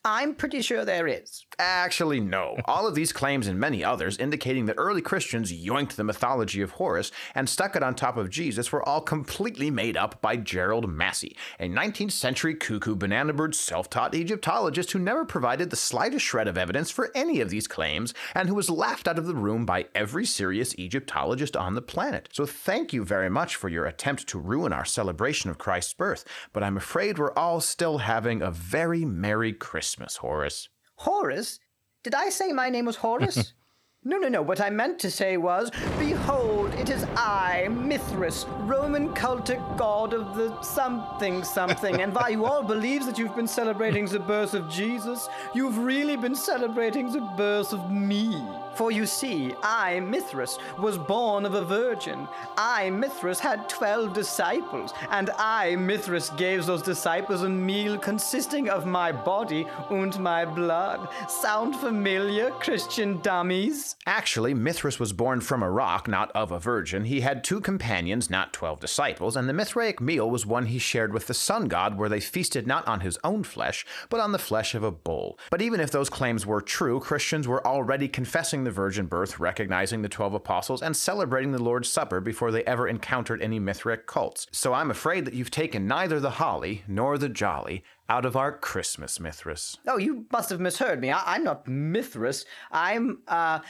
I'm 0.06 0.34
pretty 0.34 0.60
sure 0.60 0.84
there 0.84 1.08
is. 1.08 1.46
Actually, 1.58 2.20
no. 2.20 2.56
All 2.64 2.86
of 2.86 2.94
these 2.94 3.12
claims 3.12 3.46
and 3.46 3.58
many 3.58 3.84
others 3.84 4.18
indicating 4.18 4.66
that 4.66 4.76
early 4.76 5.00
Christians 5.00 5.52
yoinked 5.52 5.94
the 5.94 6.04
mythology 6.04 6.60
of 6.62 6.72
Horus 6.72 7.12
and 7.34 7.48
stuck 7.48 7.76
it 7.76 7.82
on 7.82 7.94
top 7.94 8.16
of 8.16 8.30
Jesus 8.30 8.72
were 8.72 8.86
all 8.86 9.00
completely 9.00 9.70
made 9.70 9.96
up 9.96 10.20
by 10.20 10.36
Gerald 10.36 10.88
Massey, 10.90 11.36
a 11.60 11.68
19th 11.68 12.12
century 12.12 12.54
cuckoo 12.54 12.96
banana 12.96 13.32
bird 13.32 13.54
self 13.54 13.88
taught 13.88 14.14
Egyptologist 14.14 14.92
who 14.92 14.98
never 14.98 15.24
provided 15.24 15.70
the 15.70 15.76
slightest 15.76 16.24
shred 16.24 16.48
of 16.48 16.58
evidence 16.58 16.90
for 16.90 17.10
any 17.14 17.40
of 17.40 17.50
these 17.50 17.68
claims 17.68 18.14
and 18.34 18.48
who 18.48 18.54
was 18.54 18.70
laughed 18.70 19.06
out 19.06 19.18
of 19.18 19.26
the 19.26 19.34
room 19.34 19.64
by 19.64 19.86
every 19.94 20.26
serious 20.26 20.74
Egyptologist 20.78 21.56
on 21.56 21.74
the 21.74 21.82
planet. 21.82 22.28
So 22.32 22.46
thank 22.46 22.92
you 22.92 23.04
very 23.04 23.30
much 23.30 23.56
for 23.56 23.68
your 23.68 23.86
attempt 23.86 24.26
to 24.28 24.38
ruin 24.38 24.72
our 24.72 24.84
celebration 24.84 25.50
of 25.50 25.58
Christ's 25.58 25.94
birth, 25.94 26.24
but 26.52 26.62
I'm 26.62 26.76
afraid 26.76 27.18
we're 27.18 27.32
all 27.34 27.60
still 27.60 27.98
having 27.98 28.42
a 28.42 28.50
very 28.50 29.04
Merry 29.04 29.52
Christmas, 29.52 30.16
Horus. 30.16 30.68
Horus? 30.96 31.58
Did 32.02 32.14
I 32.14 32.28
say 32.28 32.52
my 32.52 32.70
name 32.70 32.86
was 32.86 32.96
Horus? 32.96 33.54
no, 34.04 34.18
no, 34.18 34.28
no. 34.28 34.42
What 34.42 34.60
I 34.60 34.70
meant 34.70 34.98
to 35.00 35.10
say 35.10 35.36
was 35.36 35.70
Behold, 35.98 36.74
it 36.74 36.90
is 36.90 37.04
I, 37.16 37.68
Mithras, 37.70 38.46
Roman 38.60 39.14
cultic 39.14 39.60
god 39.78 40.12
of 40.12 40.36
the 40.36 40.60
something 40.62 41.42
something. 41.44 42.00
and 42.00 42.14
while 42.14 42.30
you 42.30 42.44
all 42.44 42.62
believe 42.62 43.06
that 43.06 43.18
you've 43.18 43.36
been 43.36 43.48
celebrating 43.48 44.06
the 44.06 44.20
birth 44.20 44.54
of 44.54 44.68
Jesus, 44.70 45.28
you've 45.54 45.78
really 45.78 46.16
been 46.16 46.34
celebrating 46.34 47.10
the 47.10 47.20
birth 47.36 47.72
of 47.72 47.90
me. 47.90 48.42
For 48.76 48.90
you 48.90 49.06
see, 49.06 49.54
I, 49.62 50.00
Mithras, 50.00 50.58
was 50.78 50.98
born 50.98 51.46
of 51.46 51.54
a 51.54 51.64
virgin. 51.64 52.26
I, 52.56 52.90
Mithras, 52.90 53.38
had 53.38 53.68
twelve 53.68 54.12
disciples, 54.12 54.92
and 55.10 55.30
I, 55.36 55.76
Mithras, 55.76 56.30
gave 56.30 56.66
those 56.66 56.82
disciples 56.82 57.42
a 57.42 57.48
meal 57.48 57.96
consisting 57.98 58.68
of 58.68 58.86
my 58.86 59.12
body 59.12 59.66
and 59.90 60.18
my 60.18 60.44
blood. 60.44 61.08
Sound 61.28 61.76
familiar, 61.76 62.50
Christian 62.50 63.20
dummies? 63.20 63.96
Actually, 64.06 64.54
Mithras 64.54 64.98
was 64.98 65.12
born 65.12 65.40
from 65.40 65.62
a 65.62 65.70
rock, 65.70 66.08
not 66.08 66.30
of 66.32 66.50
a 66.50 66.58
virgin. 66.58 67.04
He 67.04 67.20
had 67.20 67.44
two 67.44 67.60
companions, 67.60 68.28
not 68.28 68.52
twelve 68.52 68.80
disciples, 68.80 69.36
and 69.36 69.48
the 69.48 69.52
Mithraic 69.52 70.00
meal 70.00 70.28
was 70.28 70.44
one 70.44 70.66
he 70.66 70.78
shared 70.78 71.12
with 71.12 71.26
the 71.26 71.34
sun 71.34 71.68
god, 71.68 71.96
where 71.96 72.08
they 72.08 72.20
feasted 72.20 72.66
not 72.66 72.86
on 72.88 73.00
his 73.00 73.18
own 73.22 73.44
flesh, 73.44 73.86
but 74.08 74.20
on 74.20 74.32
the 74.32 74.38
flesh 74.38 74.74
of 74.74 74.82
a 74.82 74.90
bull. 74.90 75.38
But 75.50 75.62
even 75.62 75.80
if 75.80 75.90
those 75.90 76.10
claims 76.10 76.44
were 76.44 76.60
true, 76.60 76.98
Christians 77.00 77.46
were 77.46 77.64
already 77.66 78.08
confessing 78.08 78.63
the 78.64 78.70
virgin 78.70 79.06
birth, 79.06 79.38
recognizing 79.38 80.02
the 80.02 80.08
twelve 80.08 80.34
apostles, 80.34 80.82
and 80.82 80.96
celebrating 80.96 81.52
the 81.52 81.62
Lord's 81.62 81.88
Supper 81.88 82.20
before 82.20 82.50
they 82.50 82.64
ever 82.64 82.88
encountered 82.88 83.40
any 83.40 83.58
Mithraic 83.58 84.06
cults. 84.06 84.46
So 84.50 84.72
I'm 84.74 84.90
afraid 84.90 85.24
that 85.24 85.34
you've 85.34 85.50
taken 85.50 85.86
neither 85.86 86.20
the 86.20 86.30
holly 86.30 86.82
nor 86.88 87.18
the 87.18 87.28
jolly 87.28 87.84
out 88.08 88.24
of 88.26 88.36
our 88.36 88.52
Christmas, 88.52 89.18
Mithras. 89.18 89.78
Oh, 89.86 89.96
you 89.96 90.26
must 90.30 90.50
have 90.50 90.60
misheard 90.60 91.00
me. 91.00 91.10
I- 91.10 91.36
am 91.36 91.44
not 91.44 91.66
Mithras. 91.66 92.44
I'm, 92.70 93.20
uh, 93.28 93.60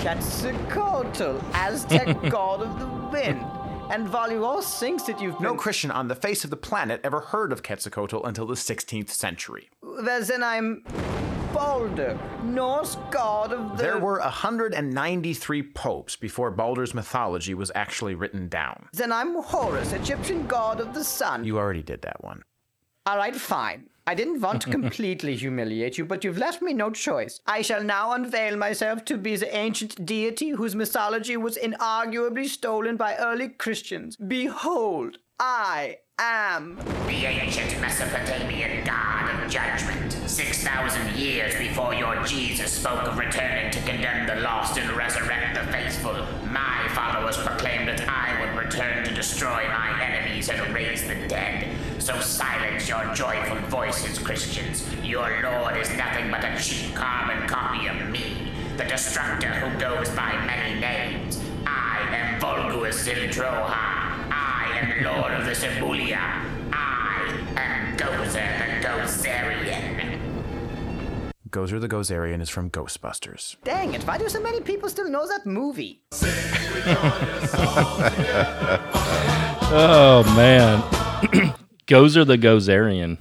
Quetzalcoatl, 0.00 1.40
Aztec 1.54 2.06
god 2.30 2.62
of 2.62 2.78
the 2.78 2.86
wind. 3.10 3.44
And 3.90 4.10
while 4.12 4.30
you 4.30 4.44
all 4.44 4.62
think 4.62 5.04
that 5.06 5.20
you've 5.20 5.34
been... 5.34 5.42
No 5.42 5.54
Christian 5.54 5.90
on 5.90 6.08
the 6.08 6.14
face 6.14 6.44
of 6.44 6.50
the 6.50 6.56
planet 6.56 7.00
ever 7.04 7.20
heard 7.20 7.52
of 7.52 7.62
Quetzalcoatl 7.62 8.24
until 8.24 8.46
the 8.46 8.54
16th 8.54 9.10
century. 9.10 9.68
Well, 9.82 10.22
then 10.22 10.42
I'm 10.42 10.84
Balder, 11.54 12.18
Norse 12.42 12.96
god 13.12 13.52
of 13.52 13.76
the... 13.76 13.82
There 13.84 13.98
were 13.98 14.18
193 14.18 15.62
popes 15.62 16.16
before 16.16 16.50
Balder's 16.50 16.94
mythology 16.94 17.54
was 17.54 17.70
actually 17.76 18.16
written 18.16 18.48
down. 18.48 18.88
Then 18.92 19.12
I'm 19.12 19.36
Horus, 19.40 19.92
Egyptian 19.92 20.48
god 20.48 20.80
of 20.80 20.94
the 20.94 21.04
sun. 21.04 21.44
You 21.44 21.56
already 21.58 21.84
did 21.84 22.02
that 22.02 22.24
one. 22.24 22.42
All 23.06 23.16
right, 23.16 23.36
fine. 23.36 23.88
I 24.04 24.16
didn't 24.16 24.40
want 24.40 24.62
to 24.62 24.70
completely 24.78 25.36
humiliate 25.36 25.96
you, 25.96 26.04
but 26.04 26.24
you've 26.24 26.38
left 26.38 26.60
me 26.60 26.72
no 26.72 26.90
choice. 26.90 27.40
I 27.46 27.62
shall 27.62 27.84
now 27.84 28.12
unveil 28.14 28.56
myself 28.56 29.04
to 29.04 29.16
be 29.16 29.36
the 29.36 29.54
ancient 29.56 30.04
deity 30.04 30.50
whose 30.50 30.74
mythology 30.74 31.36
was 31.36 31.56
inarguably 31.56 32.48
stolen 32.48 32.96
by 32.96 33.14
early 33.14 33.48
Christians. 33.48 34.16
Behold, 34.16 35.18
I 35.38 35.98
am. 36.18 36.76
The 37.06 37.26
ancient 37.26 37.80
Mesopotamian 37.80 38.84
god 38.84 39.42
of 39.42 39.50
judgment. 39.50 40.12
6,000 40.12 41.16
years 41.16 41.56
before 41.56 41.92
your 41.92 42.22
Jesus 42.22 42.72
spoke 42.72 43.02
of 43.02 43.18
returning 43.18 43.72
to 43.72 43.80
condemn 43.80 44.26
the 44.26 44.36
lost 44.36 44.78
and 44.78 44.88
resurrect 44.92 45.56
the 45.56 45.72
faithful, 45.72 46.14
my 46.50 46.88
followers 46.94 47.36
proclaimed 47.36 47.88
that 47.88 48.08
I 48.08 48.40
would 48.40 48.64
return 48.64 49.04
to 49.04 49.12
destroy 49.12 49.66
my 49.66 50.00
enemies 50.04 50.48
and 50.48 50.72
raise 50.72 51.02
the 51.02 51.16
dead. 51.26 51.74
So 51.98 52.20
silence 52.20 52.88
your 52.88 53.12
joyful 53.12 53.58
voices, 53.68 54.16
Christians. 54.18 54.86
Your 55.02 55.42
Lord 55.42 55.76
is 55.76 55.90
nothing 55.96 56.30
but 56.30 56.44
a 56.44 56.56
cheap 56.60 56.94
carbon 56.94 57.48
copy 57.48 57.88
of 57.88 58.08
me, 58.08 58.52
the 58.76 58.84
destructor 58.84 59.48
who 59.48 59.80
goes 59.80 60.08
by 60.10 60.32
many 60.46 60.78
names. 60.78 61.42
I 61.66 61.98
am 62.14 62.40
Volguus 62.40 63.04
Zildrohar. 63.04 64.03
I 64.94 64.98
am 64.98 65.04
Lord 65.20 65.32
of 65.32 65.44
the 65.44 65.50
Sebouillia. 65.52 66.18
I 66.72 67.52
am 67.56 67.96
Gozer 67.96 68.80
the 68.80 68.86
Gozerian. 68.86 70.20
Gozer 71.50 71.80
the 71.80 71.88
Gozerian 71.88 72.40
is 72.40 72.48
from 72.48 72.70
Ghostbusters. 72.70 73.56
Dang 73.64 73.94
it, 73.94 74.02
why 74.04 74.18
do 74.18 74.28
so 74.28 74.40
many 74.40 74.60
people 74.60 74.88
still 74.88 75.08
know 75.10 75.26
that 75.26 75.46
movie? 75.46 76.02
Oh 79.76 80.22
man, 80.36 80.80
Gozer 81.88 82.24
the 82.26 82.38
Gozerian. 82.38 83.18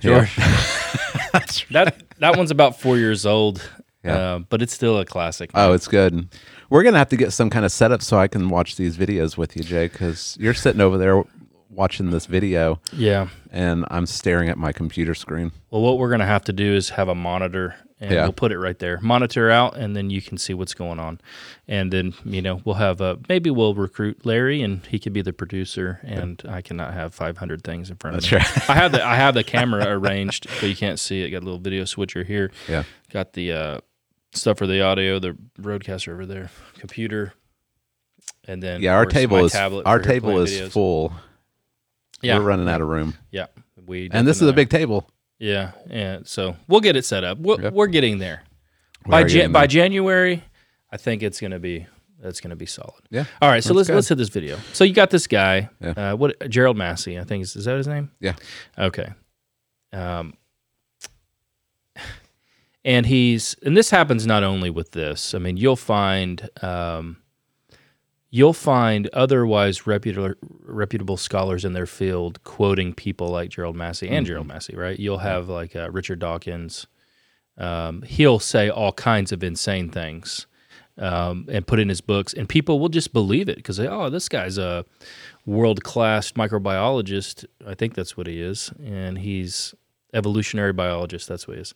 George, 0.00 0.34
that 1.70 2.02
that 2.18 2.36
one's 2.36 2.50
about 2.50 2.78
four 2.80 2.98
years 2.98 3.24
old, 3.24 3.62
Yeah. 4.04 4.16
uh, 4.16 4.38
but 4.40 4.60
it's 4.60 4.74
still 4.74 4.98
a 4.98 5.04
classic. 5.06 5.50
Oh, 5.54 5.72
it's 5.72 5.88
good. 5.88 6.28
We're 6.72 6.84
gonna 6.84 6.96
have 6.96 7.10
to 7.10 7.18
get 7.18 7.34
some 7.34 7.50
kind 7.50 7.66
of 7.66 7.70
setup 7.70 8.00
so 8.00 8.18
I 8.18 8.28
can 8.28 8.48
watch 8.48 8.76
these 8.76 8.96
videos 8.96 9.36
with 9.36 9.58
you, 9.58 9.62
Jay, 9.62 9.88
because 9.88 10.38
you're 10.40 10.54
sitting 10.54 10.80
over 10.80 10.96
there 10.96 11.22
watching 11.68 12.08
this 12.10 12.24
video, 12.24 12.80
yeah. 12.94 13.28
and 13.50 13.84
I'm 13.90 14.06
staring 14.06 14.48
at 14.48 14.56
my 14.56 14.72
computer 14.72 15.14
screen. 15.14 15.52
Well, 15.70 15.82
what 15.82 15.98
we're 15.98 16.08
gonna 16.10 16.24
have 16.24 16.44
to 16.44 16.52
do 16.54 16.74
is 16.74 16.88
have 16.88 17.08
a 17.08 17.14
monitor, 17.14 17.74
and 18.00 18.10
Yeah. 18.12 18.22
we'll 18.22 18.32
put 18.32 18.52
it 18.52 18.58
right 18.58 18.78
there. 18.78 18.98
Monitor 19.02 19.50
out, 19.50 19.76
and 19.76 19.94
then 19.94 20.08
you 20.08 20.22
can 20.22 20.38
see 20.38 20.54
what's 20.54 20.72
going 20.72 20.98
on. 20.98 21.20
And 21.68 21.92
then 21.92 22.14
you 22.24 22.40
know 22.40 22.62
we'll 22.64 22.76
have 22.76 23.02
a 23.02 23.18
maybe 23.28 23.50
we'll 23.50 23.74
recruit 23.74 24.24
Larry, 24.24 24.62
and 24.62 24.80
he 24.86 24.98
could 24.98 25.12
be 25.12 25.20
the 25.20 25.34
producer, 25.34 26.00
and 26.02 26.42
I 26.48 26.62
cannot 26.62 26.94
have 26.94 27.14
500 27.14 27.62
things 27.62 27.90
in 27.90 27.96
front 27.96 28.16
of 28.16 28.22
That's 28.22 28.32
me. 28.32 28.38
right. 28.38 28.70
I 28.70 28.74
have 28.80 28.92
the 28.92 29.04
I 29.06 29.16
have 29.16 29.34
the 29.34 29.44
camera 29.56 29.84
arranged, 29.88 30.46
but 30.58 30.70
you 30.70 30.74
can't 30.76 30.98
see 30.98 31.20
it. 31.20 31.32
Got 31.32 31.42
a 31.42 31.44
little 31.44 31.60
video 31.60 31.84
switcher 31.84 32.24
here. 32.24 32.50
Yeah. 32.66 32.84
Got 33.10 33.34
the 33.34 33.52
uh, 33.52 33.78
stuff 34.32 34.58
for 34.58 34.66
the 34.66 34.80
audio, 34.82 35.18
the 35.18 35.36
RODECaster 35.60 36.12
over 36.12 36.26
there, 36.26 36.50
computer, 36.78 37.32
and 38.46 38.62
then 38.62 38.80
Yeah, 38.82 38.94
our 38.94 39.06
table 39.06 39.44
is 39.44 39.54
our 39.54 39.98
table 39.98 40.40
is 40.40 40.50
videos. 40.52 40.70
full. 40.72 41.12
Yeah, 42.22 42.38
We're 42.38 42.44
running 42.44 42.68
out 42.68 42.80
of 42.80 42.88
room, 42.88 43.14
Yeah, 43.30 43.46
we 43.86 44.08
and 44.12 44.26
this 44.26 44.40
is 44.40 44.48
a 44.48 44.52
big 44.52 44.70
table. 44.70 45.08
Yeah, 45.38 45.72
yeah. 45.90 46.20
So 46.24 46.56
we'll 46.68 46.80
get 46.80 46.94
it 46.94 47.04
set 47.04 47.24
up. 47.24 47.38
We're, 47.38 47.60
Yep. 47.60 47.72
we're 47.72 47.88
getting 47.88 48.18
there. 48.18 48.42
We 49.04 49.10
by 49.10 49.48
by. 49.48 49.66
January, 49.66 50.44
I 50.90 50.96
think 50.98 51.24
it's 51.24 51.40
gonna 51.40 51.58
be 51.58 51.86
that's 52.20 52.40
gonna 52.40 52.54
be 52.54 52.66
solid. 52.66 53.02
Yeah. 53.10 53.24
All 53.40 53.48
right, 53.50 53.64
so 53.64 53.74
let's 53.74 53.88
good. 53.88 53.96
let's 53.96 54.08
hit 54.08 54.18
this 54.18 54.28
video. 54.28 54.56
So 54.72 54.84
you 54.84 54.94
got 54.94 55.10
this 55.10 55.26
guy, 55.26 55.68
Yeah. 55.80 56.12
uh, 56.12 56.16
what 56.16 56.48
Gerald 56.48 56.76
Massey, 56.76 57.18
I 57.18 57.24
think 57.24 57.42
is, 57.42 57.56
is 57.56 57.64
that 57.64 57.76
his 57.76 57.88
name? 57.88 58.12
Yeah. 58.20 58.36
Okay. 58.78 59.08
Um, 59.92 60.34
and 62.84 63.06
he's 63.06 63.56
and 63.64 63.76
this 63.76 63.90
happens 63.90 64.26
not 64.26 64.42
only 64.42 64.70
with 64.70 64.92
this. 64.92 65.34
I 65.34 65.38
mean, 65.38 65.56
you'll 65.56 65.76
find 65.76 66.48
um, 66.62 67.18
you'll 68.30 68.52
find 68.52 69.08
otherwise 69.12 69.86
reputable 69.86 70.34
reputable 70.62 71.16
scholars 71.16 71.64
in 71.64 71.72
their 71.72 71.86
field 71.86 72.42
quoting 72.44 72.94
people 72.94 73.28
like 73.28 73.50
Gerald 73.50 73.76
Massey 73.76 74.08
and 74.08 74.26
Gerald 74.26 74.48
Massey, 74.48 74.74
right? 74.74 74.98
You'll 74.98 75.18
have 75.18 75.48
like 75.48 75.76
uh, 75.76 75.90
Richard 75.90 76.18
Dawkins. 76.18 76.86
Um, 77.58 78.02
he'll 78.02 78.38
say 78.38 78.70
all 78.70 78.92
kinds 78.92 79.30
of 79.30 79.44
insane 79.44 79.90
things 79.90 80.46
um, 80.98 81.46
and 81.50 81.66
put 81.66 81.78
in 81.78 81.88
his 81.88 82.00
books, 82.00 82.32
and 82.32 82.48
people 82.48 82.80
will 82.80 82.88
just 82.88 83.12
believe 83.12 83.48
it 83.48 83.56
because 83.56 83.78
oh, 83.78 84.10
this 84.10 84.28
guy's 84.28 84.58
a 84.58 84.84
world 85.46 85.84
class 85.84 86.32
microbiologist. 86.32 87.44
I 87.66 87.74
think 87.74 87.94
that's 87.94 88.16
what 88.16 88.26
he 88.26 88.40
is, 88.40 88.72
and 88.82 89.18
he's 89.18 89.74
evolutionary 90.14 90.72
biologist. 90.72 91.28
That's 91.28 91.46
what 91.46 91.56
he 91.56 91.62
is. 91.62 91.74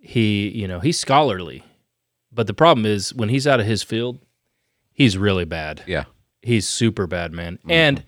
He, 0.00 0.48
you 0.48 0.68
know, 0.68 0.80
he's 0.80 0.98
scholarly, 0.98 1.62
but 2.32 2.46
the 2.46 2.54
problem 2.54 2.86
is 2.86 3.12
when 3.14 3.28
he's 3.28 3.46
out 3.46 3.60
of 3.60 3.66
his 3.66 3.82
field, 3.82 4.18
he's 4.92 5.18
really 5.18 5.44
bad. 5.44 5.82
Yeah, 5.86 6.04
He's 6.42 6.66
super 6.68 7.06
bad, 7.06 7.32
man. 7.32 7.56
Mm-hmm. 7.58 7.70
And 7.70 8.04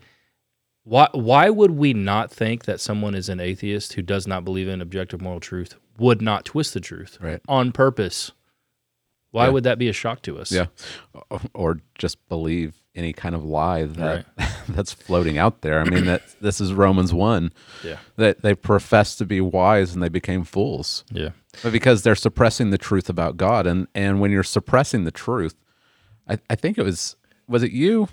why 0.83 1.09
why 1.13 1.49
would 1.49 1.71
we 1.71 1.93
not 1.93 2.31
think 2.31 2.65
that 2.65 2.79
someone 2.79 3.13
is 3.13 3.29
an 3.29 3.39
atheist 3.39 3.93
who 3.93 4.01
does 4.01 4.25
not 4.25 4.43
believe 4.45 4.67
in 4.67 4.81
objective 4.81 5.21
moral 5.21 5.39
truth 5.39 5.75
would 5.99 6.21
not 6.21 6.45
twist 6.45 6.73
the 6.73 6.79
truth 6.79 7.17
Right. 7.21 7.41
on 7.47 7.71
purpose? 7.71 8.31
Why 9.31 9.45
Yeah. 9.45 9.51
would 9.51 9.63
that 9.65 9.77
be 9.77 9.89
a 9.89 9.93
shock 9.93 10.21
to 10.23 10.39
us? 10.39 10.51
yeah, 10.51 10.67
or 11.53 11.81
just 11.97 12.17
believe 12.29 12.80
any 12.95 13.13
kind 13.13 13.35
of 13.35 13.43
lie 13.43 13.85
that 13.85 14.25
that's 14.69 14.91
floating 14.91 15.37
out 15.37 15.61
there. 15.61 15.79
I 15.79 15.85
mean, 15.85 16.05
that 16.05 16.23
this 16.41 16.59
is 16.59 16.73
Romans 16.73 17.13
one. 17.13 17.51
Yeah. 17.83 17.97
that 18.17 18.41
they 18.41 18.53
professed 18.53 19.17
to 19.19 19.25
be 19.25 19.41
wise 19.41 19.93
and 19.93 20.03
they 20.03 20.09
became 20.09 20.43
fools. 20.43 21.03
Yeah. 21.11 21.29
But 21.63 21.71
because 21.71 22.03
they're 22.03 22.15
suppressing 22.15 22.69
the 22.69 22.77
truth 22.77 23.09
about 23.09 23.37
God, 23.37 23.67
and 23.67 23.87
and 23.95 24.19
when 24.19 24.31
you're 24.31 24.43
suppressing 24.43 25.03
the 25.03 25.11
truth, 25.11 25.55
I, 26.27 26.37
I 26.49 26.55
think 26.55 26.77
it 26.77 26.83
was 26.83 27.15
was 27.47 27.63
it 27.63 27.71
you, 27.71 28.07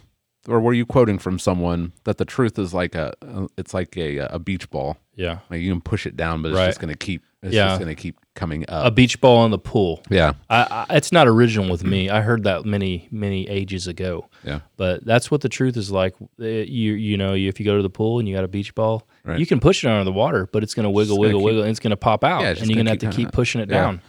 or 0.49 0.61
were 0.61 0.72
you 0.72 0.87
quoting 0.87 1.18
from 1.18 1.39
someone 1.39 1.93
that 2.05 2.18
the 2.18 2.24
truth 2.24 2.59
is 2.59 2.74
like 2.74 2.95
a 2.95 3.14
it's 3.57 3.74
like 3.74 3.97
a 3.97 4.18
a 4.18 4.39
beach 4.39 4.70
ball, 4.70 4.97
Yeah. 5.19 5.39
like 5.51 5.61
you 5.61 5.71
can 5.73 5.81
push 5.83 6.07
it 6.07 6.16
down, 6.16 6.41
but 6.43 6.49
it's 6.51 6.57
Right. 6.59 6.66
just 6.66 6.81
going 6.81 6.93
to 6.93 6.97
keep 6.97 7.23
it's 7.43 7.55
Yeah. 7.55 7.69
just 7.69 7.81
going 7.81 7.95
to 7.95 8.01
keep 8.01 8.16
coming 8.35 8.64
up. 8.69 8.87
A 8.87 8.91
beach 8.91 9.21
ball 9.21 9.45
in 9.45 9.53
the 9.53 9.59
pool. 9.61 10.03
yeah, 10.11 10.33
I, 10.51 10.87
I, 10.91 10.97
it's 10.97 11.12
not 11.12 11.29
original 11.29 11.71
with 11.71 11.85
me. 11.85 12.09
I 12.11 12.21
heard 12.21 12.43
that 12.45 12.64
many, 12.64 13.07
many 13.12 13.49
ages 13.49 13.87
ago. 13.87 14.29
yeah, 14.43 14.61
But 14.77 15.05
that's 15.05 15.31
what 15.31 15.41
the 15.43 15.49
truth 15.49 15.77
is 15.77 15.91
like. 15.93 16.14
Uh, 16.41 16.45
You 16.47 16.95
you 16.95 17.16
know, 17.16 17.35
if 17.35 17.61
you 17.61 17.64
go 17.66 17.77
to 17.77 17.83
the 17.83 17.91
pool 17.91 18.19
and 18.19 18.29
you 18.29 18.35
got 18.35 18.43
a 18.45 18.49
beach 18.49 18.75
ball, 18.75 19.07
Right. 19.25 19.39
you 19.39 19.47
can 19.47 19.61
push 19.61 19.85
it 19.85 19.89
under 19.89 20.03
the 20.05 20.11
water, 20.12 20.49
but 20.53 20.62
it's 20.64 20.75
going 20.75 20.85
to 20.85 20.91
wiggle, 20.91 21.16
gonna 21.16 21.21
wiggle, 21.27 21.41
keep- 21.41 21.45
wiggle, 21.47 21.62
and 21.62 21.71
it's 21.71 21.79
going 21.81 21.91
to 21.91 21.97
pop 21.97 22.25
out, 22.25 22.41
Yeah, 22.43 22.51
it's 22.51 22.61
and 22.61 22.69
just 22.69 22.71
you're 22.71 22.77
going 22.85 22.87
gonna 22.87 22.99
to 22.99 23.07
have 23.07 23.14
to 23.14 23.21
keep 23.23 23.31
pushing 23.33 23.61
it 23.61 23.69
yeah. 23.71 23.75
down. 23.83 24.01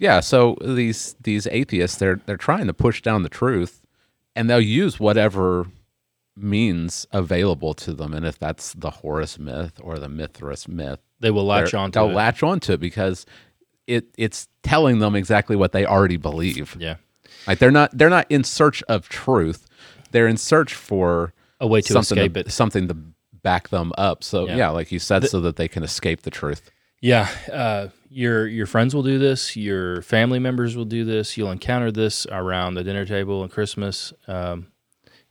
yeah. 0.00 0.18
So 0.20 0.56
these 0.60 1.14
these 1.22 1.46
atheists, 1.46 1.98
they're 1.98 2.20
they're 2.26 2.36
trying 2.36 2.66
to 2.66 2.74
push 2.74 3.00
down 3.00 3.22
the 3.22 3.28
truth, 3.28 3.80
and 4.34 4.50
they'll 4.50 4.60
use 4.60 4.98
whatever 4.98 5.66
means 6.36 7.06
available 7.12 7.74
to 7.74 7.92
them, 7.92 8.12
and 8.12 8.26
if 8.26 8.38
that's 8.38 8.72
the 8.74 8.90
Horus 8.90 9.38
myth 9.38 9.72
or 9.80 9.98
the 9.98 10.08
Mithras 10.08 10.68
myth, 10.68 11.00
They 11.20 11.30
will 11.30 11.46
latch 11.46 11.70
they're- 11.72 11.80
onto 11.80 11.98
they'll 11.98 12.10
it. 12.10 12.14
latch 12.14 12.42
onto 12.42 12.72
it 12.74 12.80
because 12.80 13.24
it 13.86 14.06
it's 14.18 14.48
telling 14.62 14.98
them 14.98 15.14
exactly 15.14 15.56
what 15.56 15.72
they 15.72 15.86
already 15.86 16.16
believe. 16.16 16.76
yeah, 16.78 16.96
Like 17.46 17.58
they're 17.58 17.70
not 17.70 17.96
they're 17.96 18.10
not 18.10 18.26
in 18.30 18.44
search 18.44 18.82
of 18.88 19.08
truth. 19.08 19.66
They're 20.10 20.26
in 20.28 20.36
search 20.36 20.74
for 20.74 21.32
a 21.60 21.66
way 21.66 21.80
to 21.80 21.92
something 21.92 22.18
escape 22.18 22.34
to, 22.34 22.40
it. 22.40 22.50
something 22.52 22.88
to 22.88 22.96
back 23.42 23.68
them 23.68 23.92
up. 23.96 24.24
So 24.24 24.46
Yeah. 24.46 24.56
yeah, 24.56 24.68
like 24.70 24.90
you 24.92 24.98
said, 24.98 25.28
so 25.28 25.40
that 25.40 25.56
they 25.56 25.68
can 25.68 25.82
escape 25.82 26.22
the 26.22 26.30
truth. 26.30 26.70
Yeah, 27.00 27.28
uh, 27.52 27.88
your 28.10 28.46
your 28.48 28.66
friends 28.66 28.94
will 28.94 29.02
do 29.04 29.18
this. 29.18 29.56
Your 29.56 30.02
family 30.02 30.38
members 30.38 30.76
will 30.76 30.84
do 30.86 31.04
this. 31.04 31.36
You'll 31.36 31.50
encounter 31.52 31.92
this 31.92 32.26
around 32.30 32.74
the 32.74 32.82
dinner 32.82 33.04
table 33.06 33.42
and 33.42 33.52
Christmas, 33.52 34.12
um, 34.26 34.66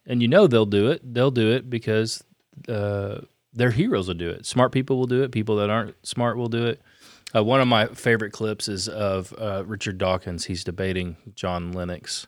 and 0.05 0.21
you 0.21 0.27
know 0.27 0.47
they'll 0.47 0.65
do 0.65 0.89
it. 0.89 1.13
They'll 1.13 1.31
do 1.31 1.51
it 1.51 1.69
because 1.69 2.23
uh, 2.67 3.21
their 3.53 3.71
heroes 3.71 4.07
will 4.07 4.15
do 4.15 4.29
it. 4.29 4.45
Smart 4.45 4.71
people 4.71 4.97
will 4.97 5.07
do 5.07 5.23
it. 5.23 5.31
People 5.31 5.55
that 5.57 5.69
aren't 5.69 5.95
smart 6.05 6.37
will 6.37 6.49
do 6.49 6.65
it. 6.65 6.81
Uh, 7.35 7.43
one 7.43 7.59
of 7.59 7.67
my 7.67 7.87
favorite 7.87 8.31
clips 8.31 8.67
is 8.67 8.87
of 8.87 9.33
uh, 9.37 9.63
Richard 9.65 9.97
Dawkins. 9.97 10.45
He's 10.45 10.63
debating 10.63 11.17
John 11.33 11.71
Lennox 11.71 12.27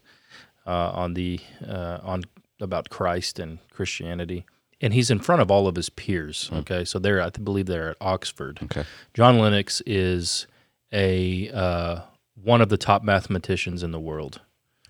uh, 0.65 0.91
on 0.91 1.13
the 1.13 1.39
uh, 1.65 1.99
on 2.03 2.23
about 2.59 2.89
Christ 2.89 3.39
and 3.39 3.59
Christianity, 3.71 4.45
and 4.81 4.93
he's 4.93 5.09
in 5.09 5.19
front 5.19 5.41
of 5.41 5.51
all 5.51 5.67
of 5.67 5.75
his 5.75 5.89
peers. 5.89 6.49
Okay, 6.51 6.83
so 6.83 6.99
they're 6.99 7.21
I 7.21 7.29
believe 7.29 7.67
they're 7.67 7.91
at 7.91 7.97
Oxford. 8.01 8.59
Okay. 8.63 8.83
John 9.13 9.39
Lennox 9.39 9.81
is 9.85 10.47
a 10.91 11.49
uh, 11.51 12.01
one 12.41 12.61
of 12.61 12.69
the 12.69 12.77
top 12.77 13.03
mathematicians 13.03 13.83
in 13.83 13.91
the 13.91 13.99
world. 13.99 14.41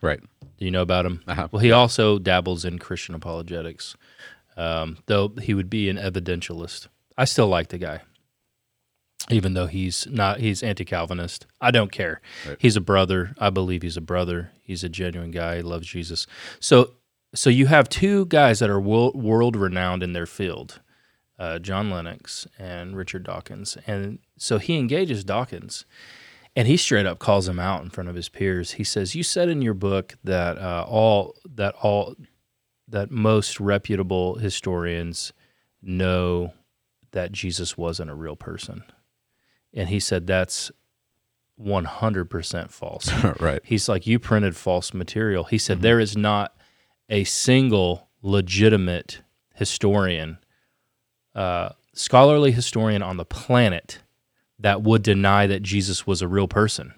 Right. 0.01 0.21
Do 0.57 0.65
you 0.65 0.71
know 0.71 0.81
about 0.81 1.05
him? 1.05 1.23
Uh-huh. 1.27 1.47
Well, 1.51 1.61
he 1.61 1.71
also 1.71 2.17
dabbles 2.17 2.65
in 2.65 2.79
Christian 2.79 3.13
apologetics, 3.13 3.95
um, 4.55 4.97
though 5.05 5.33
he 5.41 5.53
would 5.53 5.69
be 5.69 5.87
an 5.89 5.97
evidentialist. 5.97 6.87
I 7.17 7.25
still 7.25 7.47
like 7.47 7.69
the 7.69 7.77
guy, 7.77 8.01
even 9.29 9.53
though 9.53 9.67
he's 9.67 10.07
not. 10.07 10.39
He's 10.39 10.63
anti-Calvinist. 10.63 11.45
I 11.61 11.71
don't 11.71 11.91
care. 11.91 12.21
Right. 12.47 12.57
He's 12.59 12.75
a 12.75 12.81
brother. 12.81 13.35
I 13.37 13.49
believe 13.51 13.83
he's 13.83 13.97
a 13.97 14.01
brother. 14.01 14.51
He's 14.63 14.83
a 14.83 14.89
genuine 14.89 15.31
guy. 15.31 15.57
He 15.57 15.61
loves 15.61 15.87
Jesus. 15.87 16.25
So, 16.59 16.93
so 17.35 17.49
you 17.49 17.67
have 17.67 17.87
two 17.87 18.25
guys 18.25 18.59
that 18.59 18.69
are 18.69 18.79
world 18.79 19.55
renowned 19.55 20.01
in 20.01 20.13
their 20.13 20.25
field, 20.25 20.79
uh, 21.37 21.59
John 21.59 21.91
Lennox 21.91 22.47
and 22.57 22.97
Richard 22.97 23.23
Dawkins, 23.23 23.77
and 23.85 24.19
so 24.37 24.57
he 24.57 24.77
engages 24.77 25.23
Dawkins. 25.23 25.85
And 26.57 26.67
he 26.67 26.75
straight 26.75 27.05
up 27.05 27.19
calls 27.19 27.47
him 27.47 27.59
out 27.59 27.83
in 27.83 27.91
front 27.91 28.09
of 28.09 28.15
his 28.15 28.29
peers. 28.29 28.71
He 28.71 28.83
says, 28.83 29.13
"You 29.13 29.21
said 29.21 29.47
in 29.47 29.61
your 29.61 29.75
book 29.75 30.15
that 30.23 30.57
uh, 30.57 30.87
all 30.89 31.35
that 31.45 31.75
all 31.83 32.15
that 32.87 33.11
most 33.11 33.59
reputable 33.59 34.39
historians 34.39 35.33
know 35.83 36.53
that 37.11 37.31
Jesus 37.31 37.77
wasn't 37.77 38.09
a 38.09 38.15
real 38.15 38.35
person." 38.35 38.83
And 39.71 39.89
he 39.89 39.99
said 39.99 40.25
that's 40.25 40.71
100% 41.63 42.71
false. 42.71 43.13
right. 43.39 43.61
He's 43.63 43.87
like, 43.87 44.07
You 44.07 44.17
printed 44.17 44.55
false 44.55 44.95
material. 44.95 45.43
He 45.43 45.59
said, 45.59 45.83
"There 45.83 45.99
is 45.99 46.17
not 46.17 46.57
a 47.07 47.23
single 47.23 48.09
legitimate 48.23 49.21
historian, 49.53 50.39
uh, 51.35 51.69
scholarly 51.93 52.51
historian 52.51 53.03
on 53.03 53.17
the 53.17 53.25
planet 53.25 53.99
that 54.59 54.81
would 54.81 55.03
deny 55.03 55.47
that 55.47 55.61
Jesus 55.63 56.07
was 56.07 56.21
a 56.21 56.27
real 56.27 56.47
person. 56.47 56.93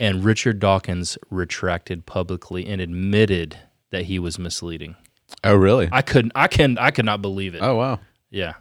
And 0.00 0.24
Richard 0.24 0.58
Dawkins 0.58 1.16
retracted 1.30 2.06
publicly 2.06 2.66
and 2.66 2.80
admitted 2.80 3.58
that 3.90 4.04
he 4.06 4.18
was 4.18 4.38
misleading. 4.38 4.96
Oh, 5.44 5.54
really? 5.54 5.88
I 5.92 6.02
couldn't, 6.02 6.32
I 6.34 6.46
can, 6.48 6.78
I 6.78 6.90
could 6.90 7.04
not 7.04 7.22
believe 7.22 7.54
it. 7.54 7.62
oh, 7.62 7.76
wow. 7.76 8.00
Yeah. 8.30 8.54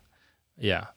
Yeah. 0.57 0.87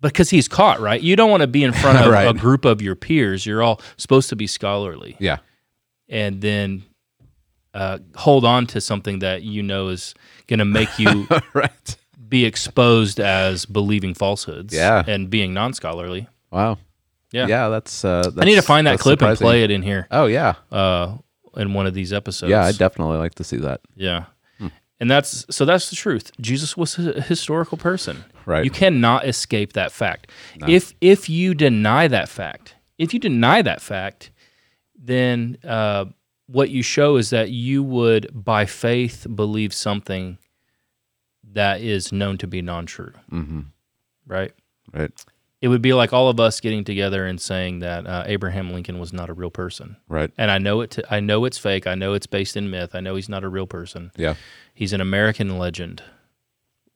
Because 0.00 0.30
he's 0.30 0.48
caught, 0.48 0.80
right? 0.80 1.00
You 1.00 1.14
don't 1.16 1.30
want 1.30 1.42
to 1.42 1.46
be 1.46 1.62
in 1.64 1.72
front 1.72 1.98
of 2.04 2.12
Right. 2.12 2.26
a 2.28 2.34
group 2.34 2.64
of 2.64 2.82
your 2.82 2.96
peers. 2.96 3.46
You're 3.46 3.62
all 3.62 3.80
supposed 3.96 4.28
to 4.30 4.36
be 4.36 4.46
scholarly 4.46 5.16
Yeah. 5.18 5.38
and 6.08 6.40
then 6.40 6.82
uh, 7.74 7.98
hold 8.16 8.44
on 8.44 8.66
to 8.66 8.80
something 8.80 9.20
that 9.20 9.42
you 9.42 9.62
know 9.62 9.88
is 9.88 10.14
going 10.46 10.58
to 10.58 10.64
make 10.66 10.98
you 10.98 11.26
right. 11.54 11.96
Be 12.32 12.46
exposed 12.46 13.20
as 13.20 13.66
believing 13.66 14.14
falsehoods 14.14 14.72
Yeah. 14.74 15.04
and 15.06 15.28
being 15.28 15.52
non-scholarly. 15.52 16.26
Wow. 16.50 16.78
Yeah. 17.30 17.46
Yeah, 17.46 17.68
that's. 17.68 18.04
Uh, 18.04 18.30
I 18.38 18.44
need 18.46 18.54
to 18.56 18.62
find 18.62 18.86
that 18.86 18.92
that's 18.92 19.02
clip 19.02 19.20
and 19.20 19.36
surprising. 19.36 19.44
play 19.44 19.62
it 19.64 19.70
in 19.70 19.82
here 19.82 20.06
Oh 20.10 20.26
yeah, 20.26 20.54
uh, 20.70 21.16
in 21.56 21.74
one 21.74 21.86
of 21.86 21.94
these 21.94 22.12
episodes. 22.12 22.50
yeah. 22.50 22.64
I 22.64 22.72
definitely 22.72 23.18
like 23.18 23.34
to 23.36 23.44
see 23.44 23.58
that. 23.58 23.80
Yeah. 23.94 24.24
And 25.00 25.10
that's 25.10 25.44
so 25.50 25.64
that's 25.64 25.90
the 25.90 25.96
truth. 25.96 26.30
Jesus 26.40 26.76
was 26.76 26.96
a 26.96 27.20
historical 27.20 27.76
person. 27.76 28.24
Right. 28.46 28.64
You 28.64 28.70
cannot 28.70 29.26
escape 29.26 29.72
that 29.72 29.90
fact. 29.92 30.30
If 30.68 30.94
if 31.00 31.28
you 31.28 31.54
deny 31.54 32.06
that 32.08 32.28
fact, 32.28 32.76
if 32.98 33.12
you 33.12 33.18
deny 33.18 33.62
that 33.62 33.80
fact, 33.82 34.30
then 34.96 35.58
uh, 35.64 36.04
what 36.46 36.70
you 36.70 36.82
show 36.84 37.16
is 37.16 37.30
that 37.30 37.50
you 37.50 37.82
would 37.82 38.30
by 38.32 38.64
faith 38.64 39.26
believe 39.34 39.72
something 39.74 40.38
that 41.54 41.80
is 41.80 42.12
known 42.12 42.38
to 42.38 42.46
be 42.46 42.62
non-true. 42.62 43.12
Mm-hmm. 43.30 43.60
Right? 44.26 44.52
Right. 44.92 45.10
It 45.60 45.68
would 45.68 45.82
be 45.82 45.92
like 45.92 46.12
all 46.12 46.28
of 46.28 46.40
us 46.40 46.60
getting 46.60 46.82
together 46.82 47.24
and 47.24 47.40
saying 47.40 47.78
that 47.80 48.04
uh, 48.06 48.24
Abraham 48.26 48.72
Lincoln 48.72 48.98
was 48.98 49.12
not 49.12 49.30
a 49.30 49.32
real 49.32 49.50
person. 49.50 49.96
Right. 50.08 50.30
And 50.36 50.50
I 50.50 50.58
know 50.58 50.80
it. 50.80 50.90
To, 50.92 51.14
I 51.14 51.20
know 51.20 51.44
it's 51.44 51.56
fake. 51.58 51.86
I 51.86 51.94
know 51.94 52.14
it's 52.14 52.26
based 52.26 52.56
in 52.56 52.68
myth. 52.68 52.94
I 52.94 53.00
know 53.00 53.14
he's 53.14 53.28
not 53.28 53.44
a 53.44 53.48
real 53.48 53.66
person. 53.68 54.10
Yeah. 54.16 54.34
He's 54.74 54.92
an 54.92 55.00
American 55.00 55.58
legend. 55.58 56.02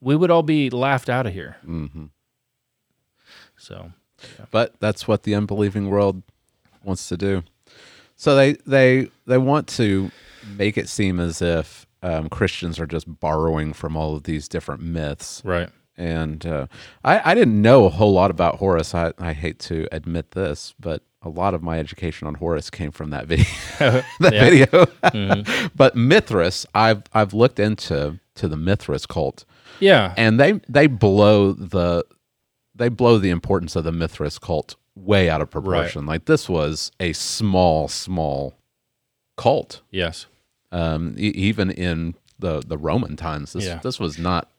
We 0.01 0.17
would 0.17 0.29
all 0.29 0.43
be 0.43 0.69
laughed 0.69 1.09
out 1.09 1.25
of 1.25 1.33
here. 1.33 1.55
Mm-hmm. 1.65 2.05
So, 3.55 3.93
But 4.51 4.75
that's 4.79 5.07
what 5.07 5.23
the 5.23 5.33
unbelieving 5.33 5.89
world 5.89 6.21
wants 6.83 7.07
to 7.09 7.17
do. 7.17 7.43
So 8.15 8.35
they 8.35 8.53
they 8.65 9.09
they 9.25 9.37
want 9.37 9.67
to 9.69 10.11
make 10.57 10.77
it 10.77 10.89
seem 10.89 11.19
as 11.19 11.41
if 11.41 11.86
um, 12.03 12.29
Christians 12.29 12.79
are 12.79 12.87
just 12.87 13.19
borrowing 13.19 13.73
from 13.73 13.95
all 13.97 14.15
of 14.15 14.23
these 14.23 14.47
different 14.47 14.81
myths. 14.81 15.41
right. 15.45 15.69
And 15.99 16.45
uh, 16.45 16.67
I, 17.03 17.31
I 17.31 17.33
didn't 17.33 17.59
know 17.59 17.85
a 17.85 17.89
whole 17.89 18.13
lot 18.13 18.29
about 18.29 18.57
Horus. 18.57 18.93
I, 18.93 19.13
I 19.17 19.33
hate 19.33 19.57
to 19.61 19.87
admit 19.91 20.29
this, 20.31 20.75
but 20.79 21.01
a 21.23 21.29
lot 21.29 21.55
of 21.55 21.63
my 21.63 21.79
education 21.79 22.27
on 22.27 22.35
Horus 22.35 22.69
came 22.69 22.91
from 22.91 23.09
that 23.09 23.25
video. 23.25 23.45
that 23.79 24.03
video. 24.21 25.69
but 25.75 25.95
Mithras, 25.95 26.67
I've 26.75 27.01
I've 27.15 27.33
looked 27.33 27.59
into 27.59 28.19
to 28.35 28.47
the 28.47 28.55
Mithras 28.57 29.07
cult, 29.07 29.43
Yeah. 29.79 30.13
and 30.17 30.39
they 30.39 30.61
they 30.69 30.85
blow 30.85 31.51
the 31.53 32.05
they 32.75 32.89
blow 32.89 33.17
the 33.17 33.31
importance 33.31 33.75
of 33.75 33.83
the 33.83 33.91
Mithras 33.91 34.37
cult 34.37 34.75
way 34.95 35.31
out 35.31 35.41
of 35.41 35.49
proportion. 35.49 36.05
Like 36.05 36.25
this 36.25 36.47
was 36.47 36.91
a 36.99 37.13
small 37.13 37.87
small 37.87 38.55
cult. 39.35 39.81
yes. 39.89 40.27
Um, 40.71 41.15
e- 41.17 41.29
even 41.29 41.71
in 41.71 42.15
the 42.39 42.61
the 42.65 42.77
Roman 42.77 43.15
times, 43.15 43.53
this 43.53 43.65
Yeah. 43.65 43.79
this 43.83 43.99
was 43.99 44.17
not 44.19 44.49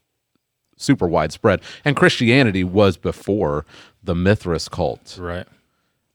super 0.76 1.06
widespread, 1.08 1.60
and 1.84 1.96
Christianity 1.96 2.64
was 2.64 2.96
before 2.96 3.66
the 4.02 4.14
Mithras 4.14 4.68
cult. 4.68 5.18
Right. 5.20 5.46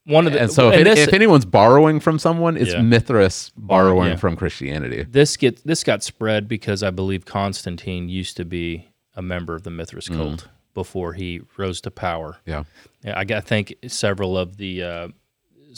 One 0.06 0.26
of 0.28 0.34
the 0.34 0.42
And 0.42 0.52
so, 0.52 0.68
if, 0.70 0.74
and 0.80 0.82
it- 0.82 0.96
this, 0.96 1.08
if 1.08 1.14
anyone's 1.14 1.46
borrowing 1.46 2.00
from 2.02 2.20
someone, 2.20 2.58
it's 2.58 2.74
Yeah. 2.74 2.82
Mithras 2.82 3.52
borrowing 3.56 4.10
yeah. 4.10 4.16
from 4.18 4.36
Christianity. 4.36 5.04
this 5.10 5.38
get 5.38 5.64
this 5.66 5.84
got 5.84 6.04
spread 6.04 6.48
because 6.48 6.82
I 6.84 6.90
believe 6.90 7.26
Constantine 7.26 8.10
used 8.10 8.36
to 8.38 8.46
be 8.46 8.88
a 9.16 9.22
member 9.22 9.54
of 9.56 9.64
the 9.64 9.70
Mithras 9.70 10.10
Mm. 10.10 10.16
cult 10.18 10.48
before 10.74 11.14
he 11.14 11.42
rose 11.56 11.80
to 11.82 11.92
power. 11.92 12.38
Yeah, 12.46 12.64
I, 13.06 13.22
I 13.30 13.40
think 13.42 13.76
several 13.88 14.38
of 14.38 14.58
the 14.58 14.84
uh, 14.84 15.08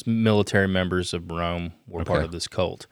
military 0.05 0.67
members 0.67 1.13
of 1.13 1.29
Rome 1.31 1.73
were 1.87 2.03
part 2.03 2.23
of 2.23 2.31
this 2.31 2.47
cult, 2.47 2.87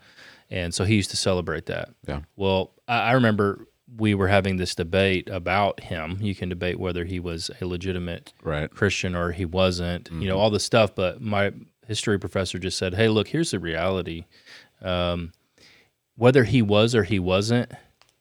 and 0.53 0.73
so 0.73 0.83
he 0.85 0.95
used 0.95 1.09
to 1.09 1.17
celebrate 1.17 1.65
that. 1.65 1.89
yeah, 2.07 2.21
Well, 2.35 2.71
I, 2.87 2.99
I 3.09 3.11
remember 3.13 3.67
we 3.97 4.13
were 4.15 4.27
having 4.27 4.57
this 4.57 4.73
debate 4.75 5.29
about 5.29 5.79
him. 5.81 6.17
You 6.21 6.33
can 6.35 6.49
debate 6.49 6.79
whether 6.79 7.05
he 7.05 7.19
was 7.19 7.51
a 7.61 7.65
legitimate 7.65 8.33
right. 8.41 8.69
Christian 8.69 9.15
or 9.15 9.31
he 9.31 9.45
wasn't, 9.45 10.09
you 10.09 10.15
Mm-hmm. 10.17 10.27
know, 10.29 10.37
all 10.39 10.49
this 10.49 10.63
stuff. 10.63 10.95
But 10.95 11.21
my 11.21 11.51
history 11.87 12.17
professor 12.17 12.57
just 12.59 12.77
said, 12.77 12.93
hey, 12.95 13.07
look, 13.09 13.27
here's 13.27 13.51
the 13.51 13.59
reality. 13.59 14.25
Um, 14.81 15.31
whether 16.15 16.43
he 16.43 16.61
was 16.61 16.95
or 16.95 17.03
he 17.03 17.19
wasn't, 17.19 17.71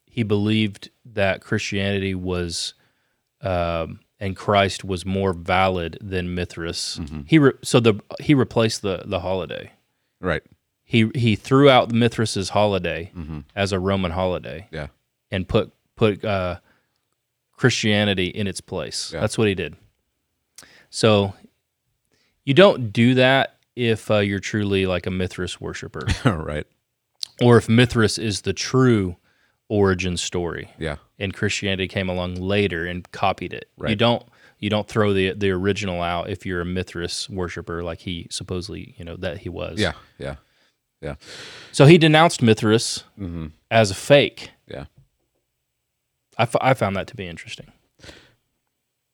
he 0.07 0.23
believed 0.23 0.91
that 1.07 1.41
Christianity 1.43 2.15
was 2.15 2.75
um, 3.41 4.01
and 4.21 4.37
Christ 4.37 4.85
was 4.85 5.05
more 5.07 5.33
valid 5.33 5.99
than 6.01 6.35
Mithras. 6.35 6.99
Mm-hmm. 7.01 7.21
He 7.27 7.39
re- 7.39 7.53
so 7.63 7.81
the 7.81 7.95
he 8.21 8.35
replaced 8.35 8.83
the 8.83 9.03
the 9.07 9.21
holiday. 9.21 9.73
Right. 10.21 10.43
He 10.93 11.11
he 11.15 11.37
threw 11.37 11.71
out 11.71 11.91
Mithras's 11.91 12.51
holiday 12.51 13.11
Mm-hmm. 13.17 13.41
as 13.57 13.73
a 13.73 13.79
Roman 13.81 14.11
holiday 14.11 14.69
Yeah. 14.71 14.89
and 15.31 15.49
put 15.49 15.73
put 15.97 16.23
uh, 16.23 16.59
Christianity 17.57 18.27
in 18.27 18.47
its 18.47 18.61
place. 18.61 19.11
Yeah. 19.13 19.21
That's 19.21 19.39
what 19.39 19.49
he 19.49 19.55
did. 19.55 19.77
So 20.91 21.33
you 22.45 22.55
don't 22.55 22.93
do 22.93 23.15
that 23.15 23.57
if 23.75 24.11
uh, 24.11 24.19
you're 24.19 24.39
truly 24.41 24.85
like 24.87 25.07
a 25.07 25.11
Mithras 25.11 25.61
worshiper, 25.61 26.07
right. 26.25 26.67
or 27.41 27.57
if 27.57 27.69
Mithras 27.69 28.19
is 28.19 28.43
the 28.43 28.53
true 28.53 29.17
origin 29.69 30.17
story, 30.19 30.69
Yeah. 30.79 30.97
and 31.19 31.33
Christianity 31.33 31.89
came 31.89 32.11
along 32.11 32.35
later 32.35 32.85
and 32.85 33.11
copied 33.13 33.55
it. 33.55 33.71
You 33.87 33.97
don't 33.97 34.23
you 34.59 34.69
don't 34.69 34.87
throw 34.87 35.13
the 35.15 35.33
the 35.33 35.51
original 35.51 36.03
out 36.03 36.29
if 36.29 36.45
you're 36.45 36.61
a 36.61 36.67
Mithras 36.67 37.31
worshiper 37.31 37.83
like 37.83 38.01
he 38.01 38.27
supposedly 38.31 38.95
you 38.99 39.05
know 39.07 39.17
that 39.17 39.39
he 39.39 39.49
was. 39.49 39.81
Yeah. 39.81 39.93
Yeah. 40.19 40.37
Yeah. 41.03 41.17
So 41.73 41.85
he 41.87 41.99
denounced 41.99 42.41
Mithras 42.43 43.05
Mm-hmm. 43.19 43.47
as 43.71 43.91
a 43.91 43.95
fake. 43.95 44.51
Yeah. 44.69 44.85
I, 46.39 46.43
f- 46.45 46.57
I 46.61 46.75
found 46.75 46.97
that 46.97 47.07
to 47.09 47.17
be 47.17 47.27
interesting. 47.27 47.73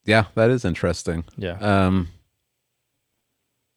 Yeah. 0.04 0.24
That 0.34 0.50
is 0.50 0.64
interesting. 0.64 1.24
Yeah. 1.36 1.58
Um. 1.58 2.08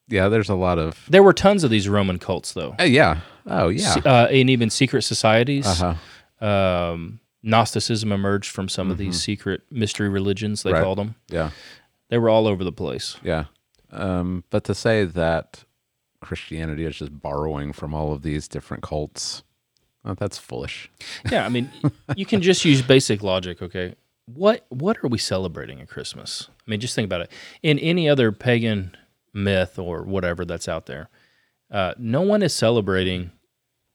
Yeah. 0.08 0.28
There's 0.28 0.48
a 0.50 0.54
lot 0.54 0.78
of. 0.78 1.06
There 1.08 1.22
were 1.22 1.32
tons 1.32 1.64
of 1.64 1.70
these 1.70 1.88
Roman 1.88 2.18
cults, 2.18 2.52
though, 2.52 2.74
Uh, 2.78 2.84
yeah. 2.84 3.20
Oh 3.46 3.68
yeah. 3.68 3.96
Uh, 4.04 4.28
and 4.30 4.48
even 4.50 4.70
secret 4.70 5.02
societies. 5.02 5.66
Uh 5.66 5.94
huh. 6.40 6.46
Um, 6.46 7.20
Gnosticism 7.42 8.12
emerged 8.12 8.50
from 8.50 8.68
some 8.68 8.90
of 8.90 8.98
these 8.98 9.20
secret 9.20 9.62
mystery 9.70 10.08
religions, 10.08 10.62
they 10.62 10.70
Mm-hmm. 10.70 10.76
Right. 10.76 10.84
called 10.84 10.98
them. 10.98 11.14
Yeah. 11.28 11.50
They 12.08 12.18
were 12.18 12.28
all 12.28 12.46
over 12.46 12.62
the 12.62 12.72
place. 12.72 13.16
Yeah. 13.22 13.46
Um. 13.90 14.44
But 14.50 14.64
to 14.64 14.74
say 14.74 15.04
that 15.04 15.64
Christianity 16.22 16.84
is 16.84 16.96
just 16.96 17.20
borrowing 17.20 17.72
from 17.72 17.94
all 17.94 18.12
of 18.12 18.22
these 18.22 18.48
different 18.48 18.82
cults, 18.82 19.42
uh, 20.04 20.14
that's 20.14 20.38
foolish. 20.38 20.90
Yeah, 21.30 21.44
I 21.44 21.48
mean, 21.48 21.70
you 22.16 22.24
can 22.24 22.40
just 22.40 22.64
use 22.64 22.80
basic 22.82 23.22
logic. 23.22 23.60
Okay, 23.60 23.94
what 24.26 24.64
what 24.70 24.96
are 25.04 25.08
we 25.08 25.18
celebrating 25.18 25.80
at 25.80 25.88
Christmas? 25.88 26.48
I 26.50 26.70
mean, 26.70 26.80
just 26.80 26.94
think 26.94 27.06
about 27.06 27.20
it. 27.20 27.30
In 27.62 27.78
any 27.78 28.08
other 28.08 28.32
pagan 28.32 28.96
myth 29.34 29.78
or 29.78 30.02
whatever 30.02 30.44
that's 30.44 30.68
out 30.68 30.86
there, 30.86 31.08
uh, 31.70 31.94
no 31.98 32.22
one 32.22 32.42
is 32.42 32.54
celebrating 32.54 33.30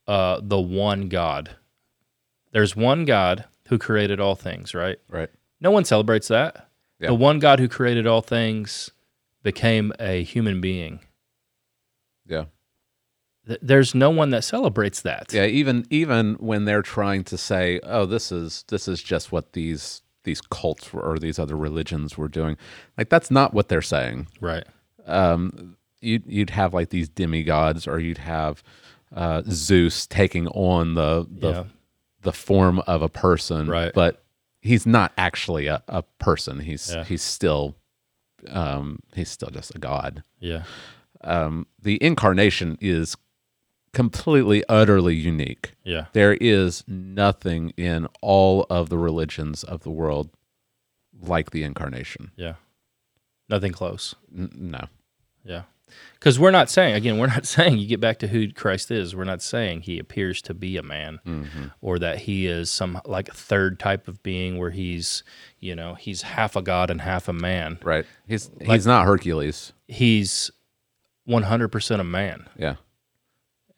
uh, 0.07 0.39
the 0.41 0.59
one 0.59 1.09
God. 1.09 1.55
There's 2.51 2.75
one 2.75 3.05
God 3.05 3.45
who 3.67 3.77
created 3.77 4.19
all 4.19 4.35
things, 4.35 4.73
right? 4.73 4.97
Right. 5.09 5.29
No 5.59 5.71
one 5.71 5.85
celebrates 5.85 6.27
that. 6.29 6.69
Yeah. 6.99 7.07
The 7.07 7.15
one 7.15 7.39
God 7.39 7.59
who 7.59 7.67
created 7.67 8.07
all 8.07 8.21
things 8.21 8.91
became 9.43 9.93
a 9.99 10.23
human 10.23 10.61
being. 10.61 10.99
Yeah. 12.27 12.45
Th- 13.47 13.59
There's 13.61 13.95
no 13.95 14.09
one 14.09 14.29
that 14.31 14.43
celebrates 14.43 15.01
that. 15.01 15.31
Yeah, 15.33 15.45
even 15.45 15.85
even 15.89 16.35
when 16.35 16.65
they're 16.65 16.81
trying 16.81 17.23
to 17.25 17.37
say, 17.37 17.79
"Oh, 17.83 18.05
this 18.05 18.31
is 18.31 18.63
this 18.67 18.87
is 18.87 19.01
just 19.01 19.31
what 19.31 19.53
these 19.53 20.01
these 20.23 20.41
cults 20.41 20.91
were, 20.93 21.01
or 21.01 21.17
these 21.19 21.39
other 21.39 21.55
religions 21.55 22.17
were 22.17 22.27
doing," 22.27 22.57
like 22.97 23.09
that's 23.09 23.31
not 23.31 23.53
what 23.53 23.69
they're 23.69 23.81
saying. 23.81 24.27
Right. 24.41 24.65
Um, 25.05 25.77
you'd 26.01 26.23
you'd 26.27 26.49
have 26.49 26.73
like 26.73 26.89
these 26.89 27.07
demigods, 27.07 27.87
or 27.87 27.99
you'd 27.99 28.17
have 28.17 28.61
uh, 29.15 29.43
Zeus 29.49 30.05
taking 30.05 30.47
on 30.49 30.95
the 30.95 31.25
the 31.29 31.51
Yeah. 31.51 31.63
the 32.23 32.33
form 32.33 32.79
of 32.79 33.01
a 33.01 33.07
person, 33.09 33.67
Right. 33.69 33.93
But 33.93 34.21
he's 34.59 34.85
not 34.85 35.13
actually 35.17 35.67
a, 35.67 35.81
a 35.87 36.01
person. 36.19 36.59
He's 36.59 36.93
Yeah. 36.93 37.05
he's 37.05 37.21
still 37.21 37.77
um, 38.49 38.99
he's 39.15 39.29
still 39.29 39.49
just 39.49 39.73
a 39.75 39.79
god 39.79 40.23
Yeah. 40.39 40.63
Um, 41.21 41.67
the 41.81 42.01
incarnation 42.03 42.77
is 42.81 43.15
completely, 43.93 44.63
utterly 44.69 45.15
unique. 45.15 45.73
Yeah. 45.83 46.05
There 46.13 46.33
is 46.33 46.83
nothing 46.87 47.71
in 47.77 48.07
all 48.21 48.65
of 48.69 48.89
the 48.89 48.97
religions 48.97 49.63
of 49.63 49.81
the 49.81 49.89
world 49.91 50.29
like 51.19 51.51
the 51.51 51.63
incarnation. 51.63 52.31
Yeah. 52.35 52.55
Nothing 53.49 53.71
close. 53.71 54.13
N- 54.35 54.51
no. 54.53 54.85
Yeah. 55.43 55.63
Because 56.15 56.37
we're 56.37 56.51
not 56.51 56.69
saying, 56.69 56.95
again, 56.95 57.17
we're 57.17 57.27
not 57.27 57.45
saying 57.55 57.77
you 57.77 57.87
get 57.87 58.01
back 58.01 58.19
to 58.19 58.27
who 58.27 58.51
Christ 58.51 58.91
is. 58.91 59.15
We're 59.15 59.23
not 59.23 59.41
saying 59.41 59.81
he 59.81 59.97
appears 59.99 60.41
to 60.43 60.53
be 60.53 60.75
a 60.77 60.83
man 60.83 61.69
or 61.81 61.97
that 61.97 62.19
he 62.19 62.45
is 62.45 62.69
some 62.69 62.99
like 63.05 63.33
third 63.33 63.79
type 63.79 64.07
of 64.07 64.21
being 64.21 64.57
where 64.57 64.71
he's, 64.71 65.23
you 65.59 65.75
know, 65.75 65.93
he's 65.95 66.23
half 66.23 66.55
a 66.55 66.61
God 66.61 66.91
and 66.91 67.01
half 67.01 67.29
a 67.29 67.33
man. 67.33 67.79
Right. 67.81 68.05
He's 68.27 68.51
he's 68.61 68.85
not 68.85 69.05
Hercules. 69.05 69.71
He's 69.87 70.51
100% 71.27 71.99
a 71.99 72.03
man. 72.03 72.47
Yeah. 72.57 72.75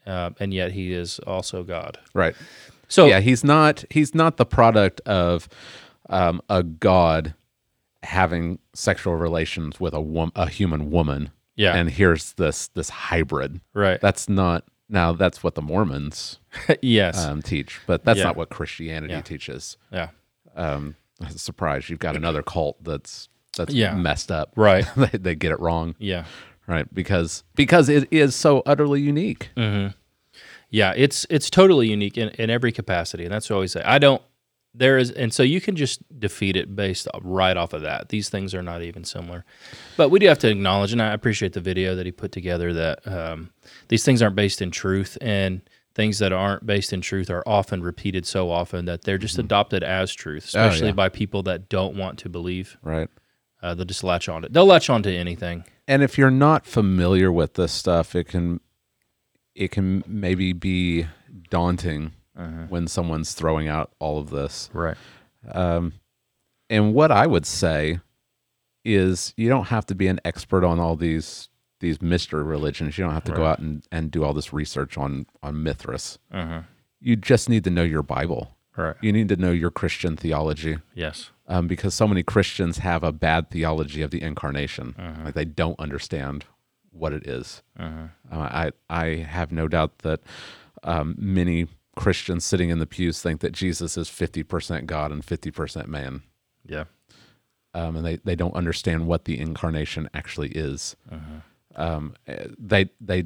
uh, 0.05 0.31
and 0.39 0.53
yet 0.53 0.71
he 0.71 0.93
is 0.93 1.19
also 1.19 1.63
God. 1.63 1.97
Right. 2.13 2.35
So 2.87 3.05
yeah, 3.05 3.19
he's 3.19 3.43
not 3.43 3.83
he's 3.91 4.15
not 4.15 4.37
the 4.37 4.45
product 4.45 4.99
of 5.01 5.47
um, 6.09 6.41
a 6.49 6.63
god 6.63 7.35
having 8.01 8.57
sexual 8.73 9.15
relations 9.15 9.79
with 9.79 9.93
a 9.93 10.01
wom- 10.01 10.31
a 10.35 10.49
human 10.49 10.89
woman. 10.89 11.29
Yeah. 11.55 11.75
And 11.75 11.89
here's 11.89 12.33
this 12.33 12.69
this 12.69 12.89
hybrid. 12.89 13.59
right, 13.73 13.99
That's 14.01 14.27
not 14.29 14.63
now 14.87 15.11
that's 15.13 15.43
what 15.43 15.53
the 15.55 15.61
Mormons 15.61 16.39
yes, 16.81 17.23
um, 17.23 17.41
teach, 17.43 17.79
but 17.85 18.03
that's 18.05 18.17
Yeah. 18.19 18.23
not 18.25 18.37
what 18.37 18.49
Christianity 18.49 19.13
Yeah. 19.13 19.21
teaches. 19.21 19.77
yeah, 19.91 20.09
Um, 20.55 20.95
surprise, 21.29 21.89
you've 21.89 21.99
got 21.99 22.15
another 22.15 22.41
cult 22.41 22.83
that's 22.83 23.29
that's 23.57 23.73
Yeah. 23.73 23.93
messed 23.93 24.31
up. 24.31 24.51
Right. 24.55 24.85
they, 24.97 25.09
they 25.17 25.35
get 25.35 25.51
it 25.51 25.59
wrong. 25.59 25.93
yeah. 25.99 26.25
Right. 26.69 26.85
Because 26.93 27.43
because 27.55 27.89
it 27.89 28.07
is 28.11 28.35
so 28.35 28.61
utterly 28.65 29.01
unique. 29.01 29.49
Yeah, 30.71 30.93
it's 30.95 31.25
it's 31.29 31.49
totally 31.49 31.89
unique 31.89 32.17
in, 32.17 32.29
in 32.29 32.49
every 32.51 32.71
capacity, 32.71 33.23
and 33.23 33.33
that's 33.33 33.49
what 33.49 33.55
I 33.55 33.57
always 33.57 33.71
say. 33.71 33.81
I 33.81 33.97
don't 33.97 34.21
there 34.75 34.99
is, 34.99 35.09
and 35.09 35.33
so 35.33 35.41
you 35.41 35.59
can 35.59 35.75
just 35.75 35.99
defeat 36.19 36.55
it 36.55 36.75
based 36.75 37.07
right 37.23 37.57
off 37.57 37.73
of 37.73 37.81
that. 37.81 38.09
These 38.09 38.29
things 38.29 38.53
are 38.53 38.61
not 38.61 38.83
even 38.83 39.03
similar, 39.03 39.45
but 39.97 40.09
we 40.09 40.19
do 40.19 40.27
have 40.27 40.37
to 40.39 40.49
acknowledge, 40.49 40.91
and 40.91 41.01
I 41.01 41.11
appreciate 41.11 41.53
the 41.53 41.59
video 41.59 41.95
that 41.95 42.05
he 42.05 42.11
put 42.11 42.31
together 42.31 42.71
that 42.73 43.07
um, 43.07 43.49
these 43.87 44.05
things 44.05 44.21
aren't 44.21 44.35
based 44.35 44.61
in 44.61 44.69
truth, 44.69 45.17
and 45.21 45.61
things 45.95 46.19
that 46.19 46.31
aren't 46.31 46.67
based 46.67 46.93
in 46.93 47.01
truth 47.01 47.31
are 47.31 47.43
often 47.47 47.81
repeated 47.81 48.27
so 48.27 48.51
often 48.51 48.85
that 48.85 49.01
they're 49.05 49.17
just 49.17 49.39
adopted 49.39 49.83
as 49.83 50.13
truth, 50.13 50.45
especially 50.45 50.77
Mm-hmm. 50.77 50.83
Oh, 50.83 50.87
yeah. 50.89 50.93
by 50.93 51.09
people 51.09 51.41
that 51.43 51.67
don't 51.67 51.95
want 51.97 52.19
to 52.19 52.29
believe. 52.29 52.77
Right. 52.83 53.09
Uh, 53.61 53.73
they'll 53.73 53.85
just 53.85 54.03
latch 54.03 54.29
on 54.29 54.43
to 54.43 54.49
They'll 54.49 54.67
latch 54.67 54.89
on 54.89 55.01
to 55.03 55.13
anything. 55.13 55.65
And 55.89 56.03
if 56.03 56.17
you're 56.17 56.31
not 56.31 56.67
familiar 56.67 57.31
with 57.31 57.55
this 57.55 57.71
stuff, 57.71 58.15
it 58.15 58.25
can 58.25 58.61
it 59.55 59.71
can 59.71 60.03
maybe 60.07 60.53
be 60.53 61.07
daunting 61.49 62.13
when 62.69 62.87
someone's 62.87 63.33
throwing 63.33 63.67
out 63.67 63.91
all 63.99 64.19
of 64.19 64.29
this. 64.29 64.69
Right. 64.71 64.95
Um, 65.51 65.93
and 66.69 66.93
what 66.93 67.11
I 67.11 67.27
would 67.27 67.45
say 67.45 67.99
is 68.85 69.33
you 69.35 69.49
don't 69.49 69.67
have 69.67 69.85
to 69.87 69.95
be 69.95 70.07
an 70.07 70.21
expert 70.23 70.63
on 70.63 70.79
all 70.79 70.95
these 70.95 71.49
these 71.79 72.01
mystery 72.01 72.43
religions. 72.43 72.97
You 72.97 73.05
don't 73.05 73.13
have 73.13 73.23
to 73.23 73.31
go 73.31 73.45
out 73.45 73.59
and, 73.59 73.83
and 73.91 74.11
do 74.11 74.23
all 74.23 74.33
this 74.33 74.53
research 74.53 74.97
on 74.97 75.25
on 75.41 75.63
Mithras. 75.63 76.19
Uh-huh. 76.31 76.61
You 77.01 77.15
just 77.15 77.49
need 77.49 77.63
to 77.63 77.69
know 77.69 77.83
your 77.83 78.03
Bible. 78.03 78.55
Right. 78.77 78.95
You 79.01 79.11
need 79.11 79.27
to 79.29 79.35
know 79.35 79.51
your 79.51 79.71
Christian 79.71 80.15
theology. 80.15 80.77
Yes. 80.93 81.31
Um, 81.49 81.67
because 81.67 81.93
so 81.93 82.07
many 82.07 82.23
Christians 82.23 82.77
have 82.77 83.03
a 83.03 83.11
bad 83.11 83.49
theology 83.49 84.01
of 84.01 84.11
the 84.11 84.21
incarnation. 84.21 84.95
Uh-huh. 84.97 85.23
Like 85.25 85.33
they 85.33 85.45
don't 85.45 85.77
understand 85.79 86.45
what 86.91 87.11
it 87.11 87.27
is. 87.27 87.61
Uh, 87.77 88.07
I 88.31 88.71
I 88.89 89.05
have 89.17 89.51
no 89.51 89.67
doubt 89.67 89.99
that 89.99 90.21
um, 90.83 91.15
many 91.19 91.67
Christians 91.95 92.45
sitting 92.45 92.69
in 92.69 92.79
the 92.79 92.85
pews 92.87 93.21
think 93.21 93.41
that 93.41 93.51
Jesus 93.51 93.97
is 93.97 94.07
fifty 94.09 94.43
percent 94.43 94.87
God 94.87 95.11
and 95.11 95.23
fifty 95.25 95.51
percent 95.51 95.89
man, 95.89 96.21
Yeah. 96.65 96.85
um, 97.73 97.95
and 97.97 98.05
they, 98.05 98.15
they 98.17 98.35
don't 98.35 98.55
understand 98.55 99.05
what 99.07 99.25
the 99.25 99.37
incarnation 99.39 100.09
actually 100.13 100.49
is. 100.49 100.95
Um, 101.75 102.15
eh, 102.27 102.47
they 102.57 102.89
they 103.01 103.25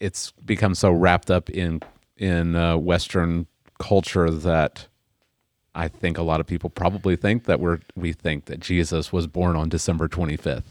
it's 0.00 0.32
become 0.44 0.74
so 0.74 0.90
wrapped 0.92 1.30
up 1.30 1.48
in 1.50 1.80
in 2.16 2.54
uh, 2.54 2.76
Western 2.76 3.46
culture 3.78 4.30
that 4.30 4.88
I 5.76 5.88
think 5.88 6.16
a 6.18 6.22
lot 6.22 6.40
of 6.40 6.46
people 6.46 6.70
probably 6.70 7.16
think 7.16 7.44
that 7.44 7.60
we're 7.60 7.80
we 7.94 8.12
think 8.12 8.46
that 8.46 8.60
Jesus 8.60 9.12
was 9.12 9.26
born 9.26 9.54
on 9.56 9.68
December 9.68 10.08
25th. 10.08 10.64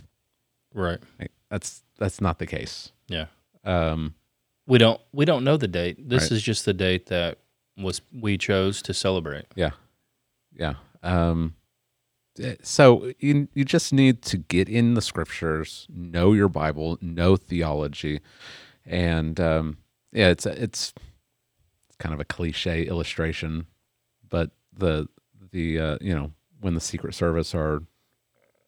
Right. 0.73 0.99
Like, 1.19 1.31
That's 1.49 1.83
that's 1.97 2.19
not 2.19 2.39
the 2.39 2.45
case. 2.47 2.91
Yeah. 3.07 3.27
Um, 3.63 4.15
We 4.67 4.77
don't 4.79 4.99
we 5.13 5.25
don't 5.25 5.43
know 5.43 5.57
the 5.57 5.67
date. 5.67 6.09
This 6.09 6.23
Right. 6.23 6.31
is 6.33 6.41
just 6.43 6.65
the 6.65 6.73
date 6.73 7.05
that 7.07 7.37
was 7.77 8.01
we 8.11 8.37
chose 8.37 8.81
to 8.83 8.93
celebrate. 8.93 9.45
yeah, 9.55 9.71
yeah. 10.57 10.75
Um, 11.03 11.53
so 12.63 13.11
you 13.19 13.47
you 13.53 13.63
just 13.63 13.93
need 13.93 14.21
to 14.23 14.37
get 14.37 14.67
in 14.67 14.93
the 14.95 15.01
scriptures, 15.01 15.87
know 15.89 16.33
your 16.33 16.49
Bible, 16.49 16.97
know 17.01 17.37
theology, 17.37 18.19
and 18.85 19.39
um, 19.39 19.77
yeah, 20.11 20.29
it's 20.29 20.45
it's 20.45 20.93
kind 21.99 22.13
of 22.13 22.19
a 22.19 22.25
cliche 22.25 22.83
illustration, 22.83 23.67
but 24.29 24.51
the 24.77 25.07
the 25.51 25.79
uh, 25.79 25.97
you 26.01 26.13
know 26.15 26.31
when 26.61 26.73
the 26.73 26.79
Secret 26.81 27.13
Service 27.13 27.53
are 27.55 27.83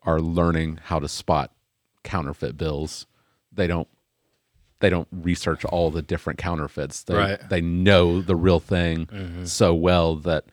are 0.04 0.20
learning 0.22 0.80
how 0.84 1.00
to 1.00 1.08
spot 1.08 1.52
counterfeit 2.04 2.58
bills, 2.58 3.06
they 3.52 3.68
don't 3.68 3.88
they 4.80 4.90
don't 4.90 5.08
research 5.12 5.66
all 5.66 5.90
the 5.90 6.02
different 6.02 6.38
counterfeits. 6.40 7.04
They 7.04 7.16
Right. 7.16 7.50
they 7.50 7.62
know 7.62 8.22
the 8.22 8.36
real 8.36 8.60
thing 8.60 9.46
so 9.46 9.74
well 9.74 10.16
that 10.18 10.46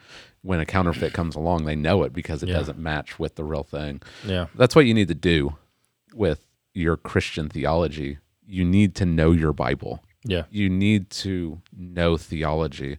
when 0.43 0.61
a 0.61 0.67
counterfeit 0.67 1.13
comes 1.13 1.35
along, 1.37 1.65
they 1.65 1.77
know 1.77 2.03
it 2.05 2.13
because 2.13 2.43
it 2.43 2.49
Yeah. 2.49 2.57
doesn't 2.57 2.79
match 2.79 3.19
with 3.19 3.35
the 3.37 3.45
real 3.45 3.63
thing. 3.63 4.01
Yeah. 4.27 4.47
That's 4.55 4.75
what 4.77 4.87
you 4.87 4.95
need 4.95 5.09
to 5.09 5.15
do 5.15 5.57
with 6.15 6.47
your 6.75 6.97
Christian 6.97 7.49
theology. 7.49 8.19
You 8.47 8.65
need 8.65 8.95
to 8.97 9.07
know 9.07 9.33
your 9.33 9.53
Bible. 9.53 10.03
Yeah. 10.25 10.45
You 10.51 10.69
need 10.69 11.11
to 11.11 11.61
know 11.75 12.17
theology. 12.17 12.99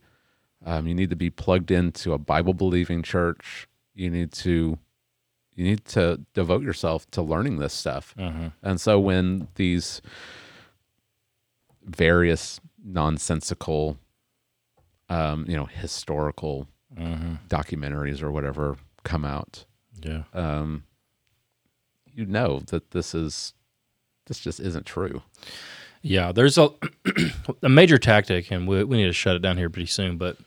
Um, 0.65 0.87
you 0.87 0.95
need 0.95 1.11
to 1.11 1.15
be 1.15 1.29
plugged 1.29 1.69
into 1.71 2.13
a 2.13 2.17
Bible 2.17 2.53
believing 2.53 3.03
church. 3.03 3.67
You 3.93 4.09
need 4.09 4.31
to 4.33 4.77
you 5.53 5.63
need 5.63 5.85
to 5.85 6.19
devote 6.33 6.63
yourself 6.63 7.09
to 7.11 7.21
learning 7.21 7.59
this 7.59 7.73
stuff. 7.73 8.13
And 8.17 8.81
so 8.81 8.99
when 8.99 9.47
these 9.55 10.01
various 11.83 12.59
nonsensical 12.83 13.97
um, 15.09 15.45
you 15.47 15.55
know, 15.55 15.65
historical 15.65 16.67
documentaries 17.49 18.23
or 18.23 18.31
whatever 18.31 18.77
come 19.03 19.23
out, 19.23 19.65
Yeah. 20.01 20.23
um, 20.33 20.83
you 22.11 22.25
know 22.25 22.59
that 22.67 22.91
this 22.91 23.13
is 23.13 23.53
this 24.25 24.39
just 24.39 24.59
isn't 24.59 24.85
true. 24.85 25.21
Yeah, 26.01 26.31
there's 26.31 26.57
a 26.57 26.69
a 27.61 27.69
major 27.69 27.97
tactic, 27.97 28.49
and 28.51 28.67
we, 28.67 28.83
we 28.83 28.97
need 28.97 29.05
to 29.07 29.13
shut 29.13 29.35
it 29.35 29.41
down 29.41 29.57
here 29.57 29.69
pretty 29.69 29.87
soon. 29.87 30.17
But 30.17 30.37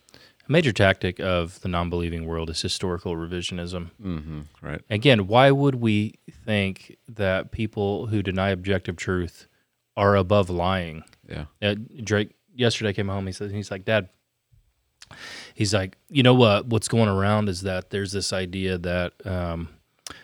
a 0.48 0.52
major 0.52 0.72
tactic 0.72 1.20
of 1.20 1.60
the 1.60 1.68
non-believing 1.68 2.26
world 2.26 2.50
is 2.50 2.62
historical 2.62 3.14
revisionism. 3.14 3.90
Mm-hmm. 4.02 4.40
Right. 4.62 4.80
Again, 4.88 5.26
why 5.26 5.50
would 5.50 5.76
we 5.76 6.14
think 6.44 6.96
that 7.08 7.50
people 7.52 8.06
who 8.06 8.22
deny 8.22 8.50
objective 8.50 8.96
truth 8.96 9.46
are 9.96 10.16
above 10.16 10.48
lying? 10.50 11.04
Yeah. 11.28 11.44
Uh, 11.60 11.74
Drake 12.02 12.34
yesterday 12.54 12.92
came 12.92 13.08
home. 13.08 13.26
He 13.26 13.32
said 13.32 13.50
he's 13.50 13.70
like, 13.70 13.84
Dad. 13.84 14.08
He's 15.54 15.72
like, 15.72 15.96
you 16.10 16.22
know 16.22 16.34
what? 16.34 16.66
What's 16.66 16.88
going 16.88 17.08
around 17.08 17.48
is 17.48 17.62
that 17.62 17.88
there's 17.90 18.12
this 18.12 18.30
idea 18.30 18.76
that 18.76 19.14
um, 19.24 19.70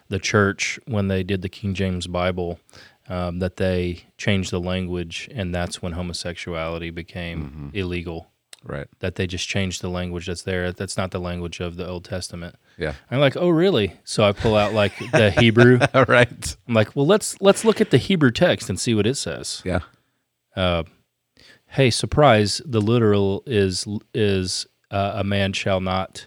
the 0.08 0.18
church, 0.18 0.78
when 0.86 1.08
they 1.08 1.22
did 1.22 1.40
the 1.40 1.48
King 1.48 1.72
James 1.72 2.06
Bible, 2.06 2.60
um, 3.08 3.38
that 3.38 3.56
they 3.56 4.04
changed 4.18 4.50
the 4.50 4.60
language, 4.60 5.28
and 5.34 5.54
that's 5.54 5.80
when 5.80 5.92
homosexuality 5.92 6.90
became 6.90 7.70
illegal. 7.72 8.30
Right. 8.66 8.86
That 9.00 9.16
they 9.16 9.26
just 9.26 9.46
changed 9.46 9.82
the 9.82 9.90
language 9.90 10.26
that's 10.26 10.42
there. 10.42 10.72
That's 10.72 10.96
not 10.96 11.10
the 11.10 11.18
language 11.20 11.60
of 11.60 11.76
the 11.76 11.86
Old 11.86 12.04
Testament. 12.04 12.56
Yeah. 12.78 12.94
I'm 13.10 13.20
like, 13.20 13.36
oh, 13.36 13.50
really? 13.50 13.92
So 14.04 14.24
I 14.24 14.32
pull 14.32 14.56
out 14.56 14.72
like 14.72 14.96
the 15.12 15.30
Hebrew. 15.38 15.78
Right. 16.08 16.56
I'm 16.66 16.74
like, 16.74 16.96
well, 16.96 17.06
let's 17.06 17.38
let's 17.42 17.64
look 17.64 17.80
at 17.80 17.90
the 17.90 17.98
Hebrew 17.98 18.30
text 18.30 18.68
and 18.70 18.80
see 18.80 18.94
what 18.94 19.06
it 19.06 19.16
says 19.16 19.60
Yeah. 19.64 19.80
uh, 20.56 20.84
hey, 21.68 21.90
surprise! 21.90 22.62
The 22.64 22.80
literal 22.80 23.42
is 23.46 23.86
is 24.14 24.66
uh, 24.90 25.12
a 25.16 25.24
man 25.24 25.52
shall 25.52 25.80
not 25.80 26.26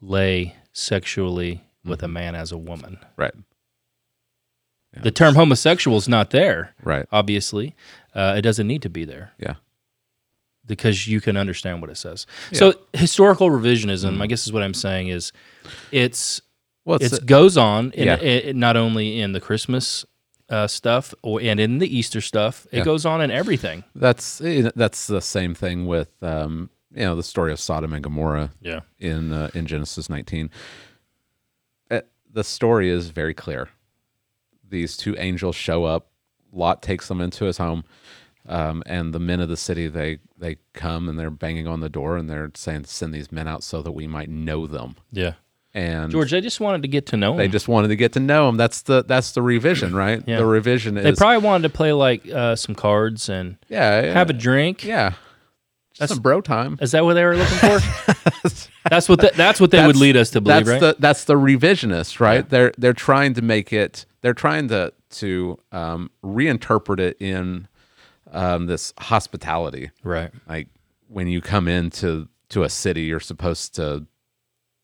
lay 0.00 0.56
sexually 0.72 1.62
with 1.84 2.02
a 2.02 2.08
man 2.08 2.34
as 2.34 2.52
a 2.52 2.58
woman. 2.58 2.98
Right. 3.16 3.34
The 5.02 5.10
term 5.12 5.34
homosexual 5.36 5.96
is 5.98 6.08
not 6.08 6.30
there. 6.30 6.74
Right. 6.82 7.06
Obviously, 7.12 7.76
uh, 8.14 8.34
it 8.38 8.42
doesn't 8.42 8.66
need 8.66 8.82
to 8.82 8.90
be 8.90 9.04
there 9.04 9.32
Yeah. 9.38 9.54
Because 10.70 11.06
you 11.06 11.20
can 11.20 11.36
understand 11.36 11.80
what 11.82 11.90
it 11.90 11.96
says. 11.98 12.26
So 12.52 12.72
historical 12.94 13.50
revisionism, 13.50 14.20
I 14.22 14.26
guess, 14.26 14.46
is 14.46 14.52
what 14.52 14.62
I'm 14.62 14.74
saying 14.74 15.08
is 15.08 15.32
it's 15.92 16.40
Well, 16.86 16.98
it 17.02 17.26
goes 17.26 17.56
on 17.58 17.90
in, 17.92 18.06
yeah. 18.06 18.16
i- 18.48 18.52
not 18.52 18.76
only 18.76 19.20
in 19.20 19.32
the 19.32 19.40
Christmas 19.40 20.04
uh, 20.48 20.66
stuff 20.66 21.14
or 21.22 21.40
and 21.40 21.60
in 21.60 21.78
the 21.78 21.86
Easter 21.98 22.20
stuff. 22.20 22.66
It 22.72 22.78
Yeah. 22.78 22.84
goes 22.84 23.04
on 23.06 23.20
in 23.20 23.30
everything. 23.30 23.84
that's 23.94 24.40
eh, 24.40 24.70
that's 24.74 25.06
the 25.06 25.20
same 25.20 25.54
thing 25.54 25.86
with 25.86 26.10
um, 26.22 26.70
you 26.92 27.04
know 27.04 27.14
the 27.14 27.22
story 27.22 27.52
of 27.52 27.60
Sodom 27.60 27.92
and 27.92 28.02
Gomorrah 28.02 28.50
Yeah. 28.60 28.80
in 28.98 29.32
uh, 29.32 29.50
in 29.54 29.66
Genesis 29.66 30.08
19. 30.10 30.50
Uh, 31.90 32.00
the 32.32 32.42
story 32.44 32.88
is 32.90 33.10
very 33.10 33.34
clear. 33.34 33.68
These 34.68 34.96
two 34.96 35.14
angels 35.18 35.54
show 35.56 35.84
up. 35.84 36.08
Lot 36.52 36.82
takes 36.82 37.06
them 37.06 37.20
into 37.20 37.44
his 37.44 37.58
home, 37.58 37.84
um, 38.50 38.82
and 38.84 39.14
the 39.14 39.20
men 39.20 39.40
of 39.40 39.48
the 39.48 39.56
city 39.56 39.86
they 39.86 40.18
they 40.36 40.56
come 40.74 41.08
and 41.08 41.18
they're 41.18 41.30
banging 41.30 41.66
on 41.66 41.80
the 41.80 41.88
door 41.88 42.16
and 42.16 42.28
they're 42.28 42.50
saying, 42.54 42.84
"Send 42.84 43.14
these 43.14 43.30
men 43.32 43.46
out 43.48 43.62
so 43.62 43.80
that 43.80 43.92
we 43.92 44.06
might 44.06 44.28
know 44.28 44.66
them." 44.66 44.96
Yeah. 45.12 45.34
and 45.72 46.10
George, 46.10 46.32
they 46.32 46.40
just 46.40 46.58
wanted 46.58 46.82
to 46.82 46.88
get 46.88 47.06
to 47.06 47.16
know 47.16 47.30
him. 47.32 47.38
they 47.38 47.48
just 47.48 47.68
wanted 47.68 47.88
to 47.88 47.96
get 47.96 48.12
to 48.14 48.20
know 48.20 48.48
him. 48.48 48.56
That's 48.56 48.82
the 48.82 49.04
that's 49.04 49.32
the 49.32 49.40
revision, 49.42 49.94
right? 49.94 50.22
Yeah. 50.26 50.38
The 50.38 50.46
revision 50.46 50.98
is 50.98 51.04
They 51.04 51.12
probably 51.12 51.46
wanted 51.46 51.68
to 51.68 51.74
play 51.74 51.92
like 51.92 52.28
uh, 52.28 52.56
some 52.56 52.74
cards 52.74 53.28
and 53.28 53.56
yeah, 53.68 54.02
yeah, 54.02 54.12
have 54.12 54.28
a 54.30 54.34
drink. 54.34 54.84
yeah. 54.84 55.14
That's 55.98 56.12
some 56.14 56.22
bro 56.22 56.40
time. 56.40 56.78
Is 56.80 56.92
that 56.92 57.04
what 57.04 57.14
they 57.14 57.24
were 57.24 57.36
looking 57.36 57.58
for? 57.58 57.78
that's 58.88 59.06
what 59.06 59.20
the, 59.20 59.32
that's 59.36 59.60
what 59.60 59.70
they 59.70 59.86
would 59.86 59.96
lead 59.96 60.16
us 60.16 60.30
to 60.30 60.40
believe, 60.40 60.64
that's 60.64 60.82
right? 60.82 60.96
the 60.96 60.96
that's 60.98 61.24
the 61.24 61.34
revisionist, 61.34 62.20
right? 62.20 62.48
They're 62.48 62.72
they're 62.78 62.94
trying 62.94 63.34
to 63.34 63.42
make 63.42 63.70
it. 63.72 64.06
They're 64.22 64.32
trying 64.34 64.68
to 64.68 64.92
to 65.10 65.58
um, 65.72 66.10
reinterpret 66.24 67.00
it 67.00 67.20
in 67.20 67.68
um, 68.30 68.66
this 68.66 68.92
hospitality. 68.98 69.90
right. 70.02 70.30
Like 70.48 70.68
when 71.08 71.26
you 71.28 71.40
come 71.40 71.66
into 71.68 72.28
to 72.50 72.62
a 72.62 72.68
city, 72.68 73.02
you're 73.02 73.20
supposed 73.20 73.74
to 73.76 74.06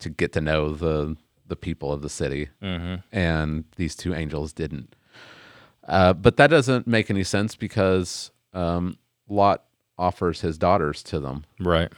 to 0.00 0.10
get 0.10 0.32
to 0.34 0.40
know 0.40 0.72
the 0.74 1.16
the 1.48 1.56
people 1.56 1.92
of 1.92 2.02
the 2.02 2.08
city, 2.10 2.48
Mm-hmm. 2.62 2.96
and 3.16 3.64
these 3.76 3.94
two 3.94 4.14
angels 4.14 4.52
didn't. 4.52 4.94
Uh, 5.86 6.12
but 6.12 6.36
that 6.38 6.48
doesn't 6.48 6.86
make 6.88 7.08
any 7.10 7.22
sense 7.22 7.54
because 7.54 8.32
um, 8.52 8.98
Lot 9.28 9.62
offers 9.96 10.40
his 10.40 10.58
daughters 10.58 11.02
to 11.04 11.20
them. 11.20 11.44
Right. 11.60 11.92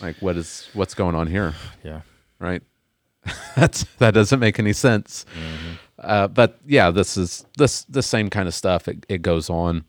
Like, 0.00 0.16
what 0.22 0.36
is 0.36 0.68
what's 0.72 0.94
going 0.94 1.14
on 1.14 1.26
here? 1.26 1.54
Yeah. 1.84 2.00
right? 2.38 2.62
That's 3.56 3.84
that 3.98 4.14
doesn't 4.14 4.40
make 4.40 4.58
any 4.58 4.72
sense. 4.72 5.26
Mm-hmm. 5.38 5.72
Uh, 5.98 6.28
but 6.28 6.58
yeah, 6.66 6.90
this 6.90 7.16
is 7.16 7.44
this 7.58 7.84
the 7.84 8.02
same 8.02 8.30
kind 8.30 8.48
of 8.48 8.54
stuff. 8.54 8.88
It, 8.88 9.04
it 9.08 9.20
goes 9.22 9.50
on. 9.50 9.84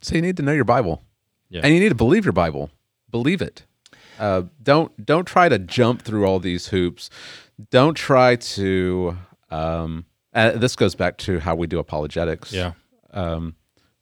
So 0.00 0.14
you 0.14 0.22
need 0.22 0.36
to 0.36 0.42
know 0.42 0.52
your 0.52 0.64
Bible, 0.64 1.02
Yeah. 1.50 1.62
and 1.64 1.74
you 1.74 1.80
need 1.80 1.88
to 1.90 1.94
believe 1.94 2.24
your 2.24 2.32
Bible. 2.32 2.70
Believe 3.10 3.40
it. 3.42 3.64
Uh, 4.18 4.42
don't 4.62 5.04
don't 5.04 5.24
try 5.26 5.48
to 5.48 5.58
jump 5.58 6.02
through 6.02 6.24
all 6.26 6.38
these 6.40 6.68
hoops. 6.68 7.08
Don't 7.70 7.94
try 7.94 8.36
to. 8.36 9.16
Um, 9.50 10.04
uh, 10.34 10.52
this 10.52 10.76
goes 10.76 10.94
back 10.94 11.16
to 11.18 11.40
how 11.40 11.54
we 11.54 11.66
do 11.66 11.78
apologetics. 11.78 12.52
Yeah. 12.52 12.72
Um, 13.12 13.54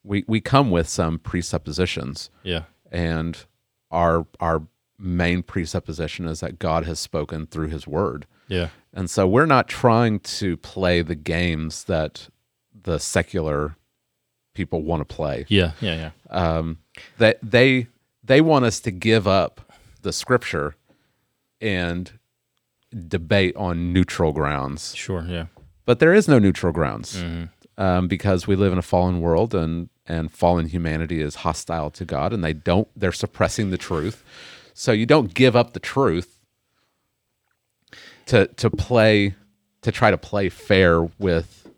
we 0.03 0.23
we 0.27 0.41
come 0.41 0.71
with 0.71 0.87
some 0.89 1.19
presuppositions 1.19 2.29
Yeah. 2.43 2.63
and 2.91 3.37
our 3.91 4.25
our 4.39 4.63
main 4.99 5.43
presupposition 5.43 6.27
is 6.27 6.39
that 6.41 6.59
God 6.59 6.85
has 6.85 6.99
spoken 6.99 7.45
through 7.45 7.67
his 7.69 7.87
word. 7.87 8.25
Yeah. 8.47 8.69
And 8.93 9.09
so 9.09 9.27
we're 9.27 9.45
not 9.45 9.67
trying 9.67 10.19
to 10.21 10.57
play 10.57 11.01
the 11.03 11.15
games 11.15 11.83
that 11.85 12.29
the 12.83 12.97
secular 12.99 13.75
people 14.57 14.81
want 14.81 15.07
to 15.07 15.15
play. 15.15 15.45
Yeah. 15.47 15.71
Yeah. 15.79 16.11
Yeah. 16.29 16.57
Um, 16.57 16.79
that 17.19 17.39
they 17.41 17.87
they 18.23 18.41
want 18.41 18.65
us 18.65 18.79
to 18.81 18.91
give 18.91 19.27
up 19.27 19.71
the 20.01 20.11
scripture 20.11 20.75
and 21.61 22.11
debate 23.07 23.55
on 23.55 23.93
neutral 23.93 24.33
grounds. 24.33 24.95
Sure. 24.95 25.23
Yeah. 25.27 25.45
But 25.85 25.99
there 25.99 26.13
is 26.13 26.27
no 26.27 26.39
neutral 26.39 26.73
grounds 26.73 27.23
um, 27.77 28.07
because 28.07 28.47
we 28.47 28.55
live 28.57 28.73
in 28.73 28.79
a 28.79 28.81
fallen 28.83 29.21
world 29.21 29.55
and 29.55 29.89
and 30.05 30.31
fallen 30.31 30.67
humanity 30.67 31.21
is 31.21 31.35
hostile 31.35 31.89
to 31.91 32.03
God 32.05 32.33
and 32.33 32.43
they 32.43 32.53
don't 32.53 32.87
they're 32.95 33.11
suppressing 33.11 33.69
the 33.69 33.77
truth. 33.77 34.23
So 34.73 34.91
you 34.91 35.05
don't 35.05 35.33
give 35.33 35.55
up 35.55 35.73
the 35.73 35.79
truth 35.79 36.39
to 38.25 38.47
to 38.47 38.69
play 38.69 39.35
to 39.81 39.91
try 39.91 40.11
to 40.11 40.17
play 40.17 40.49
fair 40.49 41.03
with 41.17 41.69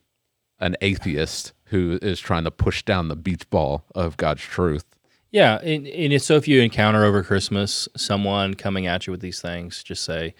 an 0.59 0.75
atheist 0.81 1.53
who 1.69 1.99
is 2.01 2.19
trying 2.19 2.43
to 2.43 2.51
push 2.51 2.83
down 2.83 3.07
the 3.07 3.15
beach 3.15 3.49
ball 3.49 3.85
of 3.95 4.17
God's 4.17 4.41
truth. 4.41 4.85
Yeah, 5.31 5.59
and, 5.59 5.87
and 5.87 6.13
it's, 6.13 6.25
so 6.25 6.35
if 6.35 6.47
you 6.47 6.61
encounter 6.61 7.05
over 7.05 7.23
Christmas 7.23 7.87
someone 7.95 8.55
coming 8.55 8.87
at 8.87 9.05
you 9.05 9.11
with 9.11 9.21
these 9.21 9.41
things, 9.41 9.83
just 9.83 10.03
say, 10.03 10.33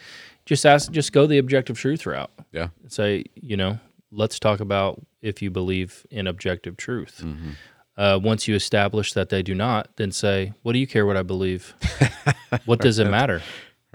just 0.45 0.65
ask, 0.65 0.91
just 0.91 1.13
go 1.13 1.27
the 1.27 1.37
objective 1.37 1.77
truth 1.77 2.07
route. 2.07 2.31
Yeah. 2.51 2.69
Say, 2.87 3.25
you 3.35 3.55
know, 3.55 3.79
let's 4.11 4.39
talk 4.39 4.59
about 4.59 5.05
if 5.21 5.41
you 5.41 5.51
believe 5.51 6.07
in 6.09 6.25
objective 6.25 6.75
truth. 6.75 7.21
Mm-hmm. 7.23 7.51
Uh, 7.95 8.17
once 8.17 8.47
you 8.47 8.55
establish 8.55 9.13
that 9.13 9.29
they 9.29 9.43
do 9.43 9.53
not, 9.53 9.89
then 9.97 10.11
say, 10.11 10.53
what 10.63 10.73
do 10.73 10.79
you 10.79 10.87
care 10.87 11.05
what 11.05 11.17
I 11.17 11.23
believe? 11.23 11.75
what 12.65 12.79
does 12.79 12.97
it 12.97 13.05
matter? 13.11 13.43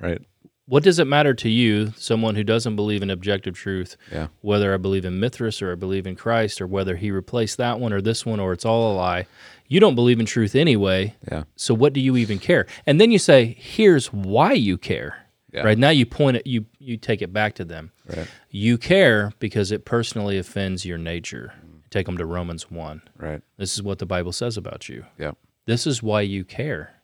Right. 0.01 0.23
What 0.67 0.83
does 0.83 0.99
it 0.99 1.07
matter 1.07 1.35
to 1.35 1.49
you, 1.51 1.93
someone 1.97 2.37
who 2.37 2.45
doesn't 2.45 2.75
believe 2.77 3.03
in 3.03 3.11
objective 3.11 3.55
truth, 3.55 3.97
Yeah. 4.11 4.29
whether 4.41 4.73
I 4.73 4.79
believe 4.79 5.05
in 5.05 5.21
Mithras 5.21 5.61
or 5.61 5.73
I 5.73 5.75
believe 5.75 6.07
in 6.07 6.17
Christ 6.17 6.61
or 6.61 6.67
whether 6.67 6.97
he 6.97 7.11
replaced 7.11 7.59
that 7.59 7.79
one 7.81 7.93
or 7.93 8.01
this 8.01 8.25
one 8.25 8.41
or 8.41 8.53
it's 8.55 8.65
all 8.65 8.93
a 8.93 8.95
lie? 8.97 9.27
You 9.69 9.79
don't 9.81 9.95
believe 9.95 10.21
in 10.21 10.27
truth 10.27 10.55
anyway. 10.55 11.17
Yeah. 11.31 11.45
So 11.57 11.75
what 11.75 11.93
do 11.93 12.01
you 12.01 12.17
even 12.17 12.39
care? 12.39 12.67
And 12.87 12.99
then 13.01 13.11
you 13.11 13.19
say, 13.19 13.57
here's 13.59 14.07
why 14.13 14.53
you 14.53 14.79
care. 14.79 15.27
Yeah. 15.53 15.63
Right 15.63 15.79
now 15.79 15.91
you 15.91 16.05
point 16.07 16.39
it 16.39 16.47
you 16.47 16.67
you 16.81 16.97
take 16.97 17.23
it 17.23 17.33
back 17.33 17.55
to 17.57 17.65
them. 17.65 17.93
Right. 18.09 18.27
You 18.51 18.77
care 18.77 19.33
because 19.39 19.71
it 19.71 19.85
personally 19.85 20.37
offends 20.39 20.85
your 20.85 20.99
nature. 20.99 21.53
Take 21.91 22.07
them 22.07 22.19
to 22.19 22.27
Romans 22.27 22.71
1. 22.73 23.03
Right. 23.19 23.41
This 23.57 23.73
is 23.75 23.83
what 23.83 23.99
the 24.01 24.07
Bible 24.07 24.33
says 24.33 24.57
about 24.57 24.89
you. 24.89 25.05
Yeah. 25.19 25.33
This 25.67 25.87
is 25.87 26.03
why 26.03 26.23
you 26.23 26.45
care. 26.45 26.95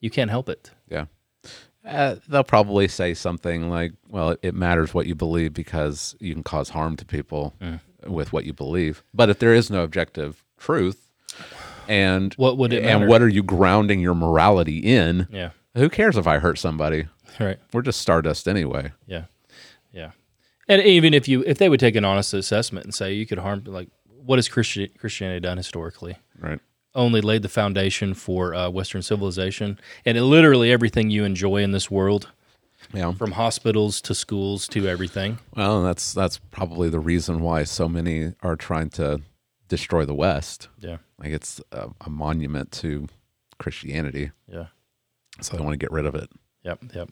You 0.00 0.10
can't 0.10 0.30
help 0.30 0.48
it. 0.48 0.70
Uh, 1.90 2.16
they'll 2.28 2.44
probably 2.44 2.86
say 2.88 3.14
something 3.14 3.68
like, 3.68 3.92
well, 4.08 4.30
it, 4.30 4.40
it 4.42 4.54
matters 4.54 4.94
what 4.94 5.06
you 5.06 5.14
believe 5.14 5.52
because 5.52 6.14
you 6.20 6.32
can 6.32 6.42
cause 6.42 6.68
harm 6.70 6.96
to 6.96 7.04
people 7.04 7.54
with 8.06 8.32
what 8.32 8.44
you 8.44 8.52
believe. 8.52 9.02
But 9.12 9.28
if 9.28 9.38
there 9.40 9.54
is 9.54 9.70
no 9.70 9.82
objective 9.82 10.44
truth, 10.58 11.10
and 11.88 12.32
What 12.34 12.56
would 12.58 12.72
it 12.72 12.84
and 12.84 13.08
what 13.08 13.20
are 13.22 13.28
you 13.28 13.42
grounding 13.42 14.00
your 14.00 14.14
morality 14.14 14.78
in? 14.78 15.26
Yeah. 15.30 15.50
Who 15.74 15.88
cares 15.88 16.16
if 16.16 16.26
I 16.26 16.38
hurt 16.38 16.58
somebody? 16.58 17.06
Right. 17.38 17.58
We're 17.72 17.82
just 17.82 18.00
stardust 18.00 18.46
anyway. 18.48 18.92
Yeah, 19.06 19.24
yeah. 19.92 20.10
And 20.68 20.82
even 20.82 21.14
if 21.14 21.26
you 21.26 21.42
if 21.46 21.58
they 21.58 21.68
would 21.68 21.80
take 21.80 21.96
an 21.96 22.04
honest 22.04 22.32
assessment 22.34 22.84
and 22.84 22.94
say 22.94 23.12
you 23.14 23.26
could 23.26 23.38
harm 23.38 23.64
like 23.66 23.88
what 24.24 24.36
has 24.38 24.48
Christi- 24.48 24.88
Christianity 24.88 25.40
done 25.40 25.56
historically? 25.56 26.16
Right. 26.38 26.60
Only 26.94 27.20
laid 27.20 27.42
the 27.42 27.48
foundation 27.48 28.14
for 28.14 28.52
uh, 28.54 28.68
Western 28.68 29.02
civilization, 29.02 29.78
and 30.04 30.18
it, 30.18 30.22
literally 30.24 30.72
everything 30.72 31.08
you 31.10 31.24
enjoy 31.24 31.58
in 31.62 31.70
this 31.70 31.88
world, 31.90 32.28
Yeah. 32.92 33.12
from 33.12 33.32
hospitals 33.32 34.00
to 34.02 34.14
schools 34.14 34.66
to 34.68 34.88
everything. 34.88 35.38
Well, 35.54 35.82
that's 35.84 36.12
that's 36.12 36.38
probably 36.50 36.88
the 36.88 36.98
reason 36.98 37.40
why 37.40 37.62
so 37.64 37.88
many 37.88 38.34
are 38.42 38.56
trying 38.56 38.90
to 38.90 39.20
destroy 39.68 40.04
the 40.04 40.14
West. 40.14 40.68
Yeah, 40.80 40.96
Like 41.18 41.30
it's 41.30 41.60
a, 41.70 41.90
a 42.00 42.10
monument 42.10 42.72
to 42.82 43.06
Christianity, 43.58 44.32
yeah, 44.48 44.66
so 45.40 45.56
they 45.56 45.62
want 45.62 45.74
to 45.74 45.78
get 45.78 45.92
rid 45.92 46.06
of 46.06 46.14
it. 46.16 46.28
yep, 46.64 46.82
yep. 46.94 47.08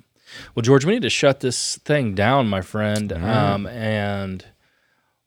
Well, 0.55 0.62
George, 0.62 0.85
we 0.85 0.93
need 0.93 1.03
to 1.03 1.11
shut 1.11 1.41
this 1.41 1.76
thing 1.79 2.14
down, 2.14 2.49
my 2.49 2.61
friend. 2.61 3.12
Um, 3.12 3.66
and 3.66 4.45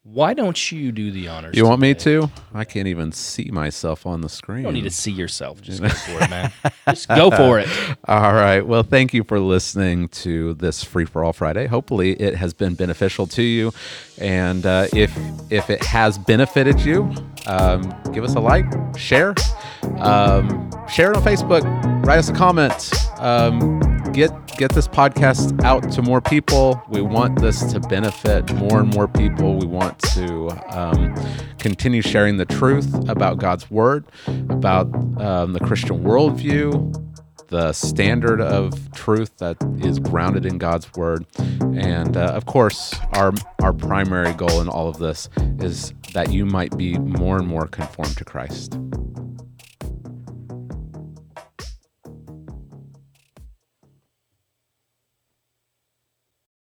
why 0.04 0.34
don't 0.34 0.72
you 0.72 0.91
do 0.91 1.12
the 1.12 1.28
honors? 1.28 1.56
You 1.56 1.64
want 1.68 1.80
me 1.80 1.93
today? 1.93 2.26
to? 2.26 2.32
I 2.56 2.64
can't 2.64 2.88
even 2.88 3.12
see 3.12 3.52
myself 3.52 4.08
on 4.08 4.22
the 4.22 4.30
screen. 4.30 4.60
You 4.60 4.64
don't 4.64 4.74
need 4.74 4.86
to 4.86 4.89
see 4.89 5.12
yourself. 5.12 5.62
Just 5.62 5.80
go 5.80 5.89
for 5.89 6.24
it, 6.24 6.30
man. 6.30 6.52
Just 6.89 7.08
go 7.08 7.30
for 7.30 7.60
it. 7.60 7.68
All 8.06 8.34
right. 8.34 8.66
Well, 8.66 8.82
thank 8.82 9.14
you 9.14 9.24
for 9.24 9.39
listening 9.39 10.08
to 10.10 10.56
this 10.56 10.84
Free 10.84 11.06
for 11.06 11.24
All 11.24 11.34
Friday. 11.34 11.68
Hopefully, 11.68 12.14
it 12.14 12.34
has 12.34 12.52
been 12.52 12.74
beneficial 12.74 13.28
to 13.28 13.43
you, 13.43 13.74
and 14.18 14.66
uh, 14.66 14.88
if 14.91 15.16
if 15.52 15.70
it 15.70 15.84
has 15.84 16.18
benefited 16.18 16.80
you, 16.82 17.14
um, 17.45 17.93
give 18.12 18.24
us 18.24 18.34
a 18.34 18.39
like, 18.39 18.66
share, 18.97 19.36
um, 19.99 20.72
share 20.89 21.12
it 21.12 21.18
on 21.18 21.24
Facebook, 21.24 21.64
write 22.04 22.18
us 22.18 22.30
a 22.30 22.34
comment. 22.34 22.91
Um, 23.20 23.80
get 24.14 24.32
get 24.58 24.72
this 24.74 24.88
podcast 24.88 25.64
out 25.64 25.91
to 25.91 26.02
more 26.02 26.22
people. 26.22 26.82
We 26.89 27.02
want 27.02 27.39
this 27.39 27.72
to 27.74 27.80
benefit 27.80 28.54
more 28.56 28.80
and 28.80 28.93
more 28.93 29.08
people. 29.08 29.58
We 29.58 29.66
want 29.91 29.99
to 30.13 30.77
um, 30.77 31.15
continue 31.59 32.01
sharing 32.01 32.37
the 32.37 32.45
truth 32.45 32.93
about 33.09 33.37
God's 33.37 33.69
word, 33.69 34.05
about 34.49 34.87
um, 35.19 35.53
the 35.53 35.59
Christian 35.59 36.03
worldview, 36.03 36.97
the 37.47 37.73
standard 37.73 38.39
of 38.39 38.91
truth 38.93 39.37
that 39.37 39.57
is 39.79 39.99
grounded 39.99 40.45
in 40.45 40.57
God's 40.57 40.91
word, 40.93 41.25
and 41.75 42.15
uh, 42.15 42.31
of 42.33 42.45
course, 42.45 42.95
our 43.13 43.33
our 43.61 43.73
primary 43.73 44.33
goal 44.33 44.61
in 44.61 44.69
all 44.69 44.87
of 44.87 44.97
this 44.97 45.29
is 45.59 45.93
that 46.13 46.31
you 46.31 46.45
might 46.45 46.77
be 46.77 46.97
more 46.97 47.37
and 47.37 47.47
more 47.47 47.67
conformed 47.67 48.17
to 48.17 48.25
Christ. 48.25 48.77